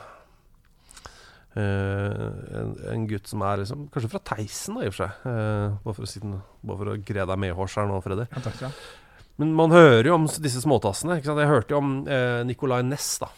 Eh, 1.58 2.58
en, 2.60 2.72
en 2.94 3.06
gutt 3.10 3.28
som 3.30 3.42
er 3.46 3.62
liksom 3.62 3.86
Kanskje 3.92 4.10
fra 4.12 4.22
Theisen, 4.32 4.78
da, 4.78 4.84
i 4.86 4.90
og 4.90 4.94
for 4.96 5.04
seg. 5.04 5.28
Eh, 5.32 5.76
bare, 5.84 5.94
for 5.98 6.06
å 6.06 6.10
si, 6.10 6.22
den- 6.22 6.40
bare 6.62 6.80
for 6.82 6.92
å 6.94 6.98
gre 7.12 7.26
deg 7.32 7.42
medhårs 7.46 7.76
her 7.80 7.88
nå, 7.90 8.00
Freddy. 8.04 8.26
Ja, 8.32 8.42
takk 8.44 8.58
skal 8.58 8.68
du 8.68 8.72
ha. 8.72 8.98
Men 9.40 9.54
man 9.56 9.72
hører 9.72 10.06
jo 10.10 10.14
om 10.18 10.26
disse 10.28 10.60
småtassene. 10.62 11.16
Ikke 11.18 11.30
sant? 11.30 11.40
Jeg 11.40 11.50
hørte 11.50 11.72
jo 11.74 11.80
om 11.80 11.92
eh, 12.06 12.42
Nicolay 12.46 12.84
Næss, 12.86 13.14
da. 13.22 13.30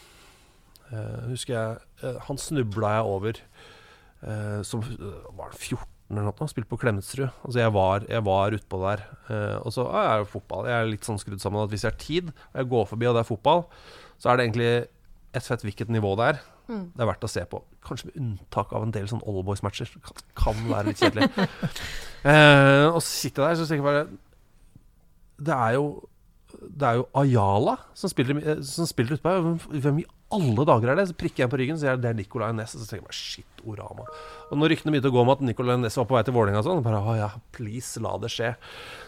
Eh, 0.91 1.21
husker 1.31 1.55
jeg 1.55 1.77
eh, 2.05 2.17
Han 2.27 2.37
snubla 2.37 2.91
jeg 2.99 3.05
over 3.09 3.39
eh, 3.39 4.59
som 4.67 4.83
eh, 4.85 5.19
var 5.33 5.49
han 5.53 5.57
14 5.57 5.87
eller 6.11 6.27
noe. 6.27 6.47
Spilte 6.51 6.69
på 6.69 6.77
Klemetsrud. 6.83 7.29
Altså 7.47 7.57
jeg 7.63 7.73
var, 7.73 8.03
jeg 8.11 8.21
var 8.27 8.53
utpå 8.53 8.77
der. 8.83 9.01
Og 9.65 9.71
så 9.73 9.87
ah, 9.89 10.03
jeg 10.03 10.11
er 10.11 10.19
jo 10.21 10.27
fotball. 10.35 10.67
Jeg 10.69 10.75
er 10.77 10.91
litt 10.91 11.07
sånn 11.07 11.17
skrudd 11.17 11.41
sammen 11.41 11.63
at 11.63 11.71
hvis 11.73 11.81
jeg 11.87 11.95
har 11.95 12.03
tid, 12.03 12.27
og 12.51 12.59
jeg 12.61 12.69
går 12.75 12.85
forbi 12.91 13.07
og 13.09 13.15
det 13.17 13.23
er 13.23 13.29
fotball, 13.31 13.63
så 14.21 14.29
er 14.29 14.37
det 14.37 14.45
egentlig 14.45 14.67
ett 15.35 15.47
fett 15.47 15.65
hvilket 15.65 15.89
nivå 15.95 16.11
det 16.19 16.27
er. 16.35 16.43
Mm. 16.69 16.83
Det 16.93 17.01
er 17.01 17.09
verdt 17.09 17.25
å 17.25 17.31
se 17.33 17.41
på. 17.49 17.63
Kanskje 17.85 18.09
med 18.09 18.19
unntak 18.21 18.73
av 18.73 18.85
en 18.85 18.91
del 18.95 19.07
sånn 19.11 19.23
Allboys-matcher. 19.27 19.91
Kan, 20.05 20.25
kan 20.41 20.65
være 20.71 20.89
litt 20.91 21.03
kjedelig. 21.03 21.29
eh, 22.31 22.87
og 22.89 22.99
så 22.99 23.07
sitter 23.09 23.45
jeg 23.45 23.55
der 23.55 23.61
så 23.61 23.69
tenker 23.69 23.81
jeg 23.83 23.87
bare 23.89 24.05
Det 25.45 25.55
er 25.55 25.77
jo 25.77 25.85
Det 26.55 26.87
er 26.89 26.99
jo 27.01 27.07
Ayala 27.21 27.77
som 27.93 28.09
spiller, 28.11 28.39
eh, 28.41 28.61
som 28.65 28.89
spiller 28.89 29.17
utpå 29.17 29.33
her. 29.33 29.49
Hvem- 29.85 30.03
i 30.03 30.07
alle 30.35 30.65
dager 30.67 30.89
er 30.91 30.97
det? 30.97 31.07
Så 31.11 31.15
prikker 31.19 31.43
jeg 31.43 31.51
på 31.51 31.59
ryggen, 31.61 31.77
så 31.79 31.91
er 31.91 31.99
det 32.01 32.15
Nicolay 32.17 32.51
Næss. 32.55 32.73
Og 32.75 32.81
så 32.81 32.87
tenker 32.89 33.03
jeg 33.03 33.09
bare 33.09 33.19
shit, 33.19 33.61
Orama. 33.69 34.07
Og 34.49 34.57
når 34.57 34.73
ryktene 34.73 34.95
begynte 34.95 35.11
å 35.11 35.15
gå 35.15 35.21
om 35.21 35.29
at 35.35 35.43
Nicolay 35.45 35.77
Næss 35.77 35.99
var 36.01 36.07
på 36.09 36.17
vei 36.17 36.23
til 36.25 36.35
Vålerenga 36.35 36.63
og 36.63 36.65
sånn, 36.67 36.81
bare 36.83 37.03
å 37.03 37.13
ja, 37.19 37.29
please, 37.55 38.01
la 38.03 38.15
det 38.19 38.31
skje. 38.33 38.55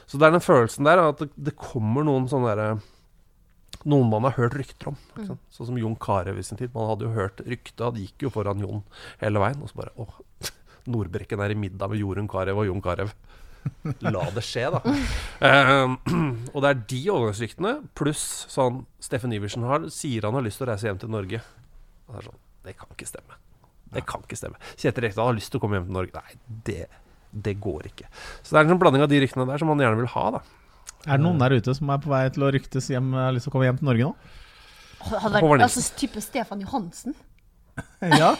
Så 0.05 0.19
det 0.21 0.27
er 0.27 0.35
den 0.37 0.45
følelsen 0.45 0.87
der 0.87 1.01
at 1.01 1.23
det, 1.23 1.31
det 1.49 1.55
kommer 1.57 2.05
noen 2.07 2.29
sånne 2.31 2.53
derre 2.53 2.69
noen 3.87 4.09
man 4.11 4.27
har 4.27 4.35
hørt 4.37 4.57
rykter 4.59 4.91
om. 4.91 4.99
Sant? 5.15 5.41
Sånn 5.53 5.71
som 5.71 5.79
Jon 5.79 5.97
Carew 5.99 6.39
i 6.39 6.45
sin 6.45 6.59
tid. 6.59 6.73
Man 6.75 6.89
hadde 6.91 7.07
jo 7.07 7.15
hørt 7.15 7.41
rykter, 7.47 7.89
han 7.89 7.99
gikk 8.01 8.27
jo 8.27 8.33
foran 8.33 8.63
Jon 8.63 8.83
hele 9.21 9.43
veien. 9.43 9.63
Og 9.63 9.71
så 9.71 9.81
bare 9.81 9.95
åh, 10.01 10.19
Nordbrekken 10.91 11.43
er 11.43 11.53
i 11.53 11.59
middag 11.59 11.91
med 11.91 12.01
Jorunn 12.01 12.29
Carew 12.31 12.63
og 12.63 12.69
Jon 12.69 12.83
Carew. 12.83 13.11
La 14.05 14.27
det 14.31 14.43
skje, 14.47 14.67
da. 14.71 14.81
Um, 15.41 15.97
og 16.53 16.61
det 16.63 16.69
er 16.69 16.83
de 16.93 17.01
overgangsryktene 17.13 17.73
pluss 17.97 18.23
sånn 18.51 18.83
Steffen 19.03 19.35
Iversen 19.35 19.65
har, 19.67 19.89
sier 19.93 20.27
han 20.27 20.37
har 20.37 20.45
lyst 20.45 20.61
til 20.61 20.67
å 20.67 20.71
reise 20.71 20.89
hjem 20.89 21.01
til 21.01 21.11
Norge. 21.13 21.41
Og 22.07 22.15
det 22.15 22.27
sånn 22.29 22.45
Det 22.67 22.75
kan 22.77 22.95
ikke 22.95 23.09
stemme. 23.09 23.41
Det 23.93 24.03
kan 24.07 24.23
ikke 24.23 24.39
stemme. 24.39 24.59
Kjetil 24.75 25.05
Rekdal 25.07 25.29
har 25.29 25.37
lyst 25.37 25.53
til 25.53 25.61
å 25.61 25.63
komme 25.63 25.79
hjem 25.79 25.87
til 25.87 25.95
Norge. 25.95 26.19
Nei, 26.19 26.39
det, 26.67 26.87
det 27.31 27.55
går 27.63 27.87
ikke. 27.91 28.09
Så 28.41 28.51
det 28.51 28.59
er 28.59 28.65
en 28.65 28.73
sånn 28.73 28.81
blanding 28.81 29.05
av 29.05 29.11
de 29.11 29.21
ryktene 29.23 29.47
der 29.47 29.61
som 29.61 29.71
man 29.71 29.83
gjerne 29.83 30.01
vil 30.01 30.11
ha, 30.11 30.25
da. 30.37 30.41
Er 31.07 31.17
det 31.17 31.23
noen 31.23 31.39
der 31.39 31.55
ute 31.57 31.73
som 31.77 31.89
er 31.93 32.01
på 32.03 32.11
vei 32.11 32.25
til 32.35 32.43
å 32.43 32.51
ryktes 32.53 32.91
hjem, 32.91 33.13
har 33.15 33.31
lyst 33.35 33.47
til 33.47 33.53
å 33.53 33.55
komme 33.55 33.69
hjem 33.69 33.79
til 33.79 33.87
Norge 33.89 34.09
nå? 34.09 34.13
Hadde 35.07 35.39
vært, 35.39 35.63
altså 35.67 35.83
type 35.99 36.21
Stefan 36.25 36.61
Johansen. 36.65 37.15
Ja. 38.01 38.31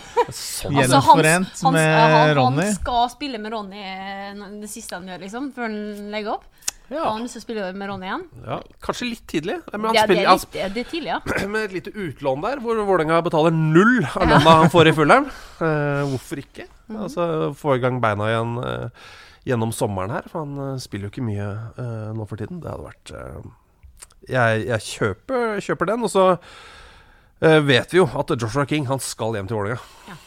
Gjenforent 0.66 1.52
Altså, 1.52 1.72
med 1.74 1.92
han, 1.94 2.32
Ronny. 2.38 2.64
Han 2.66 2.78
skal 2.78 3.04
spille 3.14 3.38
med 3.42 3.54
Ronny 3.54 3.84
eh, 3.86 4.40
det 4.64 4.70
siste 4.72 4.98
han 4.98 5.06
gjør, 5.10 5.22
liksom, 5.22 5.52
før 5.54 5.68
han 5.68 6.10
legger 6.14 6.32
opp. 6.40 6.48
Ja. 6.88 7.04
Han 7.04 7.18
har 7.20 7.24
lyst 7.26 7.36
til 7.36 7.42
å 7.42 7.46
spille 7.46 7.68
med 7.76 7.90
Ronny 7.92 8.08
igjen. 8.08 8.24
ja. 8.48 8.58
Kanskje 8.84 9.10
litt 9.12 9.26
tidlig, 9.30 9.60
men 9.74 9.90
han 9.90 9.98
Ja, 9.98 10.06
det, 10.08 10.18
er 10.24 10.30
litt, 10.32 10.48
det 10.56 10.82
er 10.82 10.90
tidlig, 10.90 11.12
ja. 11.12 11.20
med 11.54 11.68
et 11.68 11.76
lite 11.76 11.94
utlån 11.94 12.46
der, 12.48 12.62
hvor 12.64 12.80
Vålerenga 12.88 13.20
betaler 13.26 13.54
null 13.54 14.00
av 14.08 14.26
lønna 14.26 14.58
han 14.64 14.74
får 14.74 14.90
i 14.90 14.96
Fullern. 14.98 15.30
Uh, 15.60 16.08
hvorfor 16.16 16.42
ikke? 16.42 16.68
Mhm. 16.88 17.00
Altså 17.04 17.30
Få 17.60 17.76
i 17.76 17.84
gang 17.84 18.02
beina 18.02 18.30
igjen 18.32 18.58
eh, 18.64 19.08
gjennom 19.48 19.72
sommeren 19.76 20.14
her, 20.14 20.28
for 20.32 20.44
han 20.44 20.60
eh, 20.64 20.82
spiller 20.84 21.08
jo 21.08 21.14
ikke 21.14 21.26
mye 21.26 21.48
uh, 21.78 22.12
nå 22.16 22.28
for 22.30 22.40
tiden. 22.40 22.62
Det 22.64 22.72
hadde 22.72 22.88
vært 22.88 23.14
uh, 23.16 24.08
Jeg, 24.28 24.64
jeg 24.68 24.86
kjøper, 24.92 25.60
kjøper 25.64 25.92
den, 25.92 26.06
og 26.08 26.14
så 26.14 26.26
uh, 26.38 27.60
vet 27.66 27.94
vi 27.94 28.02
jo 28.02 28.08
at 28.08 28.36
Joshua 28.36 28.68
King 28.70 28.90
han 28.92 29.04
skal 29.04 29.38
hjem 29.38 29.50
til 29.50 29.60
Vålerenga. 29.60 29.84
Ja. 30.10 30.18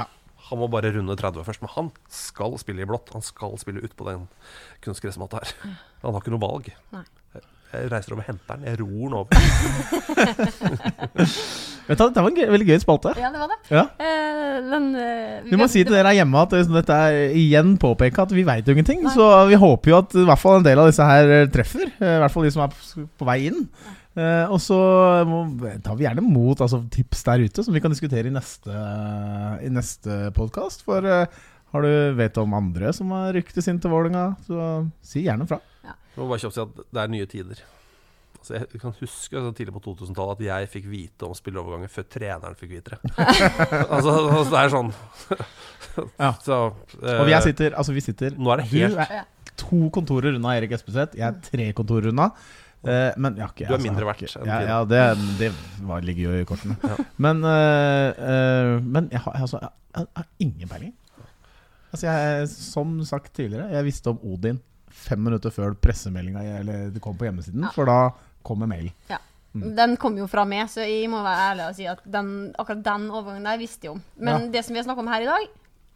Ja. 0.00 0.04
Han 0.48 0.62
må 0.62 0.70
bare 0.72 0.92
runde 0.96 1.16
30 1.20 1.46
først, 1.48 1.64
men 1.64 1.74
han 1.76 1.90
skal 2.12 2.56
spille 2.60 2.84
i 2.84 2.88
blått. 2.88 3.12
Han 3.16 3.24
skal 3.24 3.58
spille 3.60 3.84
ut 3.84 3.96
på 3.96 4.08
den 4.08 4.28
kunstgressmatta 4.84 5.42
her. 5.42 5.56
Han 6.02 6.14
har 6.14 6.24
ikke 6.24 6.34
noe 6.34 6.44
valg. 6.44 6.72
Nei. 6.96 7.06
Jeg 7.72 7.88
reiser 7.92 8.12
over 8.12 8.22
og 8.22 8.28
henter 8.28 8.56
den. 8.56 8.64
Jeg 8.68 8.76
ror 8.80 9.04
den 9.08 9.14
over. 9.16 9.32
Vet 11.88 11.98
du, 11.98 12.04
Det 12.14 12.22
var 12.22 12.28
en 12.30 12.36
gøy, 12.36 12.46
veldig 12.52 12.66
gøy 12.68 12.78
spalte. 12.82 13.12
Ja, 13.18 13.30
det 13.34 13.40
var 13.42 13.48
det. 13.50 13.56
Ja. 13.72 13.84
Eh, 13.98 14.58
den, 14.70 14.84
eh, 14.98 15.40
Vi 15.48 15.58
må 15.58 15.66
si 15.70 15.82
til 15.82 15.92
dere 15.96 16.12
her 16.12 16.18
hjemme 16.20 16.42
at 16.44 16.52
liksom, 16.54 16.76
dette 16.78 16.98
er 17.08 17.32
igjen 17.38 17.74
påpeke 17.82 18.22
at 18.26 18.34
vi 18.36 18.44
veit 18.46 18.68
jo 18.68 18.74
ingenting. 18.76 19.02
Nei. 19.06 19.14
Så 19.16 19.26
vi 19.50 19.58
håper 19.58 19.90
jo 19.94 19.98
at 20.02 20.14
i 20.14 20.26
hvert 20.28 20.42
fall 20.42 20.60
en 20.60 20.66
del 20.68 20.78
av 20.82 20.90
disse 20.92 21.06
her 21.08 21.32
eh, 21.40 21.48
treffer. 21.52 21.88
eh, 21.98 22.16
I 22.18 22.20
hvert 22.22 22.34
fall 22.36 22.46
de 22.46 22.52
som 22.54 22.62
er 22.66 22.76
på- 22.76 23.26
vei 23.28 23.38
inn. 23.50 23.64
Eh, 24.12 24.44
og 24.52 24.60
så 24.60 24.76
tar 25.82 25.96
vi 25.96 26.04
gjerne 26.04 26.20
imot 26.22 26.60
altså, 26.60 26.82
tips 26.92 27.22
der 27.24 27.46
ute 27.48 27.64
som 27.64 27.72
vi 27.74 27.80
kan 27.80 27.90
diskutere 27.94 28.28
i 28.28 28.34
neste, 28.34 28.68
i 29.64 29.72
neste 29.72 30.28
podkast. 30.36 30.84
For 30.84 31.00
eh, 31.08 31.26
har 31.72 31.80
du 31.88 31.92
vet 32.18 32.36
om 32.38 32.52
andre 32.54 32.92
som 32.92 33.10
har 33.16 33.32
ryktes 33.32 33.66
inn 33.72 33.80
til 33.80 33.90
Vålerenga, 33.94 34.34
så 34.46 34.82
si 35.02 35.24
gjerne 35.24 35.48
fra. 35.48 35.58
Jeg 35.82 36.18
må 36.20 36.28
bare 36.28 36.42
kjapt 36.42 36.56
si 36.56 36.62
at 36.64 36.82
det 36.92 37.02
er 37.02 37.12
nye 37.12 37.28
tider. 37.30 37.62
Altså 38.42 38.56
jeg 38.58 38.80
kan 38.82 38.94
huske 38.98 39.36
altså, 39.38 39.52
tidlig 39.54 39.74
på 39.76 39.82
2000-tallet 39.84 40.40
at 40.40 40.46
jeg 40.48 40.70
fikk 40.72 40.86
vite 40.90 41.26
om 41.28 41.34
spilleoverganger 41.38 41.90
før 41.92 42.06
treneren 42.10 42.56
fikk 42.58 42.72
vite 42.74 42.96
det. 42.96 43.12
altså, 43.94 44.16
altså, 44.16 44.48
det 44.50 44.62
er 44.64 44.72
sånn. 44.76 44.92
Ja. 45.92 46.30
Så, 46.40 46.56
eh, 47.02 47.18
Og 47.20 47.26
vi 47.28 47.34
er 47.36 47.42
sitter, 47.44 47.74
altså, 47.76 47.92
vi 47.92 48.00
sitter 48.00 48.32
Nå 48.40 48.48
er 48.54 48.62
det 48.62 48.70
Du 48.70 48.78
helt 48.78 48.96
er 49.02 49.26
to 49.60 49.90
kontorer 49.92 50.38
unna 50.38 50.54
Erik 50.56 50.72
Espeseth. 50.72 51.18
Jeg 51.18 51.26
er 51.26 51.36
tre 51.44 51.66
kontorer 51.76 52.08
unna. 52.08 52.30
Eh, 52.82 53.12
men 53.20 53.36
jeg 53.36 53.44
har 53.44 53.52
ikke 53.52 53.66
Du 53.68 53.74
er 53.74 53.76
altså, 53.76 53.90
mindre 53.90 54.06
jeg 54.06 54.08
verdt 54.08 54.48
Ja, 54.48 54.56
ja 54.70 54.78
det, 54.88 55.02
det 55.38 55.50
var, 55.84 56.00
ligger 56.02 56.32
jo 56.32 56.40
i 56.40 56.48
kortene. 56.48 56.78
Ja. 56.82 56.96
Men, 57.26 57.44
eh, 57.44 58.24
eh, 58.32 58.72
men 58.82 59.10
jeg 59.12 59.20
har, 59.26 59.36
altså, 59.38 59.60
jeg, 59.60 59.70
har- 60.00 60.08
jeg 60.08 60.24
har 60.24 60.28
ingen 60.46 60.72
peiling. 60.72 60.94
Altså, 61.92 62.06
jeg, 62.08 62.48
som 62.48 62.96
sagt 63.04 63.34
tidligere, 63.36 63.68
jeg 63.76 63.84
visste 63.86 64.10
om 64.16 64.18
Odin 64.24 64.58
fem 64.92 65.20
minutter 65.24 65.50
før 65.54 65.74
pressemeldinga 65.80 66.42
eller 66.60 66.90
det 66.94 67.02
kom 67.02 67.16
på 67.18 67.26
hjemmesiden. 67.28 67.64
Ja. 67.66 67.70
For 67.74 67.88
da 67.88 67.98
kommer 68.46 68.68
mail. 68.70 68.90
Den 69.52 69.96
kom 70.00 70.14
jo 70.16 70.24
fra 70.32 70.46
meg, 70.48 70.68
så 70.72 70.80
jeg 70.86 71.10
må 71.12 71.18
være 71.24 71.48
ærlig 71.50 71.64
og 71.68 71.74
si 71.76 71.84
at 71.90 71.98
den, 72.08 72.28
akkurat 72.58 72.84
den 72.86 73.08
overgangen 73.10 73.44
der 73.50 73.58
visste 73.60 73.84
jeg 73.88 73.96
om. 73.96 74.02
Men 74.16 74.46
Ja. 74.46 74.52
det 74.54 74.64
som 74.64 74.72
vi 74.72 74.80
har 74.80 74.86
snakket 74.86 75.04
om 75.04 75.10
her 75.12 75.22
i 75.26 75.28
dag, 75.28 75.48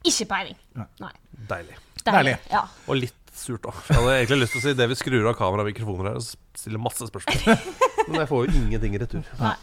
ikke 0.05 0.27
peiling. 0.29 0.59
Nei. 1.01 1.13
Deilig. 1.49 1.79
Deilig. 2.05 2.35
Ja. 2.53 2.67
Og 2.87 2.97
litt 3.01 3.15
surt 3.37 3.65
òg. 3.69 3.75
Jeg 3.89 3.97
hadde 3.97 4.13
egentlig 4.19 4.41
lyst 4.45 4.53
til 4.53 4.61
å 4.61 4.65
si 4.67 4.75
det 4.75 4.89
vi 4.89 4.95
skrur 5.01 5.29
av 5.29 5.35
kamera 5.37 5.65
og 5.65 5.71
mikrofoner 5.73 6.11
her 6.13 6.21
og 6.21 6.29
stiller 6.57 6.79
masse 6.81 7.09
spørsmål. 7.09 7.59
Men 8.09 8.21
jeg 8.23 8.29
får 8.31 8.45
jo 8.47 8.53
ingenting 8.61 8.95
i 8.95 9.01
retur. 9.03 9.25
Nei, 9.41 9.55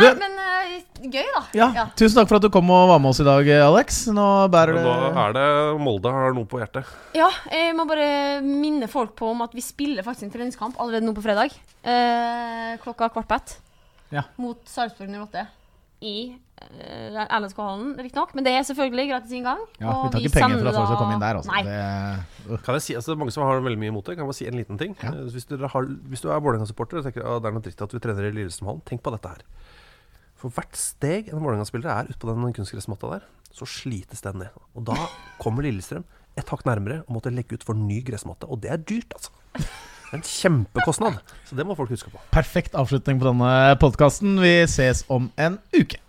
Det- 0.00 0.18
men 0.18 0.38
eh, 0.38 0.82
gøy, 1.02 1.26
da. 1.34 1.42
Ja, 1.54 1.86
Tusen 1.96 2.16
takk 2.20 2.28
for 2.28 2.36
at 2.36 2.42
du 2.42 2.48
kom 2.50 2.70
og 2.70 2.88
var 2.88 2.98
med 3.02 3.10
oss 3.10 3.20
i 3.20 3.24
dag, 3.26 3.48
Alex. 3.60 4.06
Nå 4.08 4.48
bærer 4.52 4.74
det 4.78 4.84
nå 4.84 4.92
er 5.26 5.32
det 5.36 5.46
Molde 5.80 6.12
har 6.12 6.32
noe 6.32 6.46
på 6.48 6.60
hjertet. 6.62 6.84
Ja, 7.14 7.28
jeg 7.50 7.74
må 7.76 7.86
bare 7.88 8.40
minne 8.42 8.88
folk 8.88 9.14
på 9.18 9.30
om 9.30 9.42
at 9.42 9.52
vi 9.52 9.60
spiller 9.60 10.02
faktisk 10.02 10.24
en 10.28 10.30
treningskamp 10.36 10.78
allerede 10.80 11.04
nå 11.04 11.14
på 11.14 11.22
fredag. 11.24 11.52
Eh, 11.84 12.76
klokka 12.82 13.10
kvart 13.12 13.28
på 13.28 13.34
ett. 13.34 13.58
Ja. 14.12 14.22
Mot 14.36 14.60
Sarpsborg 14.68 15.08
08 15.08 15.46
i 16.02 16.34
eh, 16.58 17.38
LSK-hallen, 17.38 17.94
riktignok. 18.02 18.34
Men 18.34 18.44
det 18.46 18.52
er 18.56 18.66
selvfølgelig 18.66 19.08
gratis 19.12 19.34
inngang. 19.38 19.62
Ja, 19.78 19.94
Vi 20.02 20.10
tar 20.12 20.20
ikke 20.26 20.34
penger 20.36 20.58
for 20.58 20.66
fra 20.66 20.72
folk 20.74 20.88
som 20.88 20.96
komme 20.96 21.00
kommer 21.00 21.14
inn 21.16 21.22
der, 21.22 21.40
altså. 21.40 21.52
Det, 21.62 22.52
uh. 22.52 22.62
Kan 22.66 22.78
jeg 22.78 22.84
si, 22.88 22.96
altså 22.98 23.16
Mange 23.18 23.34
som 23.34 23.46
har 23.46 23.62
veldig 23.62 23.80
mye 23.80 23.92
imot 23.94 24.06
det. 24.08 24.16
Kan 24.16 24.24
jeg 24.26 24.32
bare 24.32 24.40
si 24.40 24.48
en 24.50 24.58
liten 24.58 24.80
ting? 24.80 24.96
Ja. 25.02 25.14
Eh, 25.14 25.30
Hvis, 25.32 25.46
har, 25.48 25.90
hvis 26.12 26.24
du 26.24 26.28
er 26.30 26.42
Vålerenga-supporter 26.42 27.00
og 27.00 27.06
tenker 27.08 27.26
at 27.26 27.42
det 27.44 27.50
er 27.52 27.56
noe 27.56 27.64
dritt 27.66 27.84
at 27.86 27.94
vi 27.96 28.02
trener 28.02 28.28
i 28.28 28.34
Lillestrømhallen, 28.34 28.82
tenk 28.88 29.02
på 29.06 29.14
dette 29.14 29.34
her. 29.36 29.44
For 30.42 30.50
hvert 30.50 30.74
steg 30.74 31.28
en 31.30 31.38
Vålerenga-spiller 31.38 31.92
er 31.92 32.10
utpå 32.10 32.26
den 32.26 32.54
kunstgressmatta 32.56 33.12
der, 33.12 33.26
så 33.54 33.68
slites 33.68 34.24
den 34.24 34.40
ned. 34.42 34.50
Og 34.74 34.82
da 34.88 34.96
kommer 35.38 35.62
Lillestrøm 35.62 36.02
et 36.34 36.48
hakk 36.50 36.64
nærmere 36.66 37.02
og 37.04 37.14
måtte 37.18 37.30
legge 37.30 37.54
ut 37.54 37.66
for 37.66 37.78
ny 37.78 38.00
gressmatte. 38.02 38.48
Og 38.50 38.58
det 38.64 38.72
er 38.72 38.80
dyrt, 38.82 39.14
altså. 39.14 39.30
En 40.12 40.24
kjempekostnad. 40.26 41.20
Så 41.48 41.56
det 41.56 41.64
må 41.68 41.76
folk 41.78 41.92
huske 41.94 42.10
på. 42.12 42.20
perfekt 42.34 42.74
avslutning 42.74 43.20
på 43.20 43.30
denne 43.30 43.76
podkasten. 43.80 44.34
Vi 44.42 44.66
ses 44.68 45.06
om 45.08 45.30
en 45.40 45.60
uke. 45.76 46.00